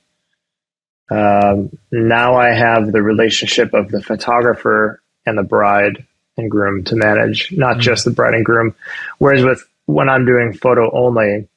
[1.10, 6.06] um, now I have the relationship of the photographer and the bride
[6.36, 8.74] and groom to manage, not just the bride and groom.
[9.18, 11.48] Whereas with when I'm doing photo only,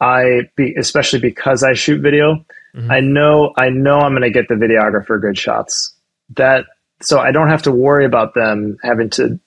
[0.00, 2.44] I be especially because I shoot video,
[2.90, 5.94] I know I know I'm going to get the videographer good shots.
[6.36, 6.66] That
[7.02, 9.38] so I don't have to worry about them having to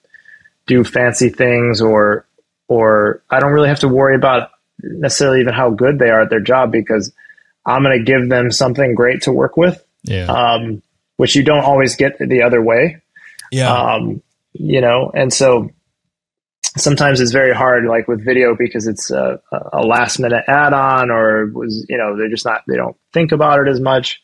[0.66, 2.26] do fancy things or
[2.68, 4.52] or I don't really have to worry about
[4.82, 7.12] necessarily even how good they are at their job because
[7.66, 10.26] I'm going to give them something great to work with, Yeah.
[10.26, 10.82] um,
[11.18, 13.02] which you don't always get the other way
[13.52, 13.72] yeah.
[13.72, 14.22] um,
[14.54, 15.70] you know, and so
[16.76, 19.40] sometimes it's very hard, like with video, because it's a,
[19.74, 23.32] a last minute add on, or was you know they're just not they don't think
[23.32, 24.22] about it as much.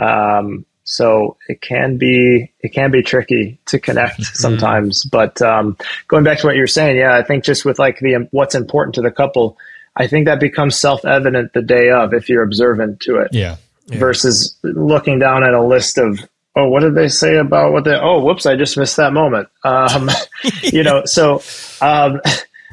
[0.00, 5.04] Um, so it can be it can be tricky to connect sometimes.
[5.04, 5.76] But um,
[6.08, 8.94] going back to what you're saying, yeah, I think just with like the what's important
[8.94, 9.58] to the couple,
[9.94, 13.56] I think that becomes self evident the day of if you're observant to it yeah.
[13.88, 16.20] versus looking down at a list of
[16.58, 19.48] oh what did they say about what they oh whoops i just missed that moment.
[19.64, 20.10] Um,
[20.62, 21.42] you know so
[21.80, 22.20] um,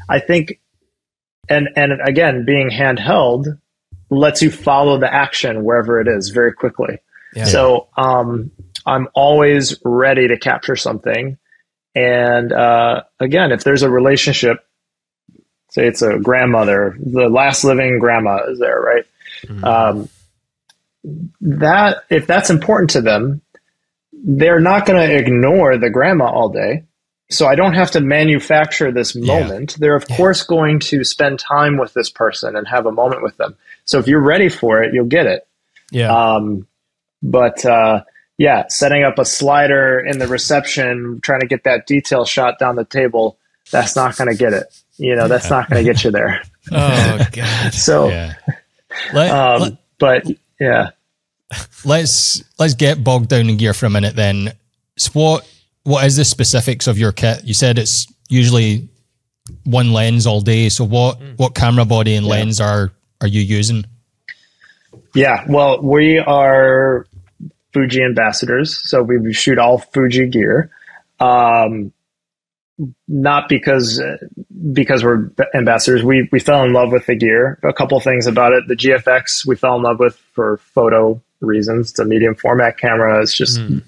[0.09, 0.59] i think
[1.47, 3.59] and and again being handheld
[4.09, 6.97] lets you follow the action wherever it is very quickly.
[7.35, 7.45] Yeah.
[7.45, 8.51] so um,
[8.85, 11.37] i'm always ready to capture something.
[11.97, 14.65] And uh, again if there's a relationship
[15.69, 19.05] say it's a grandmother the last living grandma is there right?
[19.63, 20.09] Um,
[21.41, 23.41] that if that's important to them,
[24.27, 26.84] they're not going to ignore the grandma all day.
[27.30, 29.76] so I don't have to manufacture this moment.
[29.80, 33.38] They're of course going to spend time with this person and have a moment with
[33.38, 33.56] them.
[33.85, 35.47] So if you're ready for it, you'll get it.
[35.91, 36.11] Yeah.
[36.11, 36.68] Um,
[37.22, 38.03] but uh,
[38.38, 42.76] yeah, setting up a slider in the reception, trying to get that detail shot down
[42.76, 43.38] the table,
[43.72, 44.68] that's not going to get it.
[44.97, 46.41] You know, that's not going to get you there.
[46.72, 47.73] oh god.
[47.73, 48.34] So, Yeah.
[49.14, 50.26] Let, um, let, but
[50.60, 50.91] yeah,
[51.84, 54.53] let's let's get bogged down in gear for a minute then.
[54.98, 55.52] So what
[55.84, 57.44] what is the specifics of your kit?
[57.44, 58.90] You said it's usually
[59.64, 60.69] one lens all day.
[60.69, 62.91] So what what camera body and lens are
[63.22, 63.86] are you using?
[65.15, 65.45] yeah.
[65.48, 67.07] Well, we are
[67.73, 70.69] Fuji ambassadors, so we shoot all Fuji gear.
[71.19, 71.91] Um,
[73.07, 74.02] not because
[74.72, 76.03] because we're ambassadors.
[76.03, 77.60] We we fell in love with the gear.
[77.64, 78.68] A couple things about it.
[78.68, 81.91] The GFX we fell in love with for photo reasons.
[81.91, 83.21] It's a medium format camera.
[83.21, 83.83] It's just an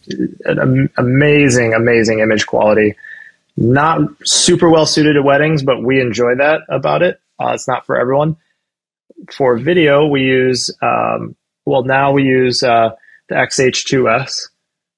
[0.45, 2.95] am- amazing, amazing image quality.
[3.55, 7.19] Not super well suited to weddings, but we enjoy that about it.
[7.39, 8.37] Uh, it's not for everyone.
[9.31, 12.91] For video, we use um, well now we use uh,
[13.29, 14.49] the XH2S.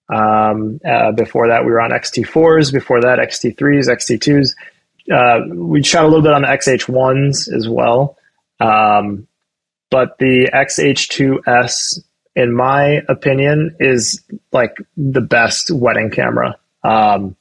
[0.09, 2.73] Um, uh, before that, we were on XT4s.
[2.73, 4.55] Before that, XT3s, XT2s.
[5.11, 8.17] Uh, we shot a little bit on the XH1s as well.
[8.59, 9.27] Um,
[9.89, 12.03] but the XH2S,
[12.39, 17.35] in my opinion, is like the best wedding camera um,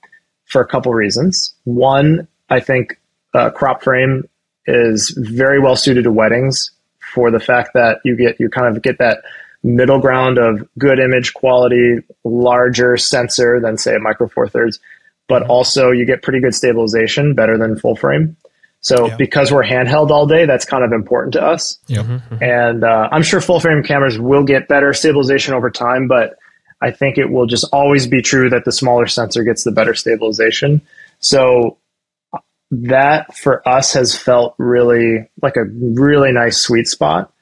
[0.47, 1.55] for a couple reasons.
[1.63, 3.01] One, I think
[3.33, 4.29] uh, crop frame
[4.67, 6.73] is very well suited to weddings
[7.15, 9.23] for the fact that you get you kind of get that
[9.63, 14.81] middle ground of good image quality, larger sensor than say a micro four thirds,
[15.29, 18.37] but also you get pretty good stabilization, better than full frame.
[18.81, 21.79] So because we're handheld all day, that's kind of important to us.
[21.89, 22.07] Yep.
[22.41, 26.37] And uh, I'm sure full frame cameras will get better stabilization over time, but
[26.81, 29.95] I think it will just always be true that the smaller sensor gets the better
[29.95, 30.81] stabilization.
[31.19, 31.79] So
[32.71, 37.33] that for us has felt really like a really nice sweet spot.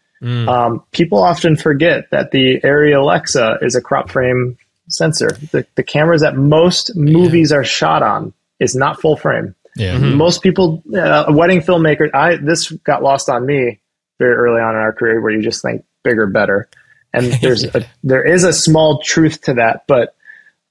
[0.48, 4.56] Um, people often forget that the Arri Alexa is a crop frame
[4.88, 5.28] sensor.
[5.52, 9.54] The, the cameras that most movies are shot on is not full frame.
[9.76, 9.98] Yeah.
[9.98, 13.80] Most people, uh, wedding filmmaker, I this got lost on me
[14.18, 16.68] very early on in our career, where you just think bigger, better,
[17.12, 20.16] and there's a, there is a small truth to that, but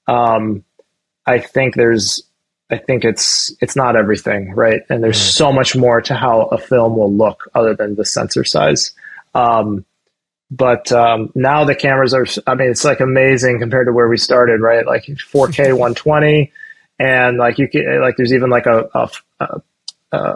[0.08, 0.64] um,
[1.24, 2.22] I think there's
[2.70, 4.82] I think it's it's not everything, right?
[4.90, 8.42] And there's so much more to how a film will look other than the sensor
[8.42, 8.92] size.
[9.34, 9.84] Um,
[10.50, 14.16] but um, now the cameras are, I mean, it's like amazing compared to where we
[14.16, 14.86] started, right?
[14.86, 16.52] Like 4K 120,
[16.98, 19.10] and like you can, like there's even like a a,
[19.40, 19.60] a,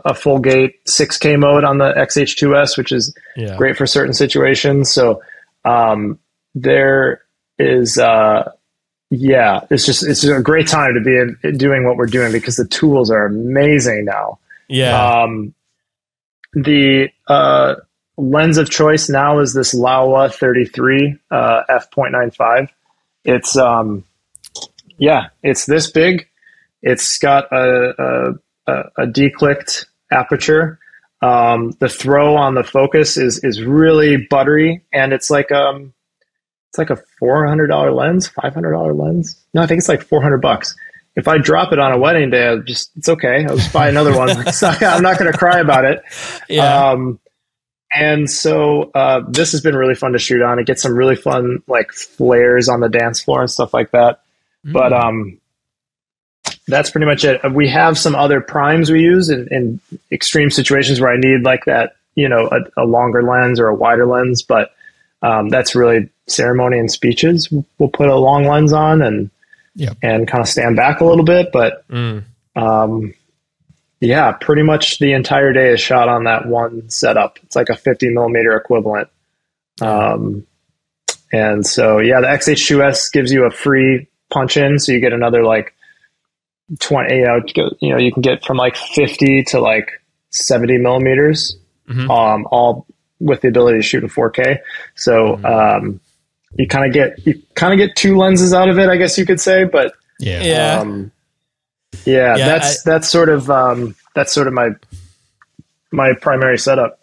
[0.06, 3.56] a full gate 6K mode on the XH2S, which is Yeah.
[3.56, 4.90] great for certain situations.
[4.92, 5.22] So
[5.64, 6.18] um,
[6.54, 7.22] there
[7.58, 8.50] is, uh,
[9.10, 12.56] yeah, it's just it's a great time to be in, doing what we're doing because
[12.56, 14.38] the tools are amazing now.
[14.68, 15.22] Yeah.
[15.22, 15.54] Um,
[16.52, 17.76] the uh,
[18.16, 22.68] lens of choice now is this Laowa 33 uh, f.95.
[23.24, 24.04] It's um,
[24.98, 26.28] yeah, it's this big.
[26.82, 30.78] It's got a a, a, a declicked aperture.
[31.22, 35.92] Um, the throw on the focus is is really buttery, and it's like um,
[36.70, 39.38] it's like a four hundred dollar lens, five hundred dollar lens.
[39.52, 40.74] No, I think it's like four hundred bucks.
[41.16, 43.44] If I drop it on a wedding day, I'll just it's okay.
[43.44, 44.28] I'll just buy another one.
[44.62, 46.02] Not, I'm not going to cry about it.
[46.48, 46.90] yeah.
[46.90, 47.18] Um,
[47.92, 50.60] and so uh, this has been really fun to shoot on.
[50.60, 54.22] It gets some really fun like flares on the dance floor and stuff like that.
[54.62, 55.39] But um,
[56.70, 57.40] that's pretty much it.
[57.52, 59.80] We have some other primes we use in, in
[60.10, 63.74] extreme situations where I need like that, you know, a, a longer lens or a
[63.74, 64.42] wider lens.
[64.42, 64.72] But
[65.22, 67.52] um, that's really ceremony and speeches.
[67.78, 69.30] We'll put a long lens on and
[69.76, 69.96] Yep.
[70.02, 71.52] and kind of stand back a little bit.
[71.52, 72.24] But Mm.
[72.56, 73.14] um,
[74.00, 77.38] yeah, pretty much the entire day is shot on that one setup.
[77.44, 79.08] It's like a 50 millimeter equivalent.
[79.80, 80.46] Um,
[81.32, 84.78] and so, yeah, the XH2S gives you a free punch in.
[84.78, 85.74] So you get another like
[86.78, 87.40] 20, you know,
[87.80, 89.90] you know, you can get from like 50 to like
[90.30, 91.56] 70 millimeters,
[91.88, 92.86] um, all
[93.18, 94.58] with the ability to shoot in 4K.
[94.94, 96.00] So, um,
[96.54, 99.18] you kind of get, you kind of get two lenses out of it, I guess
[99.18, 100.42] you could say, but, Yeah.
[100.42, 100.80] yeah.
[100.80, 101.10] um,
[102.04, 104.70] yeah, Yeah, that's that's sort of um, that's sort of my
[105.90, 107.00] my primary setup.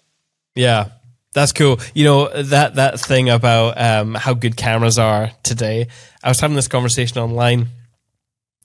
[0.55, 0.89] Yeah,
[1.33, 1.79] that's cool.
[1.93, 5.87] You know that that thing about um, how good cameras are today.
[6.23, 7.67] I was having this conversation online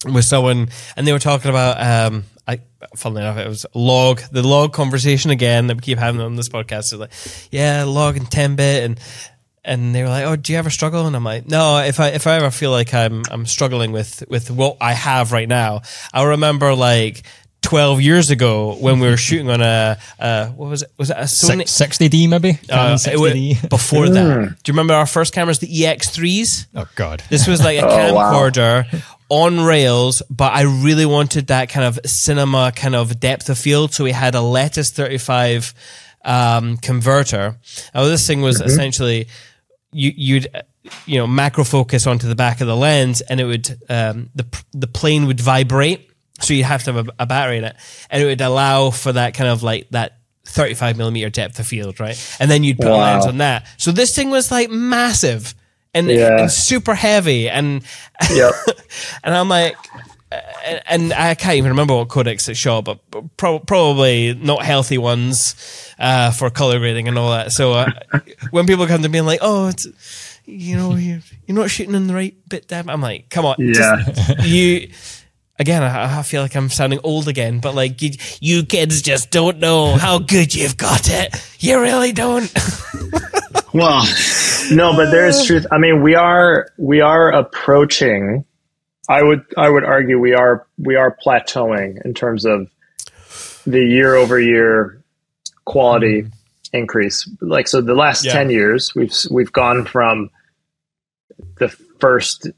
[0.04, 1.80] with someone, and they were talking about.
[1.80, 2.58] Um, I,
[2.96, 6.48] funnily enough, it was log the log conversation again that we keep having on this
[6.48, 6.92] podcast.
[6.92, 7.12] Is like,
[7.50, 9.00] yeah, log and ten bit, and
[9.64, 11.78] and they were like, "Oh, do you ever struggle?" And I'm like, "No.
[11.78, 15.32] If I if I ever feel like I'm I'm struggling with with what I have
[15.32, 17.22] right now, I remember like."
[17.62, 20.90] 12 years ago when we were shooting on a, uh, what was it?
[20.98, 21.62] Was it a Sony?
[21.62, 22.58] 60D maybe?
[22.68, 23.68] Uh, it 60D?
[23.68, 24.56] before that.
[24.64, 26.66] Do you remember our first cameras, the EX3s?
[26.74, 27.22] oh, God.
[27.30, 28.32] This was like a Oh, wow.
[29.32, 33.94] On rails, but I really wanted that kind of cinema kind of depth of field.
[33.94, 35.72] So we had a Letus 35
[36.22, 37.56] um, converter.
[37.94, 39.28] Now this thing was essentially
[39.90, 40.48] you, you'd
[41.06, 44.44] you know macro focus onto the back of the lens, and it would um, the
[44.74, 46.10] the plane would vibrate.
[46.40, 47.76] So you'd have to have a, a battery in it,
[48.10, 52.00] and it would allow for that kind of like that 35 millimeter depth of field,
[52.00, 52.36] right?
[52.38, 53.66] And then you'd put a lens on that.
[53.78, 55.54] So this thing was like massive
[55.94, 56.40] and, Yeah.
[56.42, 57.82] and super heavy, and
[58.32, 58.52] Yep.
[59.24, 59.76] and I'm like,
[60.88, 62.98] and I can't even remember what codecs it shot, but
[63.36, 65.54] pro- probably not healthy ones
[65.98, 67.52] uh, for color grading and all that.
[67.52, 67.90] So uh,
[68.50, 69.86] when people come to me and like, oh, it's
[70.44, 73.56] you know, you're, you're not shooting in the right bit, damn, I'm like, come on,
[73.58, 74.02] Yeah.
[74.06, 74.88] just- you.
[75.58, 79.30] Again, I, I feel like I'm sounding old again, but like you, you kids just
[79.30, 81.36] don't know how good you've got it.
[81.60, 82.52] You really don't.
[83.72, 84.04] Well,
[84.70, 85.66] no, but there is truth.
[85.72, 88.44] I mean, we are we are approaching.
[89.08, 92.68] I would I would argue we are we are plateauing in terms of
[93.66, 95.02] the year over year
[95.64, 96.26] quality
[96.72, 97.28] increase.
[97.40, 98.32] Like so, the last Yeah.
[98.32, 100.30] ten years we've we've gone from
[101.58, 101.68] the
[102.00, 102.48] first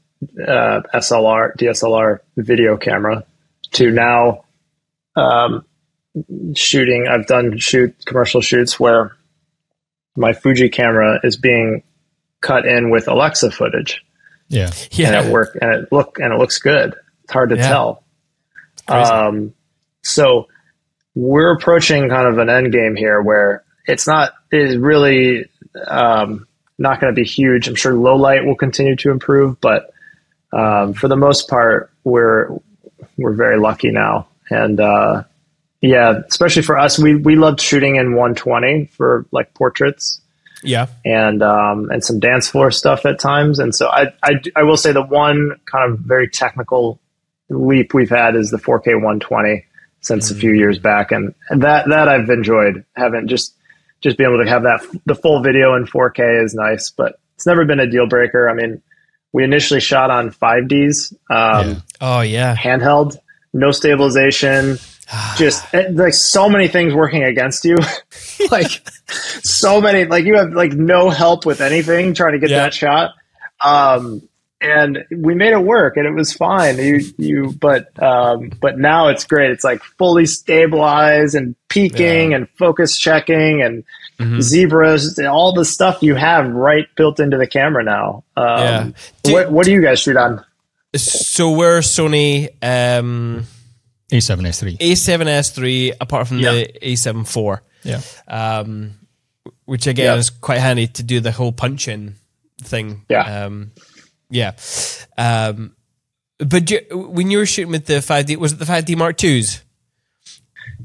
[0.41, 3.25] uh, SLR DSLR video camera
[3.71, 4.43] to now
[5.15, 5.65] um,
[6.55, 7.07] shooting.
[7.09, 9.15] I've done shoot commercial shoots where
[10.15, 11.83] my Fuji camera is being
[12.41, 14.03] cut in with Alexa footage,
[14.49, 14.69] Yeah.
[14.99, 16.95] and it work and it look and it looks good.
[17.23, 17.67] It's hard to Yeah.
[17.67, 18.03] tell.
[18.87, 19.53] Um,
[20.03, 20.47] so
[21.15, 25.49] we're approaching kind of an end game here where it's not is really
[25.87, 26.47] um,
[26.77, 27.67] not going to be huge.
[27.67, 29.91] I'm sure low light will continue to improve, but
[30.53, 32.49] um, for the most part, we're
[33.17, 35.23] we're very lucky now, and uh,
[35.85, 40.19] yeah, especially for us, we we loved shooting in 120 for like portraits
[40.63, 40.87] yeah.
[41.03, 43.59] and um, and some dance floor stuff at times.
[43.59, 46.99] And so I, I I will say the one kind of very technical
[47.49, 49.63] leap we've had is the 4K 120
[50.01, 53.55] since a few years back, and, and that that I've enjoyed having just
[54.01, 57.45] just being able to have that the full video in 4K is nice, but it's
[57.45, 58.49] never been a deal breaker.
[58.49, 58.81] I mean,
[59.33, 61.13] we initially shot on 5Ds.
[61.29, 61.75] Um, Yeah.
[62.01, 62.55] Oh yeah.
[62.55, 63.17] handheld,
[63.53, 64.77] no stabilization,
[65.37, 67.77] just eh, like so many things working against you.
[68.51, 68.87] like
[69.43, 72.63] so many, like you have like no help with anything trying to get Yeah.
[72.63, 73.11] that shot.
[73.63, 74.21] Um,
[74.61, 76.77] and we made it work and it was fine.
[76.77, 79.51] You, you, but, um, but now it's great.
[79.51, 83.83] It's like fully stabilized and peaking and focus checking and
[84.17, 84.39] Mm-hmm.
[84.39, 88.23] zebras, all the stuff you have right built into the camera now.
[88.37, 88.89] Um, Yeah.
[89.23, 90.41] Do- what, what do you guys shoot on?
[90.95, 93.43] So we're Sony um,
[94.11, 94.77] A7S3.
[94.79, 96.51] A7S3, apart from Yeah.
[96.51, 98.01] the A7 IV, Yeah.
[98.27, 98.95] um,
[99.65, 100.15] which again Yeah.
[100.15, 102.15] is quite handy to do the whole punch-in
[102.61, 103.03] thing.
[103.09, 103.45] Yeah.
[103.45, 103.71] Um,
[104.29, 104.51] yeah.
[105.17, 105.75] Um,
[106.39, 109.61] but you, when you were shooting with the 5D, was it the 5D Mark IIs?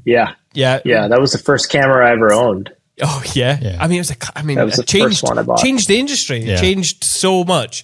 [0.05, 0.33] Yeah.
[0.53, 0.79] Yeah.
[0.85, 1.07] Yeah.
[1.07, 2.71] That was the first camera I ever owned.
[3.01, 3.57] Oh yeah.
[3.61, 3.77] Yeah.
[3.79, 4.15] I mean, it was a.
[4.37, 5.19] I mean, That was it the changed.
[5.19, 5.59] first one I bought.
[5.59, 6.43] Changed the industry.
[6.45, 6.59] Yeah.
[6.59, 7.83] Changed so much.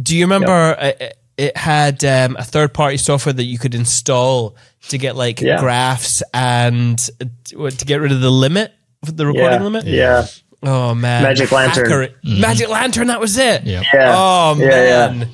[0.00, 4.56] Do you remember it, it had um, a third party software that you could install
[4.88, 5.58] to get like Yeah.
[5.60, 9.64] graphs and uh, to get rid of the limit, the recording Yeah.
[9.64, 9.84] limit?
[9.86, 10.26] Yeah.
[10.62, 11.88] Oh man, Magic Lantern.
[11.88, 13.06] Hacker- Magic Lantern.
[13.06, 13.62] That was it.
[13.64, 13.82] Yeah.
[13.94, 14.12] Yeah.
[14.16, 15.18] Oh man.
[15.20, 15.24] yeah.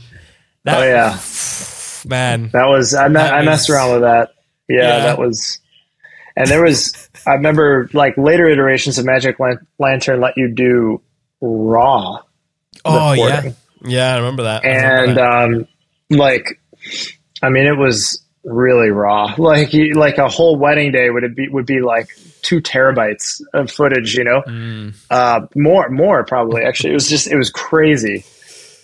[0.64, 1.18] That, Oh yeah.
[2.06, 2.50] man.
[2.52, 4.34] That was I, me- That I was- messed around with that.
[4.68, 4.98] Yeah, Yeah.
[5.04, 5.58] that was
[6.36, 11.00] and there was I remember like later iterations of Magic Lan- Lantern let you do
[11.40, 12.18] raw
[12.84, 13.24] Oh yeah.
[13.36, 13.56] recording.
[13.86, 14.64] Yeah, I remember that.
[14.64, 15.42] I remember and that.
[15.60, 15.68] um
[16.10, 16.60] like
[17.42, 19.34] I mean it was really raw.
[19.38, 22.08] Like like a whole wedding day would be would be like
[22.42, 24.42] 2 terabytes of footage, you know.
[24.46, 24.94] Mm.
[25.10, 26.90] Uh more more probably actually.
[26.90, 28.24] It was just it was crazy.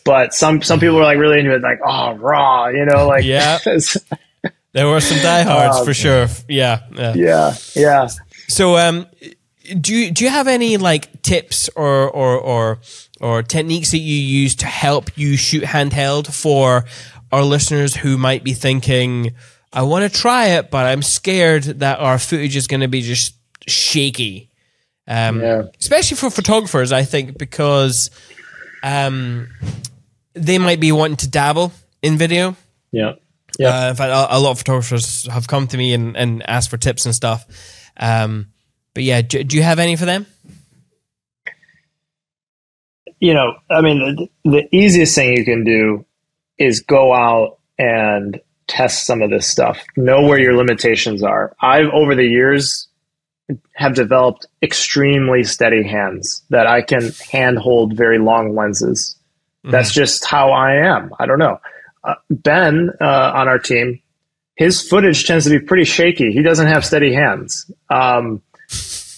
[0.05, 3.25] But some some people were like really into it like oh raw, you know, like
[3.25, 3.59] Yeah.
[4.73, 6.27] there were some diehards Um, for sure.
[6.49, 6.81] Yeah.
[6.95, 7.13] yeah.
[7.15, 8.09] yeah, yeah.
[8.49, 9.07] So, um,
[9.81, 12.79] do you do you have any like tips or or or
[13.21, 16.85] or techniques that you use to help you shoot handheld for
[17.31, 19.33] our listeners who might be thinking,
[19.73, 23.03] I want to try it, but I'm scared that our footage is going to be
[23.03, 23.35] just
[23.69, 24.51] shaky.
[25.07, 25.63] Um, Yeah.
[25.79, 28.11] especially for photographers, I think because
[28.83, 29.49] um,
[30.35, 31.73] they might be wanting to dabble
[32.03, 32.57] in video.
[32.93, 33.15] Yeah.
[33.59, 33.87] Yeah.
[33.87, 36.71] Uh, in fact, a, a lot of photographers have come to me and, and asked
[36.71, 37.45] for tips and stuff.
[37.97, 38.47] Um,
[38.95, 40.27] but yeah, do, do you have any for them?
[43.21, 46.05] You know, I mean, the, the easiest thing you can do
[46.59, 49.83] is go out and test some of this stuff.
[49.97, 51.55] Know where your limitations are.
[51.61, 52.89] I've over the years
[53.75, 59.17] have developed extremely steady hands that I can handhold very long lenses.
[59.65, 61.11] That's just how I am.
[61.19, 61.61] I don't know.
[62.05, 64.01] Uh, ben uh, on our team,
[64.55, 66.33] his footage tends to be pretty shaky.
[66.33, 67.71] He doesn't have steady hands.
[67.91, 68.41] Um,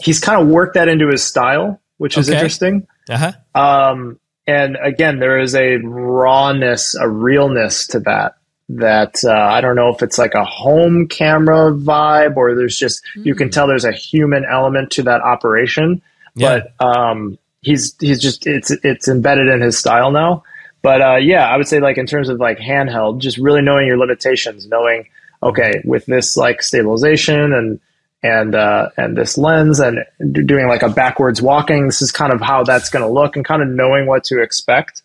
[0.01, 2.39] he's kind of worked that into his style, which is Okay.
[2.39, 2.87] interesting.
[3.09, 3.33] Uh-huh.
[3.55, 8.37] Um, and again, there is a rawness, a realness to that.
[8.69, 13.03] That uh, I don't know if it's like a home camera vibe or there's just
[13.15, 16.01] you can tell there's a human element to that operation.
[16.35, 16.61] Yeah.
[16.81, 20.45] But um, he's he's just it's it's embedded in his style now.
[20.81, 23.87] But uh, yeah, I would say like in terms of like handheld, just really knowing
[23.87, 25.09] your limitations, knowing
[25.43, 27.81] okay with this like stabilization and
[28.23, 29.99] and uh, and this lens and
[30.47, 31.87] doing like a backwards walking.
[31.87, 34.41] This is kind of how that's going to look, and kind of knowing what to
[34.41, 35.03] expect.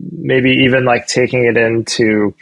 [0.00, 2.34] Maybe even like taking it into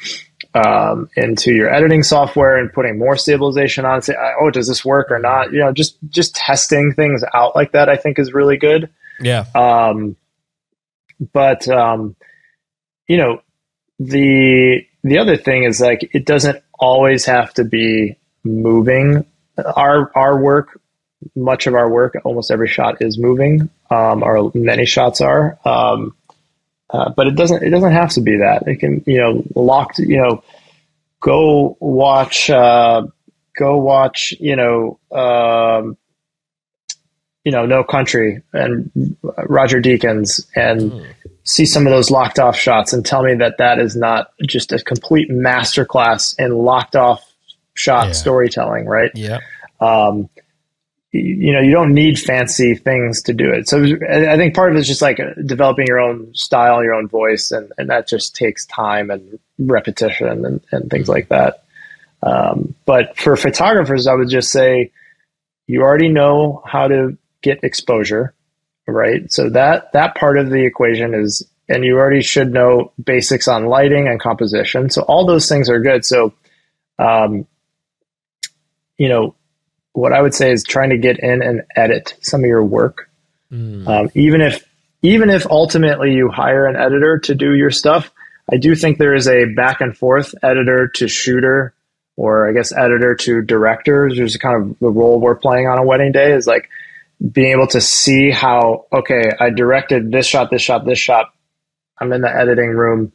[0.55, 4.03] um, into your editing software and putting more stabilization on.
[4.03, 5.53] Say, oh, does this work or not?
[5.53, 7.89] You know, just just testing things out like that.
[7.89, 8.89] I think is really good.
[9.21, 9.45] Yeah.
[9.55, 10.17] Um,
[11.33, 12.17] but um,
[13.07, 13.43] you know,
[13.99, 19.27] the the other thing is like it doesn't always have to be moving.
[19.59, 20.81] Our our work,
[21.35, 23.69] much of our work, almost every shot is moving.
[23.91, 25.59] Um, or many shots are.
[25.65, 26.15] Um,
[26.93, 28.67] uh, but it doesn't it doesn't have to be that.
[28.67, 30.43] It can you know locked you know
[31.21, 33.07] go watch uh,
[33.57, 35.97] go watch you know um,
[37.45, 39.17] you know No Country and
[39.47, 41.15] Roger Deakins and
[41.45, 44.73] see some of those locked off shots and tell me that that is not just
[44.73, 47.32] a complete masterclass in locked off
[47.75, 48.13] shot Yeah.
[48.13, 49.11] storytelling, right?
[49.15, 49.39] Yeah.
[49.81, 50.29] um,
[51.15, 53.69] you know, you don't need fancy things to do it.
[53.69, 57.07] So I think part of it is just like developing your own style, your own
[57.07, 61.65] voice, and, and that just takes time and repetition and, and things like that.
[62.23, 64.91] Um, but for photographers, I would just say
[65.67, 68.33] you already know how to get exposure,
[68.87, 69.31] right?
[69.31, 73.67] So that that part of the equation is, and you already should know basics on
[73.67, 74.89] lighting and composition.
[74.89, 76.07] So all those things are good.
[76.07, 76.33] So,
[76.99, 77.47] um,
[78.99, 79.35] you know,
[79.93, 83.11] what I would say is trying to get in and edit some of your work.
[83.87, 84.67] Um, even if
[85.03, 88.11] even if ultimately you hire an editor to do your stuff,
[88.51, 91.75] I do think there is a back and forth editor to shooter,
[92.17, 94.11] or I guess editor to director.
[94.15, 96.71] There's kind of the role we're playing on a wedding day is like
[97.31, 101.33] being able to see how okay, I directed this shot, this shot, this shot.
[101.99, 103.13] I'm in the editing room.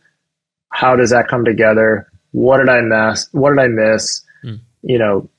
[0.69, 2.11] How does that come together?
[2.31, 3.27] What did I miss?
[3.31, 4.23] What did I miss?
[4.83, 5.29] You know,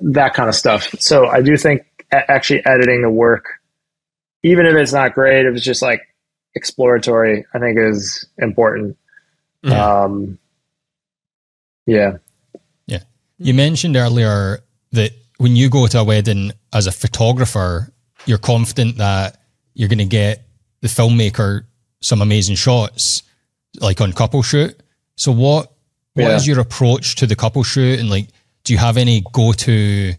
[0.00, 0.94] that kind of stuff.
[1.00, 1.82] So I do think
[2.12, 3.44] actually editing the work,
[4.42, 6.02] even if it's not great, if it's just like
[6.54, 8.96] exploratory, I think is important.
[9.64, 10.38] Um,
[11.86, 12.18] yeah.
[12.86, 13.02] Yeah.
[13.38, 14.60] You mentioned earlier
[14.92, 17.92] that when you go to a wedding as a photographer,
[18.26, 19.40] you're confident that
[19.74, 20.44] you're going to get
[20.80, 21.64] the filmmaker
[22.00, 23.22] some amazing shots,
[23.80, 24.78] like on couple shoot.
[25.16, 25.72] So what
[26.14, 26.54] what is Yeah.
[26.54, 28.28] your approach to the couple shoot, and like,
[28.68, 30.12] do you have any go to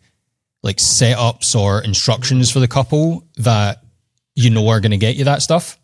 [0.63, 3.84] like setups or instructions for the couple that
[4.34, 5.77] you know are going to get you that stuff?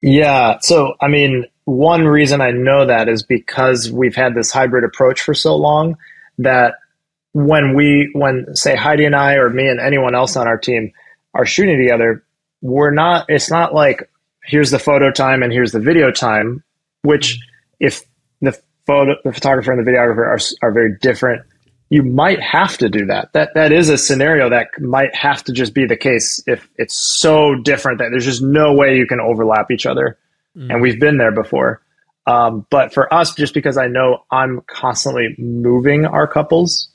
[0.00, 0.58] Yeah.
[0.62, 5.20] So, I mean, one reason I know that is because we've had this hybrid approach
[5.20, 5.98] for so long
[6.38, 6.76] that
[7.32, 10.92] when we, when say Heidi and I or me and anyone else on our team
[11.34, 12.24] are shooting together,
[12.62, 14.10] we're not, it's not like
[14.42, 16.64] here's the photo time and here's the video time,
[17.02, 17.38] which
[17.78, 18.04] if
[18.40, 21.42] the photo, the photographer and the videographer are, are very different,
[21.90, 23.32] you might have to do that.
[23.32, 26.94] That that is a scenario that might have to just be the case if it's
[26.94, 30.18] so different that there's just no way you can overlap each other.
[30.70, 31.82] And we've been there before.
[32.26, 36.88] Um, but for us, just because I know I'm constantly moving our couples,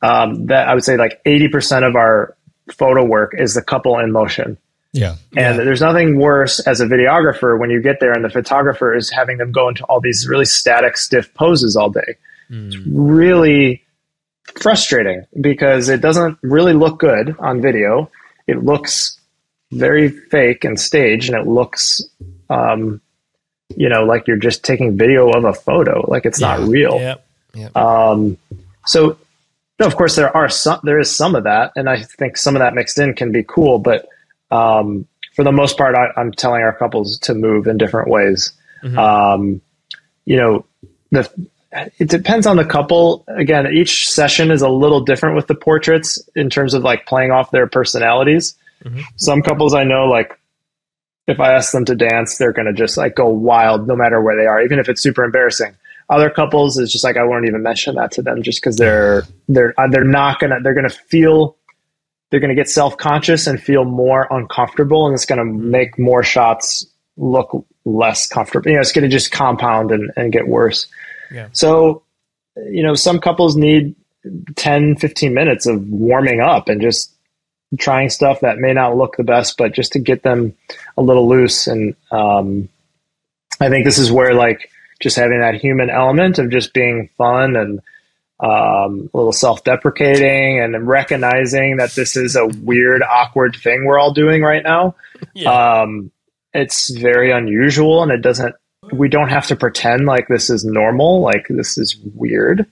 [0.00, 2.36] um, that I would say like 80% of our
[2.72, 4.56] photo work is the couple in motion.
[4.94, 8.94] Yeah, And there's nothing worse as a videographer when you get there and the photographer
[8.94, 12.16] is having them go into all these really static, stiff poses all day.
[12.48, 13.82] It's really
[14.54, 18.08] frustrating because it doesn't really look good on video.
[18.46, 19.18] It looks
[19.72, 22.00] very fake and staged, and it looks,
[22.48, 23.00] um,
[23.76, 27.00] you know, like you're just taking video of a photo, like it's not real.
[27.00, 27.14] Yeah.
[27.54, 27.68] Yeah.
[27.74, 28.36] Um,
[28.86, 29.16] so,
[29.80, 30.80] no, of course, there are some.
[30.84, 33.42] There is some of that, and I think some of that mixed in can be
[33.42, 33.78] cool.
[33.78, 34.08] But
[34.50, 38.52] um, for the most part, I, I'm telling our couples to move in different ways.
[38.98, 39.60] Um,
[40.24, 40.64] you know,
[41.10, 41.30] the
[41.98, 43.24] it depends on the couple.
[43.28, 47.32] Again, each session is a little different with the portraits in terms of like playing
[47.32, 48.54] off their personalities.
[49.16, 50.38] Some couples I know like
[51.26, 54.20] if I ask them to dance, they're going to just like go wild no matter
[54.20, 55.74] where they are, even if it's super embarrassing.
[56.10, 59.24] Other couples is just like I won't even mention that to them just because they're
[59.48, 61.56] they're they're not gonna they're gonna feel
[62.34, 66.84] they're gonna get self conscious and feel more uncomfortable, and it's gonna make more shots
[67.16, 68.68] look less comfortable.
[68.68, 70.88] You know, it's gonna just compound and, and get worse.
[71.30, 71.46] Yeah.
[71.52, 72.02] So,
[72.56, 73.94] you know, some couples need
[74.56, 77.14] 10, 15 minutes of warming up and just
[77.78, 80.54] trying stuff that may not look the best, but just to get them
[80.96, 81.68] a little loose.
[81.68, 82.68] And um,
[83.60, 87.54] I think this is where like just having that human element of just being fun
[87.54, 87.80] and
[88.40, 94.12] um, a little self-deprecating and recognizing that this is a weird, awkward thing we're all
[94.12, 94.96] doing right now.
[95.46, 96.10] Um,
[96.52, 98.54] it's very unusual, and it doesn't.
[98.92, 101.22] We don't have to pretend like this is normal.
[101.22, 102.66] Like this is weird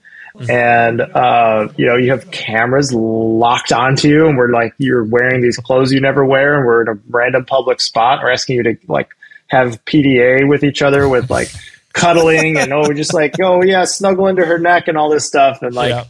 [0.49, 5.41] and uh, you know you have cameras locked onto you and we're like you're wearing
[5.41, 8.63] these clothes you never wear and we're in a random public spot we're asking you
[8.63, 9.09] to like
[9.47, 11.49] have pda with each other with like
[11.93, 15.25] cuddling and oh we're just like oh yeah snuggle into her neck and all this
[15.27, 15.61] stuff.
[15.61, 16.03] And like Yeah.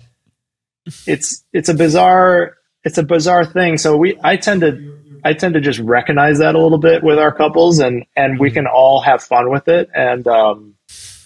[1.05, 3.77] it's it's a bizarre it's a bizarre thing.
[3.77, 7.19] So we i tend to i tend to just recognize that a little bit with
[7.19, 9.89] our couples and and we can all have fun with it.
[9.93, 10.75] And um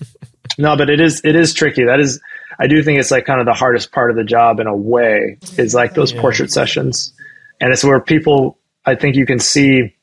[0.57, 1.83] no but it is it is tricky.
[1.85, 2.19] That is
[2.59, 4.75] i do think it's like kind of the hardest part of the job in a
[4.75, 7.13] way is like those portrait sessions.
[7.61, 9.93] And it's where people i think you can see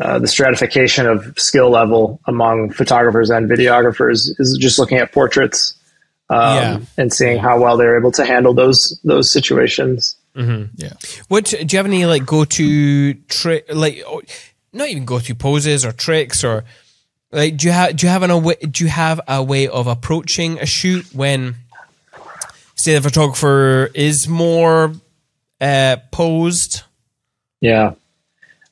[0.00, 5.74] uh, the stratification of skill level among photographers and videographers is just looking at portraits
[6.28, 6.78] um, Yeah.
[6.98, 10.16] and seeing how well they're able to handle those those situations.
[10.34, 10.92] Yeah.
[11.28, 14.20] What do you have any like go to trick like oh,
[14.72, 16.64] not even go to poses or tricks or
[17.32, 19.66] like do you have do you have an a way, do you have a way
[19.66, 21.54] of approaching a shoot when
[22.74, 24.92] say the photographer is more
[25.60, 26.82] uh posed
[27.62, 27.92] Yeah,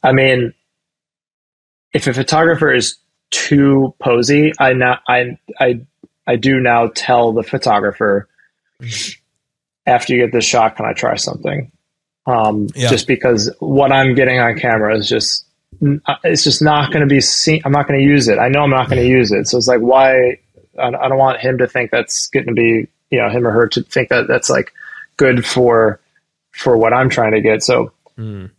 [0.02, 0.52] I mean,
[1.94, 2.96] if a photographer is
[3.30, 5.80] too posy, I now I I
[6.26, 8.28] I do now tell the photographer
[9.86, 11.70] after you get this shot, can I try something?
[12.26, 12.90] Um, Yeah.
[12.90, 15.46] Just because what I'm getting on camera is just
[16.22, 17.60] it's just not going to be seen.
[17.64, 18.38] I'm not going to use it.
[18.38, 19.46] I know I'm not going to use it.
[19.48, 20.38] So it's like why
[20.78, 23.50] I I don't want him to think that's going to be you know him or
[23.52, 24.72] her to think that that's like
[25.16, 26.00] good for
[26.52, 27.62] for what I'm trying to get.
[27.62, 27.92] So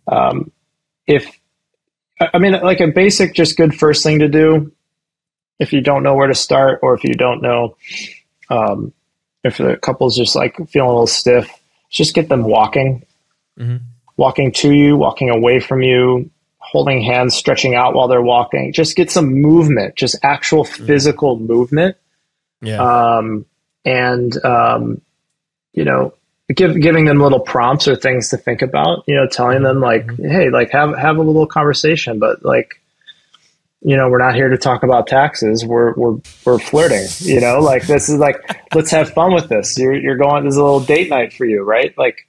[0.07, 0.52] um,
[1.07, 1.40] if
[2.20, 4.72] I mean like a basic just good first thing to do
[5.60, 7.78] if you don't know where to start or if you don't know
[8.50, 8.94] um,
[9.44, 11.50] if the couple's just like feeling a little stiff
[11.90, 13.06] just get them walking.
[14.18, 18.74] Walking to you walking away from you holding hands stretching out while they're walking.
[18.74, 21.98] Just get some movement just actual physical movement.
[22.62, 22.82] Yeah.
[22.82, 23.46] Um,
[23.84, 25.02] and um,
[25.74, 26.14] you know
[26.54, 30.10] give, giving them little prompts or things to think about you know telling them like
[30.18, 32.82] hey like have have a little conversation but like
[33.86, 35.64] you know we're not here to talk about taxes.
[35.64, 37.60] We're we're we're flirting you know?
[37.60, 38.38] Like this is like
[38.74, 39.78] let's have fun with this.
[39.78, 41.96] You're you're going this is a little date night for you right?
[41.96, 42.28] Like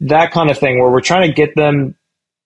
[0.00, 1.94] that kind of thing where we're trying to get them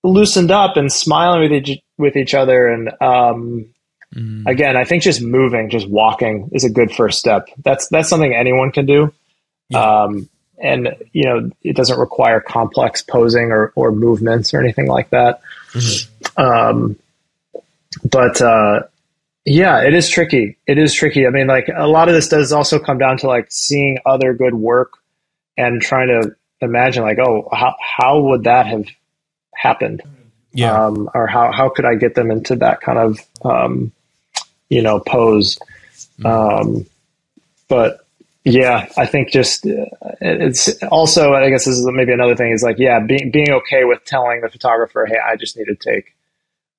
[0.02, 3.66] loosened up and smiling with each with each other and um
[4.46, 7.48] again i think just moving just walking is a good first step.
[7.64, 9.12] That's that's something anyone can do.
[9.74, 10.28] Um
[10.64, 15.40] and you know it doesn't require complex posing or or movements or anything like that.
[16.36, 16.96] Um
[18.10, 18.84] but uh
[19.44, 20.56] yeah it is tricky.
[20.66, 21.26] It is tricky.
[21.26, 24.34] I mean like a lot of this does also come down to like seeing other
[24.34, 24.94] good work
[25.56, 28.86] and trying to imagine like oh how how would that have
[29.54, 30.02] happened?
[30.52, 30.86] Yeah.
[30.86, 33.92] Um, or how, how could I get them into that kind of um,
[34.68, 35.58] you know pose?
[36.24, 36.86] Um,
[37.68, 38.03] but
[38.44, 39.86] yeah I think just uh,
[40.20, 43.84] it's also I guess this is maybe another thing is like yeah being being okay
[43.84, 46.14] with telling the photographer hey I just need to take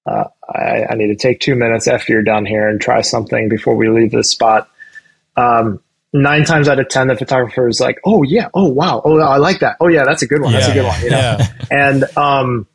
[0.05, 3.49] uh, I, I need to take two minutes after you're done here and try something
[3.49, 4.69] before we leave this spot.
[5.35, 5.81] Um,
[6.13, 9.35] nine times out of ten the photographer is like oh yeah oh wow oh I
[9.35, 11.17] like that oh yeah that's a good one that's a good one you know?
[11.17, 11.47] yeah.
[11.69, 12.67] And um,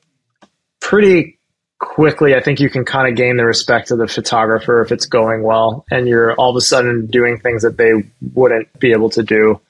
[0.81, 1.39] pretty
[1.81, 5.07] quickly, I think you can kind of gain the respect of the photographer if it's
[5.07, 7.93] going well, and you're all of a sudden doing things that they
[8.35, 9.61] wouldn't be able to do.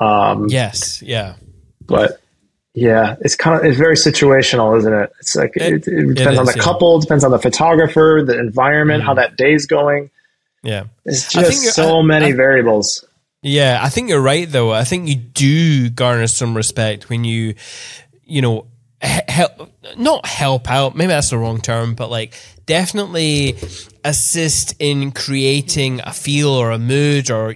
[0.00, 1.36] Um, yes yeah
[1.86, 2.20] But
[2.74, 5.12] yeah, it's kind of it's very situational, isn't it?
[5.20, 6.62] It's like it, It- it depends on the yeah.
[6.62, 10.10] couple, depends on the photographer, the environment, how that day's going.
[10.62, 13.04] yeah It's just so I- many I- variables.
[13.44, 14.72] Yeah, I think you're right though.
[14.72, 17.54] I think you do garner some respect when you,
[18.24, 18.66] you know,
[19.02, 20.94] help not help out.
[20.94, 22.34] Maybe that's the wrong term, but like
[22.66, 23.56] definitely
[24.04, 27.54] assist in creating a feel or a mood or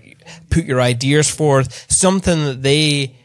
[0.50, 1.86] put your ideas forth.
[1.90, 3.16] Something that they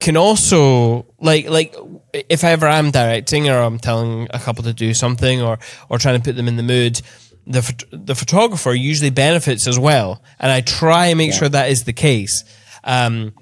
[0.00, 1.74] can also like like
[2.12, 5.58] if ever I ever am directing or I'm telling a couple to do something or
[5.88, 7.00] or trying to put them in the mood,
[7.46, 11.84] the the photographer usually benefits as well, and I try and make sure that is
[11.84, 12.44] the case.
[12.84, 13.32] Um,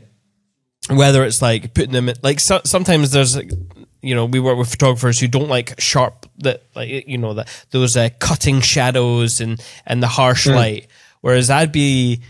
[0.89, 3.51] whether it's like putting them in, like so, sometimes there's like,
[4.03, 7.49] you know we work with photographers who don't like sharp that like you know that
[7.71, 10.87] those uh, cutting shadows and and the harsh light
[11.21, 12.21] whereas i'd be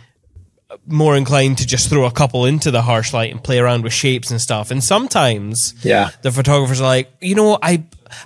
[0.86, 3.92] more inclined to just throw a couple into the harsh light and play around with
[3.92, 6.10] shapes and stuff and sometimes Yeah.
[6.22, 7.82] the photographers are like you know i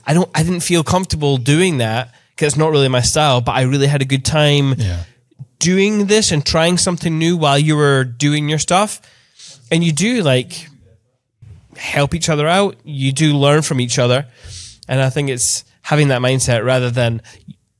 [0.06, 3.52] i don't i didn't feel comfortable doing that because it's not really my style but
[3.52, 5.04] i really had a good time Yeah.
[5.58, 9.00] doing this and trying something new while you were doing your stuff
[9.70, 10.68] and you do like
[11.76, 14.26] help each other out you do learn from each other
[14.88, 17.20] and i think it's having that mindset rather than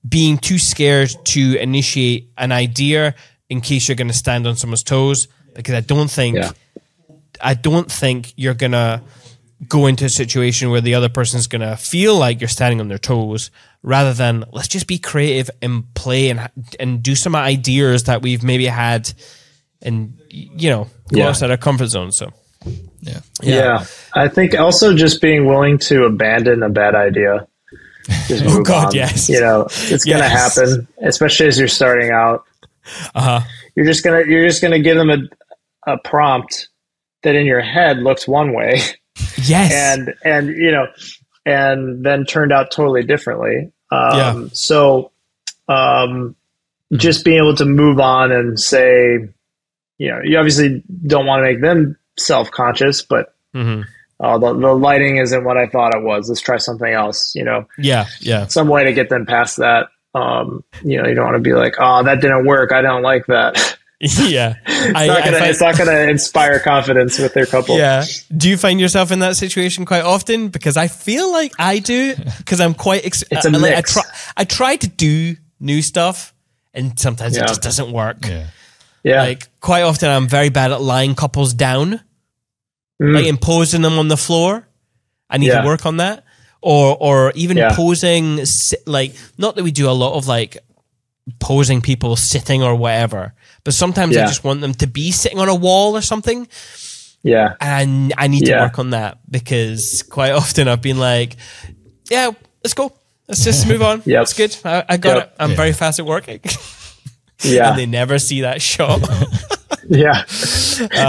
[0.08, 3.14] being too scared to initiate an idea
[3.48, 6.50] in case you're going to stand on someone's toes because i don't think Yeah.
[7.40, 9.02] i don't think you're going to
[9.68, 12.88] go into a situation where the other person's going to feel like you're standing on
[12.88, 13.50] their toes
[13.82, 16.50] rather than let's just be creative and play and
[16.80, 19.10] and do some ideas that we've maybe had
[19.80, 21.28] and you know go Yeah.
[21.28, 22.30] outside our comfort zone so
[23.00, 23.20] Yeah.
[23.42, 23.84] Yeah.
[24.14, 27.46] I think also just being willing to abandon a bad idea.
[28.28, 28.94] Just move Oh, God, on.
[28.94, 29.28] yes.
[29.28, 30.56] You know, it's gonna Yes.
[30.56, 32.44] happen, especially as you're starting out.
[33.14, 33.40] uh-huh
[33.74, 35.18] You're just gonna you're just gonna give them a
[35.90, 36.68] a prompt
[37.22, 38.80] that in your head looks one way
[39.42, 40.86] yes and and you know
[41.46, 43.70] and then turned out totally differently.
[43.90, 44.44] Um, Yeah.
[44.52, 45.12] So
[45.68, 46.34] um,
[46.94, 49.18] just being able to move on and say,
[49.98, 53.82] you know, you obviously don't want to make them self conscious, but hmm
[54.20, 56.28] uh, the, the lighting isn't what I thought it was.
[56.28, 57.34] Let's try something else.
[57.34, 59.88] You know, yeah yeah some way to get them past that.
[60.14, 62.70] Um, you know, you don't want to be like, oh, that didn't work.
[62.72, 63.78] I don't like that.
[64.00, 67.78] yeah it's, I, not gonna, find- it's not gonna inspire confidence with their couple.
[67.78, 68.04] yeah
[68.36, 72.14] do you find yourself in that situation quite often because i feel like i do
[72.38, 73.92] because i'm quite ex- It's a like, I mix.
[73.94, 74.02] try
[74.36, 76.34] I try to do new stuff
[76.74, 77.44] and sometimes Yeah.
[77.44, 78.48] it just doesn't work Yeah.
[79.04, 79.22] Yeah.
[79.22, 82.00] like quite often i'm very bad at lying couples down
[83.02, 83.12] Mm.
[83.14, 84.68] like imposing them on the floor
[85.28, 85.60] i need Yeah.
[85.62, 86.24] to work on that
[86.62, 87.74] or or even Yeah.
[87.74, 88.38] posing
[88.86, 90.58] like not that we do a lot of like
[91.40, 95.48] posing people sitting or whatever but sometimes i just want them to be sitting on
[95.48, 96.46] a wall or something
[97.26, 97.54] yeah.
[97.60, 101.36] and I need to work on that because quite often I've been like,
[102.10, 102.30] yeah,
[102.62, 102.92] let's go.
[103.26, 104.02] Let's just move on.
[104.04, 104.22] Yep.
[104.22, 104.54] It's good.
[104.62, 105.24] I, I got Yep.
[105.26, 105.32] it.
[105.40, 105.56] I'm Yeah.
[105.56, 106.40] very fast at working.
[107.42, 107.70] Yeah.
[107.70, 109.00] and they never see that shot.
[109.88, 110.24] yeah.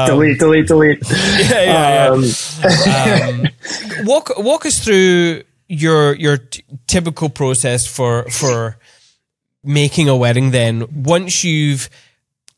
[0.07, 0.99] delete, delete, delete.
[1.09, 2.23] yeah, yeah, Um,
[2.85, 3.29] yeah.
[3.29, 3.47] Um,
[4.05, 8.77] walk walk us through your your t- typical process for for
[9.63, 10.51] making a wedding.
[10.51, 11.89] Then once you've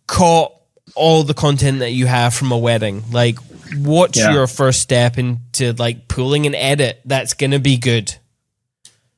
[0.08, 0.54] caught
[0.96, 3.38] all the content that you have from a wedding, like
[3.78, 4.32] what's Yeah.
[4.34, 8.16] your first step into like pulling an edit that's gonna be good?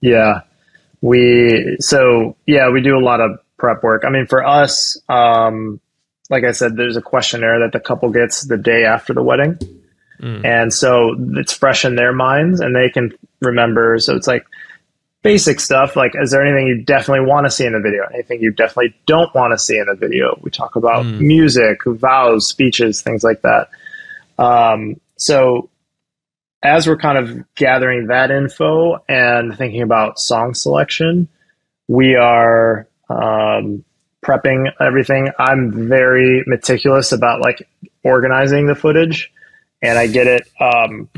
[0.02, 0.42] Yeah.
[1.02, 4.04] We, so yeah, we do a lot of prep work.
[4.06, 5.80] I mean, for us, um,
[6.30, 9.60] like I said, there's a questionnaire that the couple gets the day after the wedding.
[10.46, 14.00] And so it's fresh in their minds and they can remember.
[14.00, 14.46] So it's like
[15.22, 18.04] basic stuff like, is there anything you definitely want to see in the video?
[18.14, 20.38] Anything you definitely don't want to see in the video?
[20.42, 23.70] We talk about music, vows, speeches, things like that.
[24.38, 25.70] Um, so
[26.62, 31.30] as we're kind of gathering that info and thinking about song selection,
[31.88, 33.84] we are um,
[34.24, 35.30] prepping everything.
[35.38, 37.68] I'm very meticulous about like
[38.04, 39.32] organizing the footage,
[39.82, 41.10] and I get it um,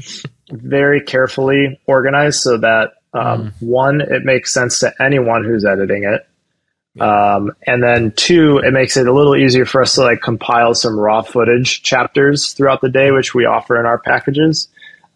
[0.52, 6.28] very carefully organized so that um, one, it makes sense to anyone who's editing it.
[7.02, 10.76] Um, and then two, it makes it a little easier for us to like compile
[10.76, 14.68] some raw footage chapters throughout the day, which we offer in our packages.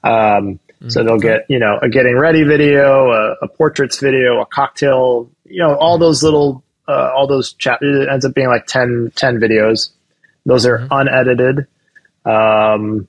[0.03, 4.45] Um, so they'll get, you know, a getting ready video, a, a portraits video, a
[4.45, 8.05] cocktail, you know, all those little, uh, all those chapters.
[8.05, 9.89] It ends up being like 10, 10 videos.
[10.45, 11.67] Those are unedited.
[12.25, 13.07] Um,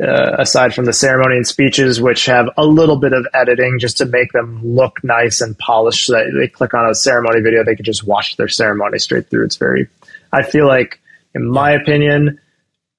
[0.00, 3.96] uh, aside from the ceremony and speeches, which have a little bit of editing just
[3.96, 7.64] to make them look nice and polished, so that they click on a ceremony video,
[7.64, 9.44] they can just watch their ceremony straight through.
[9.44, 9.88] It's very,
[10.32, 11.00] I feel like,
[11.34, 12.38] in my opinion,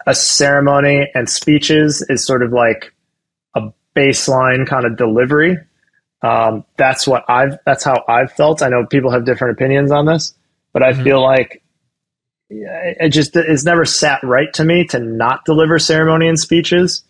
[0.07, 2.93] a ceremony and speeches is sort of like
[3.55, 5.57] a baseline kind of delivery.
[6.21, 8.61] Um, that's what I've, that's how I've felt.
[8.63, 10.33] I know people have different opinions on this,
[10.73, 11.61] but I feel like
[12.49, 17.03] it just it's never sat right to me to not deliver ceremony and speeches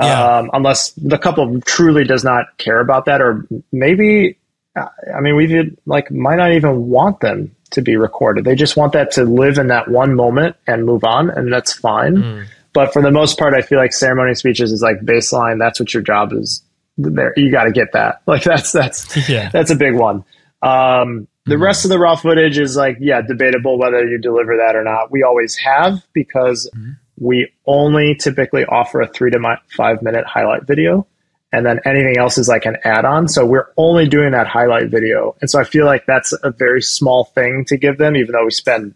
[0.00, 0.38] Yeah.
[0.38, 4.36] um, unless the couple truly does not care about that or maybe
[4.74, 8.44] uh, i mean we like might not even want them to be recorded.
[8.44, 11.72] They just want that to live in that one moment and move on and that's
[11.72, 12.48] fine.
[12.72, 15.60] But for the most part i feel like ceremony speeches is like baseline.
[15.60, 16.62] That's what your job is
[17.02, 18.22] there you got to get that.
[18.26, 19.50] Like that's that's Yeah.
[19.52, 20.24] that's a big one.
[20.62, 24.76] Um, the rest of the raw footage is like yeah, debatable whether you deliver that
[24.76, 25.10] or not.
[25.10, 26.70] We always have because
[27.18, 31.06] we only typically offer a three to mi- five minute highlight video,
[31.52, 33.26] and then anything else is like an add on.
[33.28, 36.82] So we're only doing that highlight video, and so I feel like that's a very
[36.82, 38.94] small thing to give them, even though we spend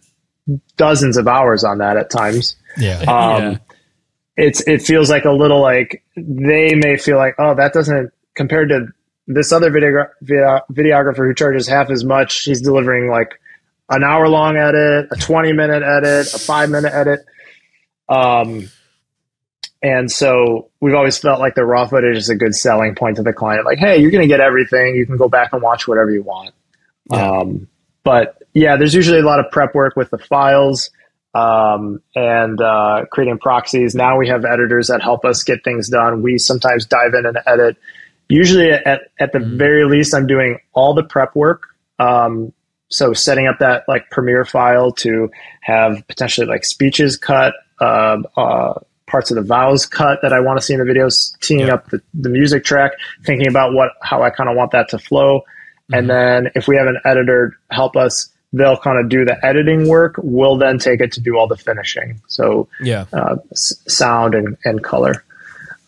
[0.76, 2.98] dozens of hours on that at times Yeah.
[3.00, 3.58] um, Yeah.
[4.36, 8.68] It's it feels like a little like they may feel like oh that doesn't compared
[8.68, 8.86] to
[9.26, 13.40] this other video, video videographer who charges half as much he's delivering like
[13.88, 17.20] an hour long edit a 20 minute edit a 5 minute edit.
[18.08, 18.68] Um
[19.82, 23.22] and so we've always felt like the raw footage is a good selling point to
[23.22, 23.64] the client.
[23.64, 24.96] Like hey you're going to get everything.
[24.96, 26.54] You can go back and watch whatever you want.
[27.10, 27.68] Um
[28.02, 30.90] but yeah there's usually a lot of prep work with the files
[31.34, 33.94] um, and uh, creating proxies.
[33.94, 36.22] Now we have editors that help us get things done.
[36.22, 37.76] We sometimes dive in and edit.
[38.28, 41.64] Usually, at, at the very least, I'm doing all the prep work.
[41.98, 42.52] Um,
[42.88, 45.30] so setting up that like Premiere file to
[45.62, 48.74] have potentially like speeches cut, uh, uh,
[49.06, 51.74] parts of the vows cut that I want to see in the videos, teeing Yeah.
[51.74, 52.92] up the, the music track,
[53.24, 55.42] thinking about what how I kind of want that to flow,
[55.92, 59.88] and then if we have an editor help us, they'll kind of do the editing
[59.88, 60.14] work.
[60.22, 62.20] We'll then take it to do all the finishing.
[62.28, 63.06] So Yeah.
[63.12, 65.24] uh, s- sound and, and color.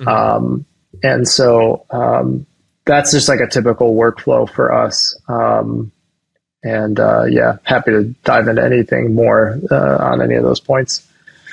[0.07, 0.67] Um,
[1.03, 2.45] and so um,
[2.85, 5.17] that's just like a typical workflow for us.
[5.29, 5.93] Um,
[6.63, 11.07] and uh, yeah, happy to dive into anything more uh, on any of those points.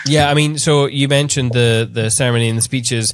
[0.08, 3.14] Yeah, I mean, so you mentioned the the ceremony and the speeches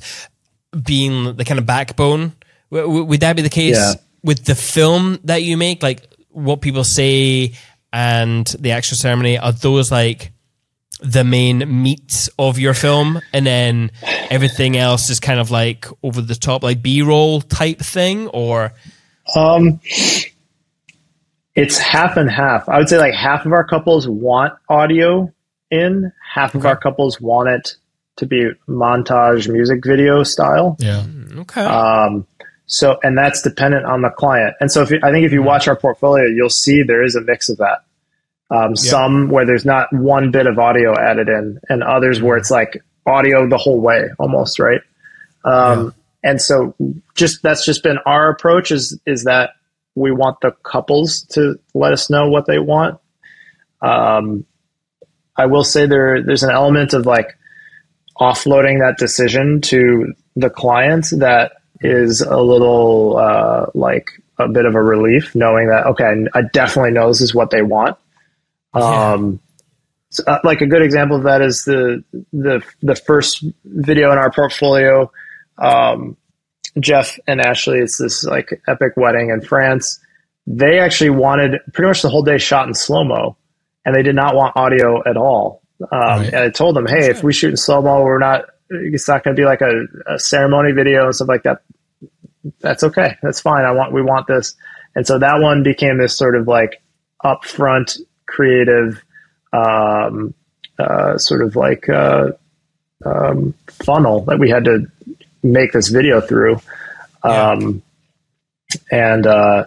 [0.84, 2.34] being the kind of backbone.
[2.72, 3.94] W- w- would that be the case Yeah.
[4.24, 5.84] with the film that you make?
[5.84, 7.54] Like what people say
[7.92, 10.32] and the actual ceremony are those like
[11.02, 13.92] the main meats of your film, and then
[14.30, 18.74] everything else is kind of like over the top, like B roll type thing, or
[19.36, 19.80] Um,
[21.56, 22.68] it's half and half.
[22.70, 25.32] I would say like half of our couples want audio
[25.72, 27.76] in, half of our couples want it
[28.18, 30.76] to be montage music video style.
[30.80, 31.06] Yeah.
[31.38, 32.26] okay, Um,
[32.72, 34.56] so, and that's dependent on the client.
[34.62, 37.16] And so, if you, I think if you watch our portfolio, you'll see there is
[37.16, 37.84] a mix of that.
[38.52, 42.52] Um, Some where there's not one bit of audio added in, and others where it's
[42.52, 44.82] like audio the whole way, almost right.
[45.44, 46.76] Um, And so,
[47.16, 49.56] just that's just been our approach is is that
[49.96, 53.00] we want the couples to let us know what they want.
[53.82, 54.46] Um,
[55.36, 57.36] I will say there there's an element of like
[58.20, 64.76] offloading that decision to the client that is a little uh, like a bit of
[64.76, 67.98] a relief knowing that okay I definitely know this is what they want.
[68.74, 69.40] Um,
[70.10, 72.04] so, uh, like a good example of that is the
[72.34, 75.12] the the first video in our portfolio.
[75.58, 76.18] Um,
[76.80, 80.00] Jeff and Ashley, it's this like epic wedding in France.
[80.48, 83.38] They actually wanted pretty much the whole day shot in slow mo,
[83.86, 85.62] and they did not want audio at all.
[85.82, 86.28] Um, Right.
[86.28, 88.46] And I told them, hey, if we shoot in slow mo, we're not.
[88.70, 91.62] It's not going to be like a, a ceremony video and stuff like that.
[92.60, 93.18] That's okay.
[93.22, 93.66] That's fine.
[93.66, 93.94] I want.
[93.94, 94.56] We want this.
[94.96, 96.82] And so that one became this sort of like
[97.24, 99.04] upfront creative,
[99.54, 100.34] um,
[100.78, 102.32] uh, sort of like uh,
[103.06, 104.88] um, funnel that we had to
[105.44, 106.62] make this video through.
[107.24, 107.82] Um,
[108.92, 109.66] and uh,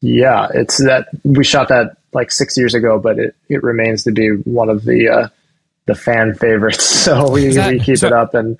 [0.00, 4.12] yeah, it's that we shot that like six years ago, but it, it remains to
[4.12, 5.28] be one of the uh,
[5.86, 6.84] the fan favorites.
[7.04, 8.58] So we, that- we keep so- it up, and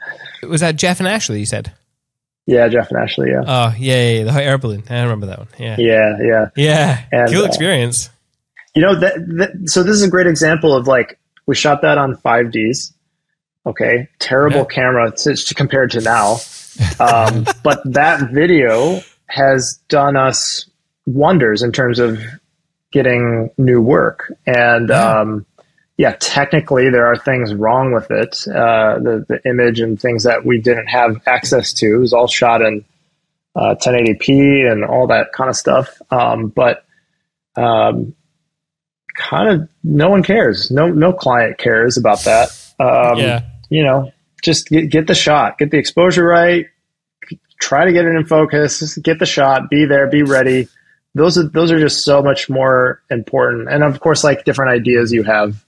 [0.48, 1.40] was that Jeff and Ashley?
[1.40, 1.72] You said,
[2.46, 4.82] yeah, Jeff and Ashley, yeah, oh yeah, yeah, yeah, the hot air balloon.
[4.90, 5.48] I remember that one.
[5.58, 6.48] Yeah, yeah, yeah.
[6.56, 8.10] yeah, And, cool uh, experience.
[8.74, 11.96] You know that, that so this is a great example of like we shot that
[11.96, 12.92] on 5Ds.
[13.66, 14.64] Okay, terrible Yeah.
[14.64, 16.36] camera to, to compared to now,
[17.00, 20.68] um, but that video has done us
[21.06, 22.18] wonders in terms of
[22.92, 24.30] getting new work.
[24.46, 25.20] And Yeah.
[25.20, 25.46] um,
[25.96, 28.46] yeah, technically there are things wrong with it.
[28.48, 32.26] Uh, the the image and things that we didn't have access to it was all
[32.26, 32.84] shot in
[33.54, 36.00] uh, 1080p and all that kind of stuff.
[36.10, 36.84] Um, but
[37.56, 38.14] um,
[39.16, 40.70] kind of no one cares.
[40.70, 42.48] No no client cares about that.
[42.80, 43.42] Um, Yeah.
[43.70, 44.12] You know,
[44.42, 46.66] just get, get the shot, get the exposure right.
[47.60, 48.80] Try to get it in focus.
[48.80, 49.70] Just get the shot.
[49.70, 50.08] Be there.
[50.08, 50.68] Be ready.
[51.14, 53.68] Those are those are just so much more important.
[53.70, 55.63] And of course, like different ideas you have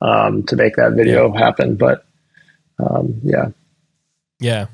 [0.00, 1.76] um, to make that video happen.
[1.76, 2.04] But
[2.78, 3.48] um, yeah,
[4.40, 4.66] Yeah.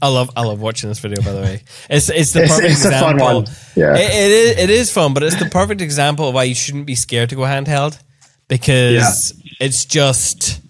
[0.00, 1.62] I love I love watching this video by the way.
[1.88, 3.34] It's it's the It's- perfect it's a fun example.
[3.42, 3.44] one.
[3.76, 3.94] Yeah.
[3.96, 6.86] It, it is it is fun, but it's the perfect example of why you shouldn't
[6.86, 7.98] be scared to go handheld
[8.48, 10.60] because it's just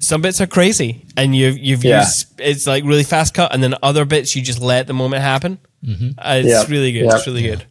[0.00, 2.00] some bits are crazy, and you've you've Yeah.
[2.00, 5.22] used it's like really fast cut, and then other bits you just let the moment
[5.22, 5.58] happen.
[5.88, 7.04] Uh, it's really good.
[7.06, 7.64] It's really good.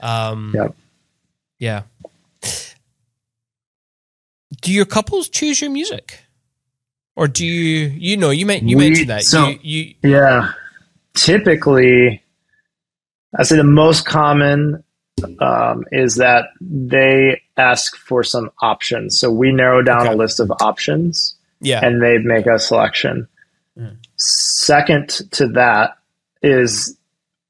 [0.00, 0.74] Um, Yep.
[1.60, 1.82] yeah.
[4.62, 6.18] Do your couples choose your music,
[7.16, 7.88] or do you?
[7.88, 10.52] You know, you meant you We- mentioned that so- you, you Yeah.
[11.14, 12.22] Typically,
[13.38, 14.82] I say the most common
[15.40, 19.20] um, is that they ask for some options.
[19.20, 20.12] So we narrow down Okay.
[20.14, 23.28] a list of options yeah and they make a selection.
[24.16, 25.96] Second to that
[26.42, 26.96] is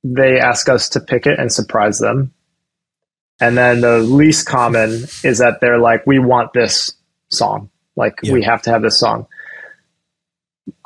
[0.04, 2.32] they ask us to pick it and surprise them.
[3.40, 4.90] And then the least common
[5.24, 6.92] is that they're like, we want this
[7.32, 7.70] song.
[7.96, 8.32] Like, Yeah.
[8.32, 9.26] we have to have this song.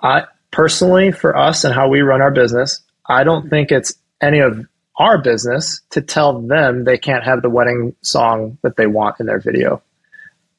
[0.02, 4.40] I personally, for us and how we run our business, I don't think it's any
[4.40, 4.66] of
[4.98, 9.27] our business to tell them they can't have the wedding song that they want in
[9.27, 9.82] their video.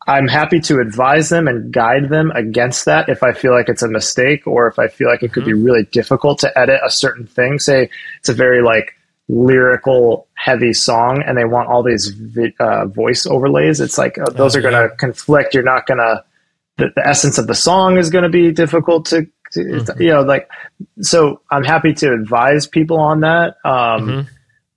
[0.07, 3.81] I'm happy to advise them and guide them against that if I feel like it's
[3.81, 5.65] a mistake or if I feel like it could be mm-hmm.
[5.65, 7.59] really difficult to edit a certain thing.
[7.59, 7.89] Say
[8.19, 8.96] it's a very like
[9.29, 13.81] lyrical heavy song and they want all these vi- uh, voice overlays.
[13.81, 15.53] It's like uh, those Oh, are going to conflict.
[15.53, 16.23] You're not going to,
[16.77, 20.21] the, the essence of the song is going to be difficult to, to you know,
[20.21, 20.49] like,
[21.01, 23.55] so I'm happy to advise people on that.
[23.65, 24.27] Um,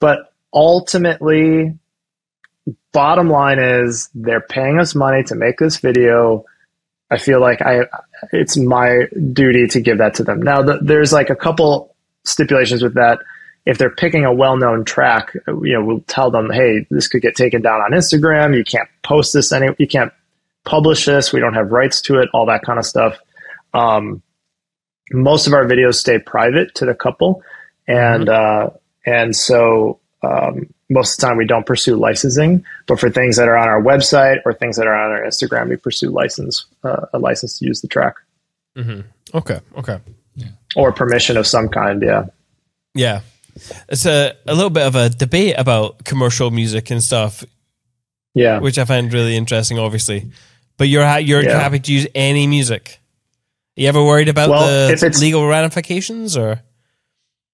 [0.01, 1.79] But ultimately,
[2.93, 6.45] bottom line is they're paying us money to make this video.
[7.11, 7.81] I feel like I
[8.33, 10.41] it's my duty to give that to them.
[10.41, 11.95] Now the, there's like a couple
[12.25, 13.19] stipulations with that.
[13.67, 17.37] If they're picking a well-known track, you know, we'll tell them, "Hey, this could get
[17.37, 18.57] taken down on Instagram.
[18.57, 20.13] You can't post this any you can't
[20.65, 21.33] publish this.
[21.33, 23.19] We don't have rights to it, all that kind of stuff."
[23.75, 24.23] Um,
[25.13, 27.43] most of our videos stay private to the couple
[27.89, 28.71] and uh,
[29.05, 33.49] and so um, most of the time we don't pursue licensing but for things that
[33.49, 37.07] are on our website or things that are on our instagram we pursue license uh,
[37.13, 38.15] a license to use the track
[39.35, 39.99] okay okay
[40.37, 40.49] Yeah.
[40.77, 42.27] or permission of some kind yeah
[42.95, 43.21] yeah.
[43.89, 47.45] It's a a little bit of a debate about commercial music and stuff,
[48.35, 49.79] yeah which I find really interesting.
[49.79, 50.31] Obviously,
[50.77, 51.61] but you're ha- you're Yeah.
[51.61, 52.99] happy to use any music.
[53.77, 56.61] You ever worried about Well, if the it's- legal ramifications or?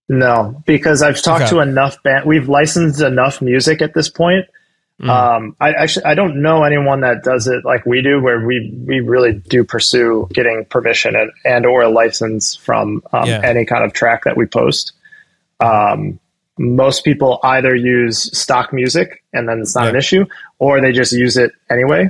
[0.09, 1.51] no because i've talked Okay.
[1.51, 4.47] to enough band we've licensed enough music at this point
[5.03, 8.73] um, I actually I don't know anyone that does it like we do, where we
[8.87, 13.43] we really do pursue getting permission and, and or a license from um, Yeah.
[13.45, 14.93] any kind of track that we post.
[15.61, 16.21] Um,
[16.59, 20.25] most people either use stock music and then it's not an issue,
[20.59, 22.09] or they just use it anyway.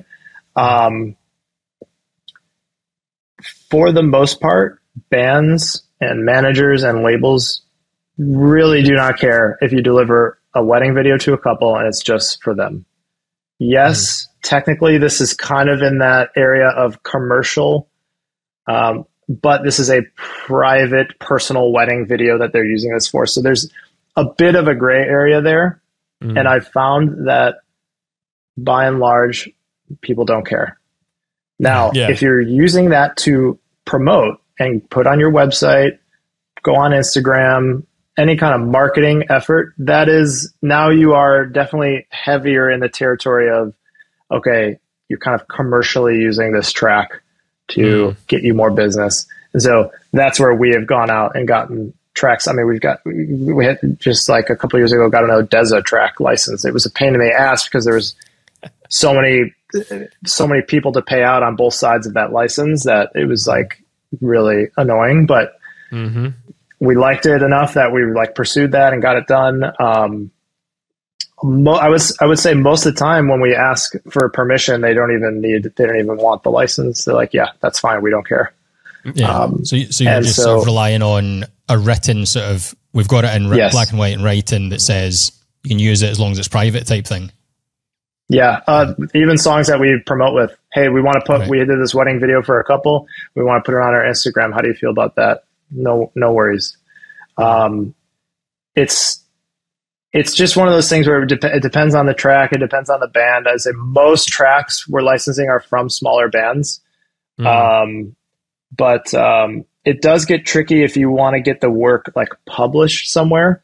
[0.55, 1.17] Um,
[3.71, 7.63] for the most part, bands and managers and labels
[8.19, 12.03] really do not care if you deliver a wedding video to a couple and it's
[12.03, 12.87] just for them.
[13.59, 17.89] Yes, technically, this is kind of in that area of commercial,
[18.67, 23.27] um, but this is a private, personal wedding video that they're using this for.
[23.27, 23.71] So there's
[24.15, 25.81] a bit of a gray area there.
[26.23, 26.39] Mm.
[26.39, 27.57] And I found that
[28.57, 29.51] by and large,
[30.01, 30.79] people don't care.
[31.59, 32.11] Now, Yeah.
[32.11, 35.99] if you're using that to promote and put on your website,
[36.63, 37.85] go on Instagram,
[38.17, 43.51] any kind of marketing effort, that is now you are definitely heavier in the territory
[43.51, 43.75] of,
[44.31, 44.79] okay,
[45.09, 47.23] you're kind of commercially using this track
[47.69, 49.27] to get you more business.
[49.53, 52.49] And so that's where we have gone out and gotten tracks.
[52.49, 55.31] I mean, we've got, we had just like a couple of years ago got an
[55.31, 56.65] ODESZA track license.
[56.65, 58.15] It was a pain in the ass because there was
[58.89, 59.55] so many,
[60.25, 63.47] so many people to pay out on both sides of that license that it was
[63.47, 63.83] like
[64.21, 65.59] really annoying, but
[66.79, 69.65] we liked it enough that we like pursued that and got it done.
[69.79, 70.31] Um,
[71.43, 74.95] I was I would say most of the time when we ask for permission, they
[74.95, 77.05] don't even need they don't even want the license.
[77.05, 78.01] They're like, yeah, that's fine.
[78.03, 78.53] We don't care.
[79.15, 79.49] Yeah.
[79.63, 83.07] so, you- so you're and just sort of relying on a written sort of, we've
[83.09, 83.73] got it in Yes.
[83.73, 85.31] black and white in writing that says
[85.63, 87.31] you can use it as long as it's private type thing.
[88.29, 90.57] Yeah, uh, even songs that we promote with.
[90.73, 91.41] Hey, we want to put.
[91.43, 91.49] Right.
[91.51, 93.07] We did this wedding video for a couple.
[93.37, 94.53] We want to put it on our Instagram.
[94.53, 95.45] How do you feel about that?
[95.71, 96.77] No, no worries.
[97.37, 97.95] Um,
[98.75, 99.21] it's
[100.13, 102.53] it's just one of those things where it, it depends on the track.
[102.53, 103.47] It depends on the band.
[103.49, 106.81] I say most tracks we're licensing are from smaller bands,
[107.39, 108.17] um,
[108.75, 113.11] but um, it does get tricky if you want to get the work like published
[113.13, 113.63] somewhere.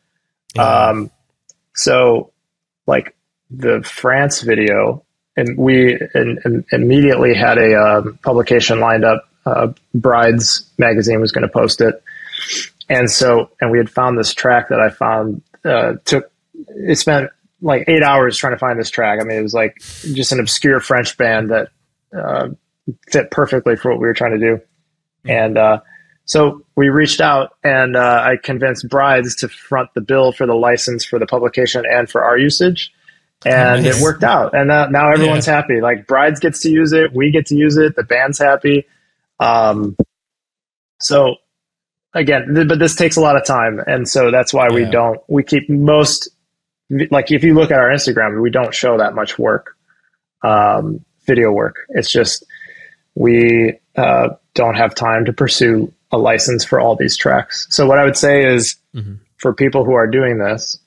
[0.59, 1.11] Um,
[1.75, 2.33] so
[2.87, 3.15] like
[3.51, 5.05] the France video,
[5.37, 9.29] and we and, and immediately had a um, publication lined up.
[9.45, 12.03] Uh, Brides magazine was going to post it,
[12.89, 16.32] and so and we had found this track that I found uh, took
[16.77, 17.31] it spent
[17.61, 19.21] like eight hours trying to find this track.
[19.21, 21.69] I mean, it was like just an obscure French band that
[22.17, 22.49] uh,
[23.11, 24.61] fit perfectly for what we were trying to do.
[25.25, 25.81] And uh,
[26.25, 30.55] so we reached out and uh, I convinced brides to front the bill for the
[30.55, 32.93] license for the publication and for our usage.
[33.45, 33.99] And Nice.
[33.99, 34.55] it worked out.
[34.55, 35.81] And uh, now everyone's happy.
[35.81, 37.13] Like brides gets to use it.
[37.13, 37.97] We get to use it.
[37.97, 38.87] The band's happy.
[39.41, 39.97] Um,
[41.01, 41.37] so
[42.15, 43.81] again, th- but this takes a lot of time.
[43.87, 46.29] And so that's why we don't, we keep most,
[47.11, 49.77] like if you look at our Instagram, we don't show that much work,
[50.43, 51.77] um, video work.
[51.91, 52.45] It's just,
[53.15, 57.67] we uh, don't have time to pursue a license for all these tracks.
[57.71, 58.77] So what I would say is
[59.37, 60.79] for people who are doing this,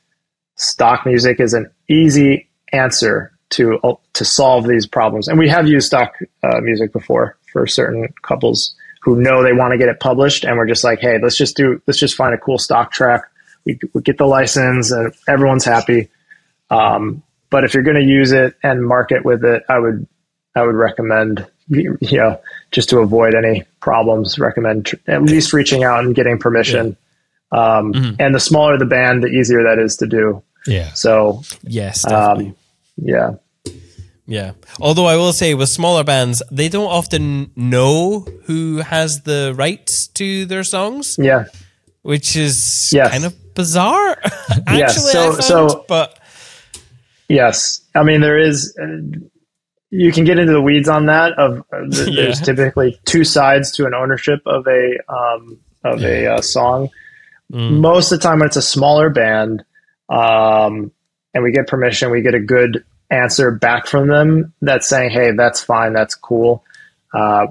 [0.55, 5.27] stock music is an easy answer to uh, to solve these problems.
[5.27, 6.13] And we have used stock
[6.43, 10.57] uh, music before for certain couples who know they want to get it published, and
[10.57, 13.21] we're just like, hey, let's just do let's just find a cool stock track.
[13.65, 16.09] We, we get the license, and everyone's happy.
[16.69, 20.07] Um, but if you're going to use it and market with it, I would
[20.55, 22.39] I would recommend you know
[22.71, 26.97] just to avoid any problems, recommend tr- at least reaching out and getting permission.
[27.51, 30.41] Um, And the smaller the band, the easier that is to do.
[30.67, 30.91] Yeah.
[30.93, 32.47] So Yes, definitely.
[32.47, 32.55] um,
[32.97, 33.29] yeah,
[34.25, 34.51] Yeah.
[34.81, 40.07] Although I will say with smaller bands, they don't often know who has the rights
[40.19, 41.45] to their songs, yeah,
[42.01, 43.11] which is Yes.
[43.11, 44.17] kind of bizarre.
[44.67, 46.19] Actually, Yes, so- I found, so- but
[47.27, 47.81] yes.
[47.95, 48.77] I mean, there is.
[48.81, 49.19] Uh,
[49.91, 51.33] you can get into the weeds on that.
[51.39, 52.23] Of uh, th- Yeah.
[52.25, 56.89] there's typically two sides to an ownership of a um, of a uh, song.
[57.53, 57.79] Mm.
[57.79, 59.63] Most of the time, when it's a smaller band,
[60.09, 60.91] um,
[61.33, 65.31] and we get permission, we get a good answer back from them that's saying, "Hey,
[65.31, 66.63] that's fine, that's cool."
[67.13, 67.47] Uh,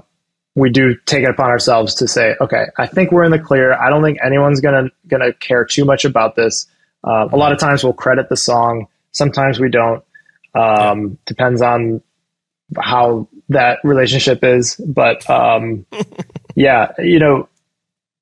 [0.55, 3.73] we do take it upon ourselves to say, "Okay, I think we're in the clear.
[3.73, 6.67] I don't think anyone's gonna gonna care too much about this."
[7.03, 8.87] Uh, a lot of times, we'll credit the song.
[9.11, 10.03] Sometimes we don't.
[10.55, 12.01] Um, Depends on
[12.79, 15.85] how that relationship is, but um,
[16.55, 17.47] yeah, you know,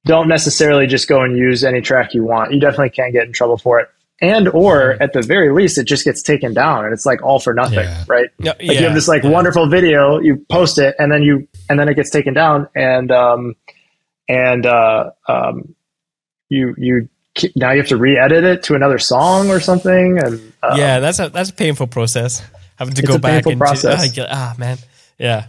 [0.05, 2.51] don't necessarily just go and use any track you want.
[2.51, 3.89] You definitely can get in trouble for it.
[4.22, 7.40] And or at the very least, it just gets taken down and it's like all
[7.40, 8.03] for nothing, Yeah.
[8.07, 8.30] right?
[8.40, 9.31] Yeah, Like you have this like yeah.
[9.31, 13.11] wonderful video, you post it, and then you and then it gets taken down, and
[13.11, 13.56] um,
[14.30, 15.76] and uh, um,
[16.48, 17.10] you you
[17.56, 21.19] now you have to re-edit it to another song or something, and uh, yeah, that's
[21.19, 22.41] a that's a painful process.
[22.77, 24.18] Having to It's go a back painful and process.
[24.19, 24.77] ah, ah, man,
[25.18, 25.48] yeah.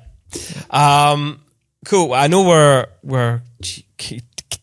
[0.71, 1.41] Um,
[1.85, 2.13] cool.
[2.13, 3.85] I know we're we're ch-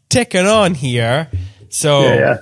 [0.10, 1.30] ticking on here.
[1.70, 2.38] So yeah, yeah.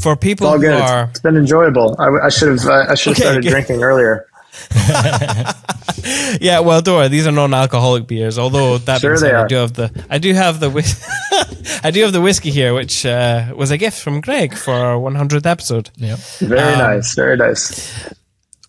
[0.00, 0.74] For people All who good.
[0.74, 1.96] It's- are it's been enjoyable.
[1.98, 3.50] I, I should have uh, I should have Okay, started good.
[3.50, 4.26] drinking earlier.
[6.40, 8.38] Yeah, well, Dora, these are non-alcoholic beers.
[8.38, 11.04] Although that Sure being said, I do have the I do have the whis-
[11.84, 14.96] I do have the whiskey here, which uh, was a gift from Greg for our
[14.96, 15.90] 100th episode.
[15.96, 16.18] Yep.
[16.40, 18.14] Very Um, nice, very nice.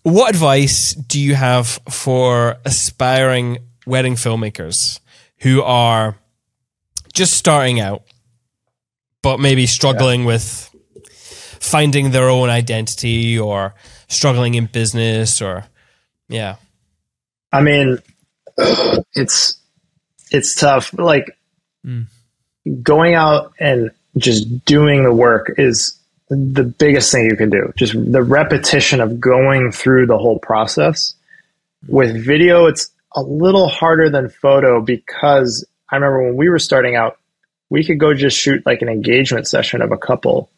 [0.02, 4.98] What advice do you have for aspiring wedding filmmakers
[5.38, 6.16] who are
[7.14, 8.02] just starting out,
[9.22, 10.74] but maybe struggling with
[11.68, 13.74] finding their own identity or
[14.08, 15.64] struggling in business or
[16.28, 16.56] yeah.
[17.52, 17.98] I mean,
[19.14, 19.58] it's
[20.30, 20.92] it's tough.
[20.92, 21.36] Like
[21.86, 22.06] mm.
[22.82, 27.72] going out and just doing the work is the biggest thing you can do.
[27.76, 31.14] Just the repetition of going through the whole process.
[31.86, 36.96] With video, it's a little harder than photo because I remember when we were starting
[36.96, 37.18] out,
[37.70, 40.50] we could go just shoot like an engagement session of a couple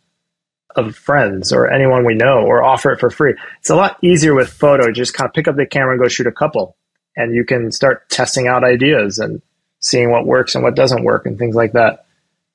[0.87, 3.35] of friends or anyone we know or offer it for free.
[3.61, 4.91] It's a lot easier with photo.
[4.91, 6.77] Just kind of pick up the camera and go shoot a couple
[7.17, 9.43] and you can start testing out ideas and
[9.81, 12.07] seeing what works and what doesn't work and things like that.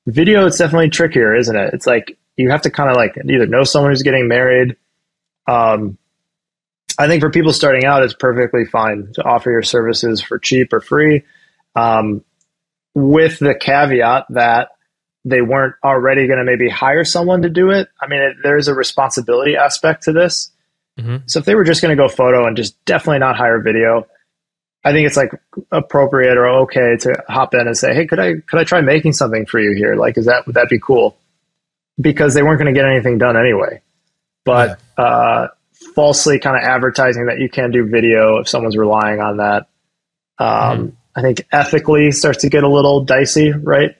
[0.06, 1.74] Video, it's definitely trickier, isn't it?
[1.74, 4.76] It's like you have to kind of like either know someone who's getting married.
[5.48, 5.98] Um,
[6.98, 10.72] I think for people starting out, it's perfectly fine to offer your services for cheap
[10.72, 11.24] or free,
[11.74, 12.24] um,
[12.94, 14.70] with the caveat that
[15.26, 17.88] they weren't already going to maybe hire someone to do it.
[18.00, 20.52] I mean, it, there's a responsibility aspect to this.
[21.26, 24.06] So if they were just going to go photo and just definitely not hire video,
[24.84, 25.32] I think it's like
[25.72, 29.14] appropriate or okay to hop in and say, "Hey, could I could I try making
[29.14, 29.96] something for you here?
[29.96, 31.18] Like, is that would that be cool?"
[32.00, 33.82] Because they weren't going to get anything done anyway.
[34.44, 35.48] But uh,
[35.96, 39.66] falsely kind of advertising that you can do video if someone's relying on that,
[40.38, 43.96] um, I think ethically starts to get a little dicey, right?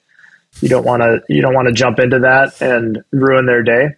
[0.60, 3.96] You don't want to you don't want to jump into that and ruin their day.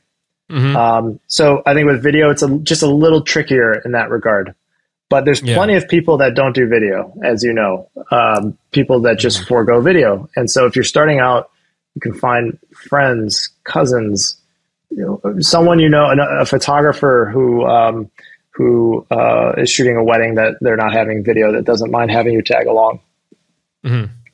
[0.77, 4.55] Um, so I think with video, it's a, just a little trickier in that regard.
[5.11, 5.55] But there's Yeah.
[5.55, 9.81] plenty of people that don't do video, as you know, um, people that just forego
[9.81, 10.29] video.
[10.37, 11.51] And so if you're starting out,
[11.95, 14.41] you can find friends, cousins,
[14.91, 18.11] you know, someone you know, a, a photographer who um,
[18.51, 22.33] who uh, is shooting a wedding that they're not having video that doesn't mind having
[22.33, 23.01] you tag along.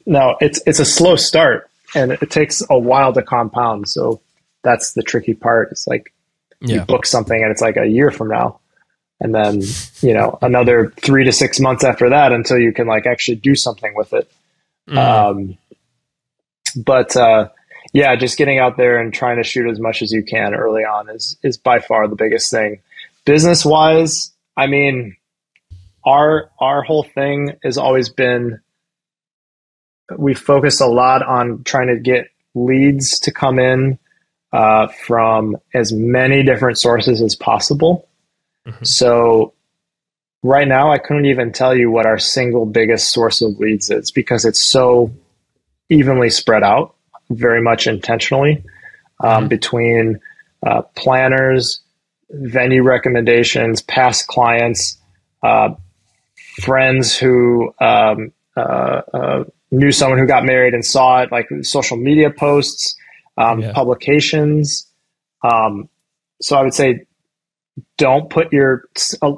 [0.06, 3.89] Now it's it's a slow start and it takes a while to compound.
[3.89, 4.21] So
[4.62, 5.71] that's the tricky part.
[5.71, 6.12] It's like
[6.61, 8.61] you book something and it's like a year from now.
[9.21, 9.62] And then,
[10.01, 13.55] you know, another three to six months after that until you can like actually do
[13.55, 14.31] something with it.
[14.99, 15.59] Um,
[16.77, 17.49] but, uh,
[17.93, 20.83] yeah, just getting out there and trying to shoot as much as you can early
[20.83, 22.81] on is, is by far the biggest thing.
[23.25, 25.16] Business wise, I mean,
[26.05, 28.61] our, our whole thing has always been,
[30.16, 33.98] we focus a lot on trying to get leads to come in
[34.52, 38.09] uh, from as many different sources as possible.
[38.82, 39.52] So
[40.43, 44.10] right now, I couldn't even tell you what our single biggest source of leads is
[44.10, 45.12] because it's so
[45.89, 46.94] evenly spread out,
[47.31, 48.64] very much intentionally
[49.20, 50.20] um, between
[50.64, 51.81] uh, planners,
[52.31, 54.98] venue recommendations, past clients,
[55.43, 55.70] uh,
[56.60, 59.44] friends who um, uh, uh,
[59.74, 62.96] knew someone who got married and saw it, like social media posts,
[63.36, 63.72] um, Yeah.
[63.72, 64.86] publications.
[65.42, 65.88] Um,
[66.40, 67.06] so I would say
[67.98, 68.84] don't put your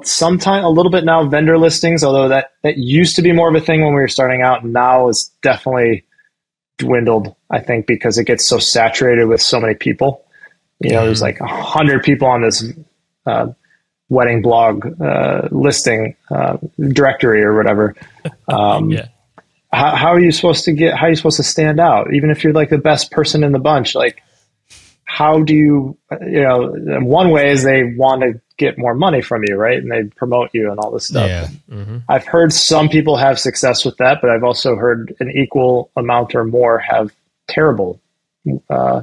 [0.03, 3.55] sometime a little bit now vendor listings, although that that used to be more of
[3.55, 4.63] a thing when we were starting out.
[4.63, 6.05] Now is definitely
[6.77, 7.35] dwindled.
[7.49, 10.23] I think because it gets so saturated with so many people.
[10.79, 12.63] You know, there's like a hundred people on this
[13.25, 13.47] uh,
[14.09, 17.95] wedding blog uh, listing uh, directory or whatever.
[18.49, 19.07] Um, Yeah.
[19.71, 22.13] How, how are you supposed to get how are you supposed to stand out?
[22.13, 24.21] Even if you're like the best person in the bunch like
[25.03, 29.43] how do you you know one way is they want to get more money from
[29.45, 29.77] you right?
[29.77, 31.29] And they promote you and all this stuff.
[31.29, 31.47] Yeah.
[32.09, 36.33] i've heard some people have success with that but i've also heard an equal amount
[36.35, 37.11] or more have
[37.47, 37.99] terrible
[38.69, 39.01] uh,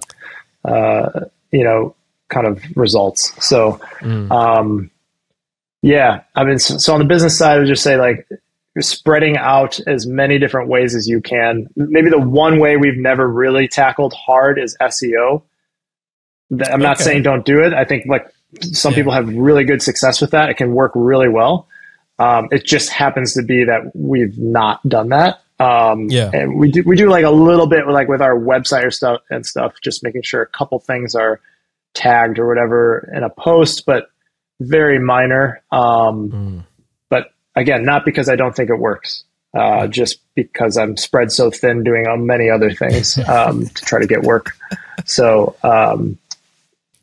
[0.65, 1.20] uh,
[1.51, 1.95] you know
[2.28, 3.32] kind of results.
[3.45, 3.81] So
[4.32, 4.91] um,
[5.82, 8.27] yeah i mean so, so on the business side i would just say like
[8.75, 11.67] you're spreading out as many different ways as you can.
[11.77, 15.43] Maybe the one way we've never really tackled hard is SEO.
[16.71, 17.05] I'm not Okay.
[17.05, 17.73] saying don't do it.
[17.73, 18.27] I think like
[18.61, 20.51] some people have really good success with that.
[20.51, 21.69] It can work really well.
[22.19, 25.41] Um, it just happens to be that we've not done that.
[25.61, 26.31] Um, Yeah.
[26.33, 29.21] and we do we do like a little bit like with our website or stuff
[29.31, 31.41] and stuff, just making sure a couple things are
[31.95, 34.09] tagged or whatever in a post, but
[34.61, 35.63] very minor.
[35.73, 36.74] Um, But
[37.57, 39.25] again, not because I don't think it works,
[39.55, 44.07] uh, just because I'm spread so thin doing many other things um, to try to
[44.07, 44.57] get work.
[45.05, 46.19] So um,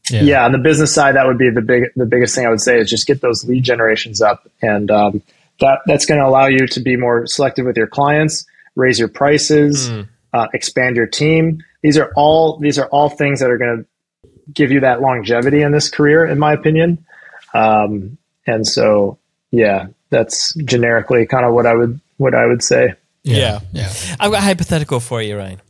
[0.10, 0.45] yeah.
[0.45, 2.80] on the business side, that would be the big the biggest thing I would say
[2.80, 5.22] is just get those lead generations up, and um,
[5.60, 8.45] that that's going to allow you to be more selective with your clients,
[8.76, 9.90] raise your prices,
[10.34, 11.64] uh, expand your team.
[11.82, 15.61] These are all these are all things that are going to give you that longevity
[15.61, 17.06] in this career, in my opinion.
[17.53, 18.18] Um,
[18.48, 19.18] and so,
[19.52, 22.93] yeah, that's generically kind of what I would what I would say.
[23.23, 23.59] Yeah.
[23.71, 23.91] Yeah.
[24.19, 25.61] I've got a hypothetical for you, Ryan.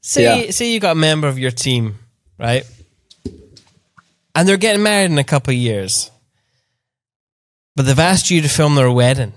[0.00, 0.50] Say Yeah.
[0.50, 1.96] say you got a member of your team,
[2.38, 2.64] right?
[4.34, 6.10] And they're getting married in a couple of years.
[7.76, 9.32] But they've asked you to film their wedding.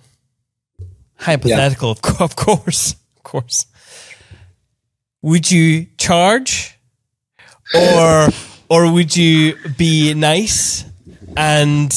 [1.18, 2.96] Hypothetical, of of course.
[3.18, 3.66] Of course.
[5.22, 6.76] Would you charge?
[7.76, 8.28] Or
[8.70, 10.84] or would you be nice
[11.38, 11.90] and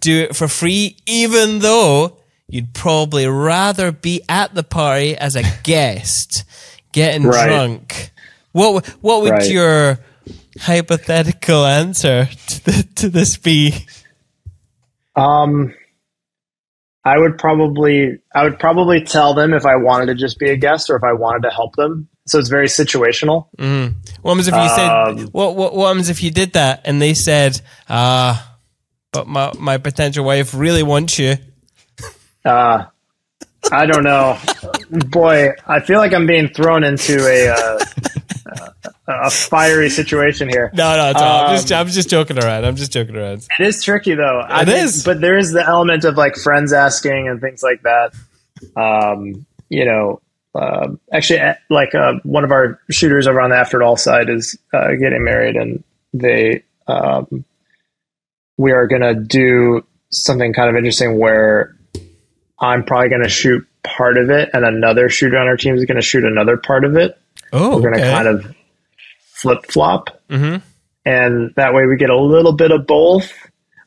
[0.00, 5.42] do it for free, even though you'd probably rather be at the party as a
[5.62, 6.44] guest,
[6.92, 7.46] getting Right.
[7.46, 8.10] drunk.
[8.52, 9.50] What what would Right.
[9.50, 9.98] your
[10.60, 13.86] hypothetical answer to, the, to this be?
[15.16, 15.74] Um,
[17.04, 20.56] I would probably I would probably tell them if I wanted to just be a
[20.56, 22.08] guest or if I wanted to help them.
[22.26, 23.48] So it's very situational.
[24.20, 27.02] What happens if you said Um, what, what what happens if you did that and
[27.02, 28.51] they said, ah,
[29.12, 31.36] but my my potential wife really wants you.
[32.44, 32.84] Uh,
[33.70, 34.38] I don't know,
[34.90, 35.50] boy.
[35.66, 37.78] I feel like I'm being thrown into a uh,
[39.06, 40.70] a fiery situation here.
[40.74, 42.64] No, no, it's all, I'm just Um, I'm just joking around.
[42.64, 43.46] I'm just joking around.
[43.58, 44.40] It is tricky though.
[44.40, 45.04] I It think- is.
[45.04, 48.12] but there is the element of like friends asking and things like that.
[48.76, 50.20] Um, you know,
[50.54, 53.96] um actually, eh, like uh, one of our shooters over on the After It All
[53.96, 55.82] side is uh, getting married, and
[56.12, 57.44] they um,
[58.62, 61.74] we are going to do something kind of interesting where
[62.60, 65.84] I'm probably going to shoot part of it, and another shooter on our team is
[65.84, 67.18] going to shoot another part of it
[67.52, 68.10] Oh, we're going to okay.
[68.12, 68.54] kind of
[69.34, 70.22] flip flop.
[70.30, 70.62] Mhm.
[71.04, 73.32] And that way we get a little bit of both.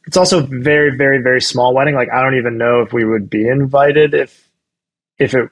[0.05, 1.95] It's also very, very, very small wedding.
[1.95, 4.49] Like I don't even know if we would be invited if
[5.17, 5.49] if it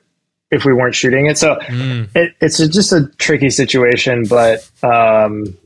[0.52, 1.38] if we weren't shooting it.
[1.38, 2.10] So Mm.
[2.14, 4.26] it, it's just a tricky situation.
[4.28, 5.58] But um,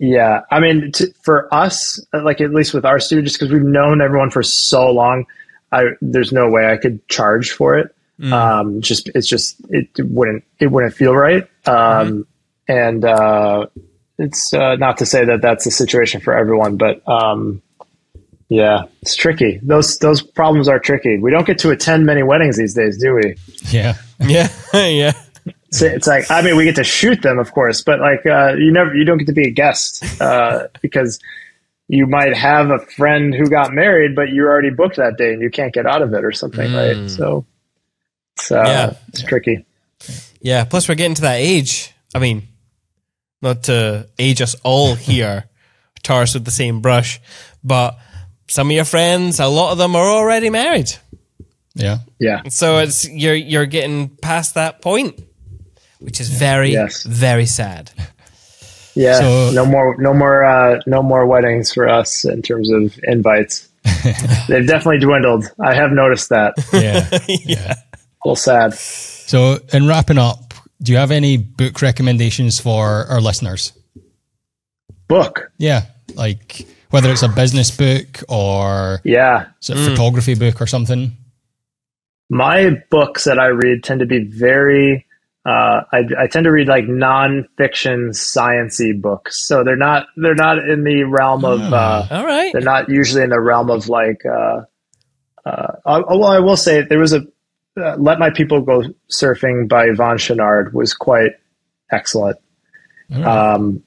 [0.00, 3.62] Yeah, I mean, t- for us, like at least with our studio, just because we've
[3.62, 5.26] known everyone for so long,
[5.72, 7.94] I there's no way I could charge for it.
[8.32, 11.46] Um, just it's just it wouldn't it wouldn't feel right.
[11.66, 12.26] Um,
[12.66, 13.66] and uh,
[14.18, 17.60] it's uh, not to say that that's the situation for everyone, but um,
[18.48, 19.60] yeah, it's tricky.
[19.62, 21.18] Those those problems are tricky.
[21.18, 23.36] We don't get to attend many weddings these days, do we?
[23.68, 23.94] Yeah.
[24.22, 25.12] Yeah, yeah.
[25.72, 28.54] So it's like I mean, we get to shoot them, of course, but like uh,
[28.58, 31.20] you never you don't get to be a guest uh, because
[31.88, 35.42] you might have a friend who got married, but you're already booked that day and
[35.42, 37.10] you can't get out of it or something, right?
[37.10, 37.44] So
[38.36, 38.94] it's uh, Yeah.
[39.08, 39.64] it's tricky.
[40.40, 41.92] Yeah, plus we're getting to that age.
[42.14, 42.48] I mean,
[43.42, 45.44] not to age us all here,
[46.02, 47.20] tar us with the same brush,
[47.62, 47.96] but
[48.48, 50.90] some of your friends, a lot of them are already married.
[51.74, 51.98] Yeah.
[52.18, 55.20] Yeah, So it's you're you're getting past that point,
[56.00, 57.02] which is very Yes.
[57.04, 57.90] very sad.
[58.94, 59.18] yeah.
[59.20, 63.68] So- no more, no more, uh, no more weddings for us in terms of invites.
[64.48, 65.44] They've definitely dwindled.
[65.62, 66.54] I have noticed that.
[66.72, 66.80] A
[67.46, 67.74] Yeah.
[67.74, 68.74] A little sad.
[68.74, 70.52] so, in wrapping up,
[70.82, 73.72] do you have any book recommendations for our listeners?
[75.08, 75.50] Book.
[75.58, 75.82] Yeah.
[76.14, 81.16] Like whether it's a business book or Yeah, is it a photography book or something?
[82.32, 85.06] my books that I read tend to be very.
[85.50, 90.58] Uh, I, I tend to read like nonfiction sciency books, so they're not they're not
[90.58, 92.52] in the realm of uh, All right.
[92.52, 94.22] they're not usually in the realm of like.
[94.26, 94.62] Uh,
[95.44, 97.22] uh, uh, well, I will say there was a
[97.76, 101.32] uh, "Let My People Go Surfing" by Yvon Chouinard was quite
[101.90, 102.36] excellent.
[103.12, 103.82] Um,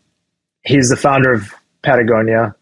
[0.64, 2.56] he's the founder of Patagonia,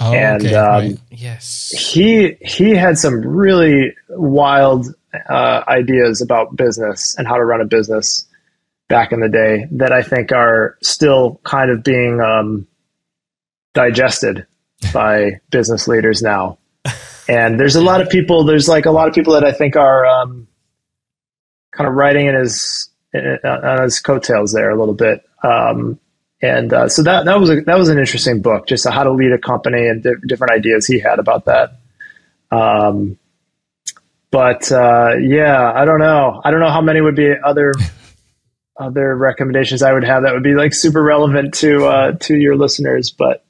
[0.00, 0.54] Oh, and okay.
[0.54, 0.98] um, right.
[1.10, 1.72] Yes.
[1.94, 4.92] he he had some really wild
[5.30, 8.26] uh, ideas about business and how to run a business
[8.88, 12.66] back in the day that I think are still kind of being um,
[13.72, 14.46] digested
[14.92, 16.58] by business leaders now.
[17.26, 18.44] And there's a lot of people.
[18.44, 20.46] There's like a lot of people that I think are um,
[21.72, 25.24] kind of riding in his in, on his coattails there a little bit.
[25.42, 25.98] Um,
[26.42, 29.12] and uh, so that that was a, that was an interesting book, just how to
[29.12, 31.78] lead a company and di- different ideas he had about that.
[32.50, 33.18] Um,
[34.30, 36.42] but uh, yeah, I don't know.
[36.44, 37.72] I don't know how many would be other
[38.78, 42.56] other recommendations I would have that would be like super relevant to uh, to your
[42.56, 43.10] listeners.
[43.10, 43.44] But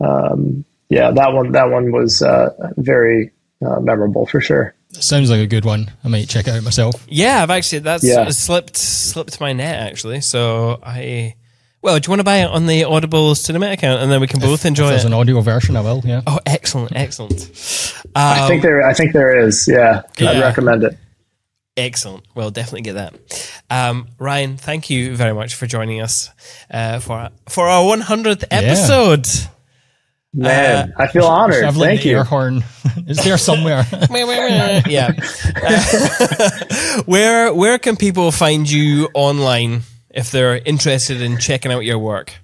[0.00, 3.32] um, yeah, that one that one was uh, very
[3.64, 4.74] uh, memorable for sure.
[4.92, 5.90] Sounds like a good one.
[6.04, 6.94] I might check it out myself.
[7.08, 8.28] Yeah, I've actually that's Yeah.
[8.30, 10.20] slipped slipped my net actually.
[10.20, 11.34] So I
[11.82, 14.26] well, do you want to buy it on the Audible Cinemate account and then we
[14.26, 15.08] can both If enjoy there's it?
[15.08, 16.02] an audio version, I will.
[16.04, 16.22] Yeah.
[16.26, 17.50] Oh, excellent, excellent.
[18.16, 19.68] I Um, think there I think there is.
[19.68, 20.96] Yeah, I'd recommend it.
[21.76, 22.24] Excellent.
[22.34, 23.14] Well, definitely get that.
[23.68, 26.30] Um, Ryan, thank you very much for joining us
[26.70, 29.26] uh, for for our 100th episode.
[30.32, 31.60] Man, I feel honored.
[31.60, 32.16] Shoveling Thank the you.
[32.16, 32.62] air horn.
[33.06, 33.86] Is there somewhere?
[34.10, 35.12] yeah.
[35.62, 41.98] Uh, where where can people find you online if they're interested in checking out your
[41.98, 42.34] work?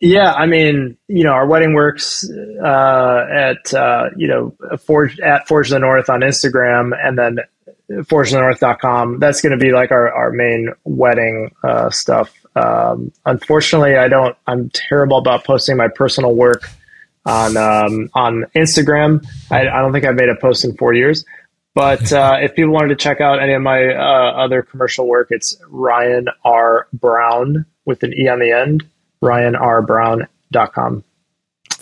[0.00, 5.46] Yeah, I mean, you know, our wedding works uh, at uh, you know Forge at
[5.46, 7.38] Forge the North on Instagram, and then
[7.90, 9.18] forgethenorth.com.
[9.18, 12.34] That's going to be like our our main wedding uh, stuff.
[12.54, 14.36] Um, unfortunately, I don't.
[14.46, 16.68] I'm terrible about posting my personal work
[17.26, 19.26] on um, on Instagram.
[19.50, 21.24] I, I don't think I've made a post in four years.
[21.74, 25.28] But uh, if people wanted to check out any of my uh, other commercial work,
[25.30, 28.84] it's Ryan R Brown with an e on the end
[29.20, 29.82] Ryan R.
[29.82, 31.04] ryanrbrowne.com.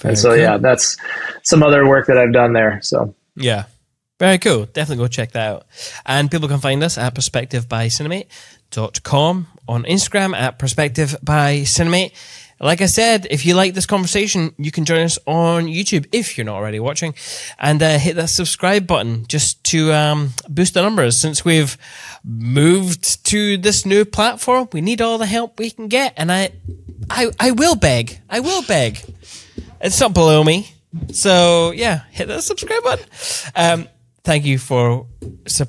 [0.04, 0.96] And so, yeah, that's
[1.42, 2.80] some other work that I've done there.
[2.82, 3.64] So, Yeah.
[4.18, 4.64] Very cool.
[4.64, 5.66] Definitely go check that out.
[6.06, 11.14] And people can find us at perspectivebycinemate.com on Instagram at perspective.
[12.58, 16.38] Like I said, if you like this conversation, you can join us on YouTube if
[16.38, 17.14] you're not already watching
[17.58, 21.18] and uh, hit that subscribe button just to um, boost the numbers.
[21.18, 21.76] Since we've
[22.24, 26.14] moved to this new platform, we need all the help we can get.
[26.16, 26.52] And I,
[27.10, 28.22] I, I will beg.
[28.30, 29.00] I will beg.
[29.82, 30.70] It's not below me.
[31.12, 33.06] So yeah, hit that subscribe button.
[33.54, 33.88] Um,
[34.26, 35.06] thank you for
[35.46, 35.64] su-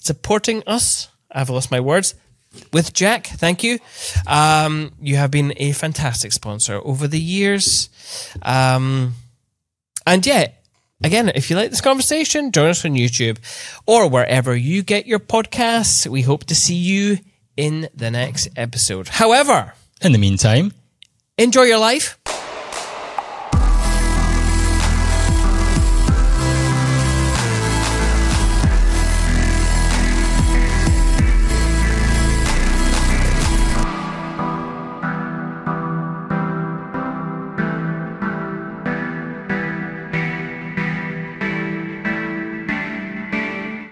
[0.00, 1.08] supporting us.
[1.30, 2.14] I've lost my words.
[2.72, 3.78] With Jack, thank you.
[4.26, 7.90] Um, you have been a fantastic sponsor over the years.
[8.40, 9.14] Um,
[10.06, 10.46] and yeah,
[11.02, 13.38] again, if you like this conversation, join us on YouTube
[13.84, 16.06] or wherever you get your podcasts.
[16.06, 17.18] We hope to see you
[17.56, 19.08] in the next episode.
[19.08, 20.72] However, In the meantime,
[21.36, 22.18] enjoy your life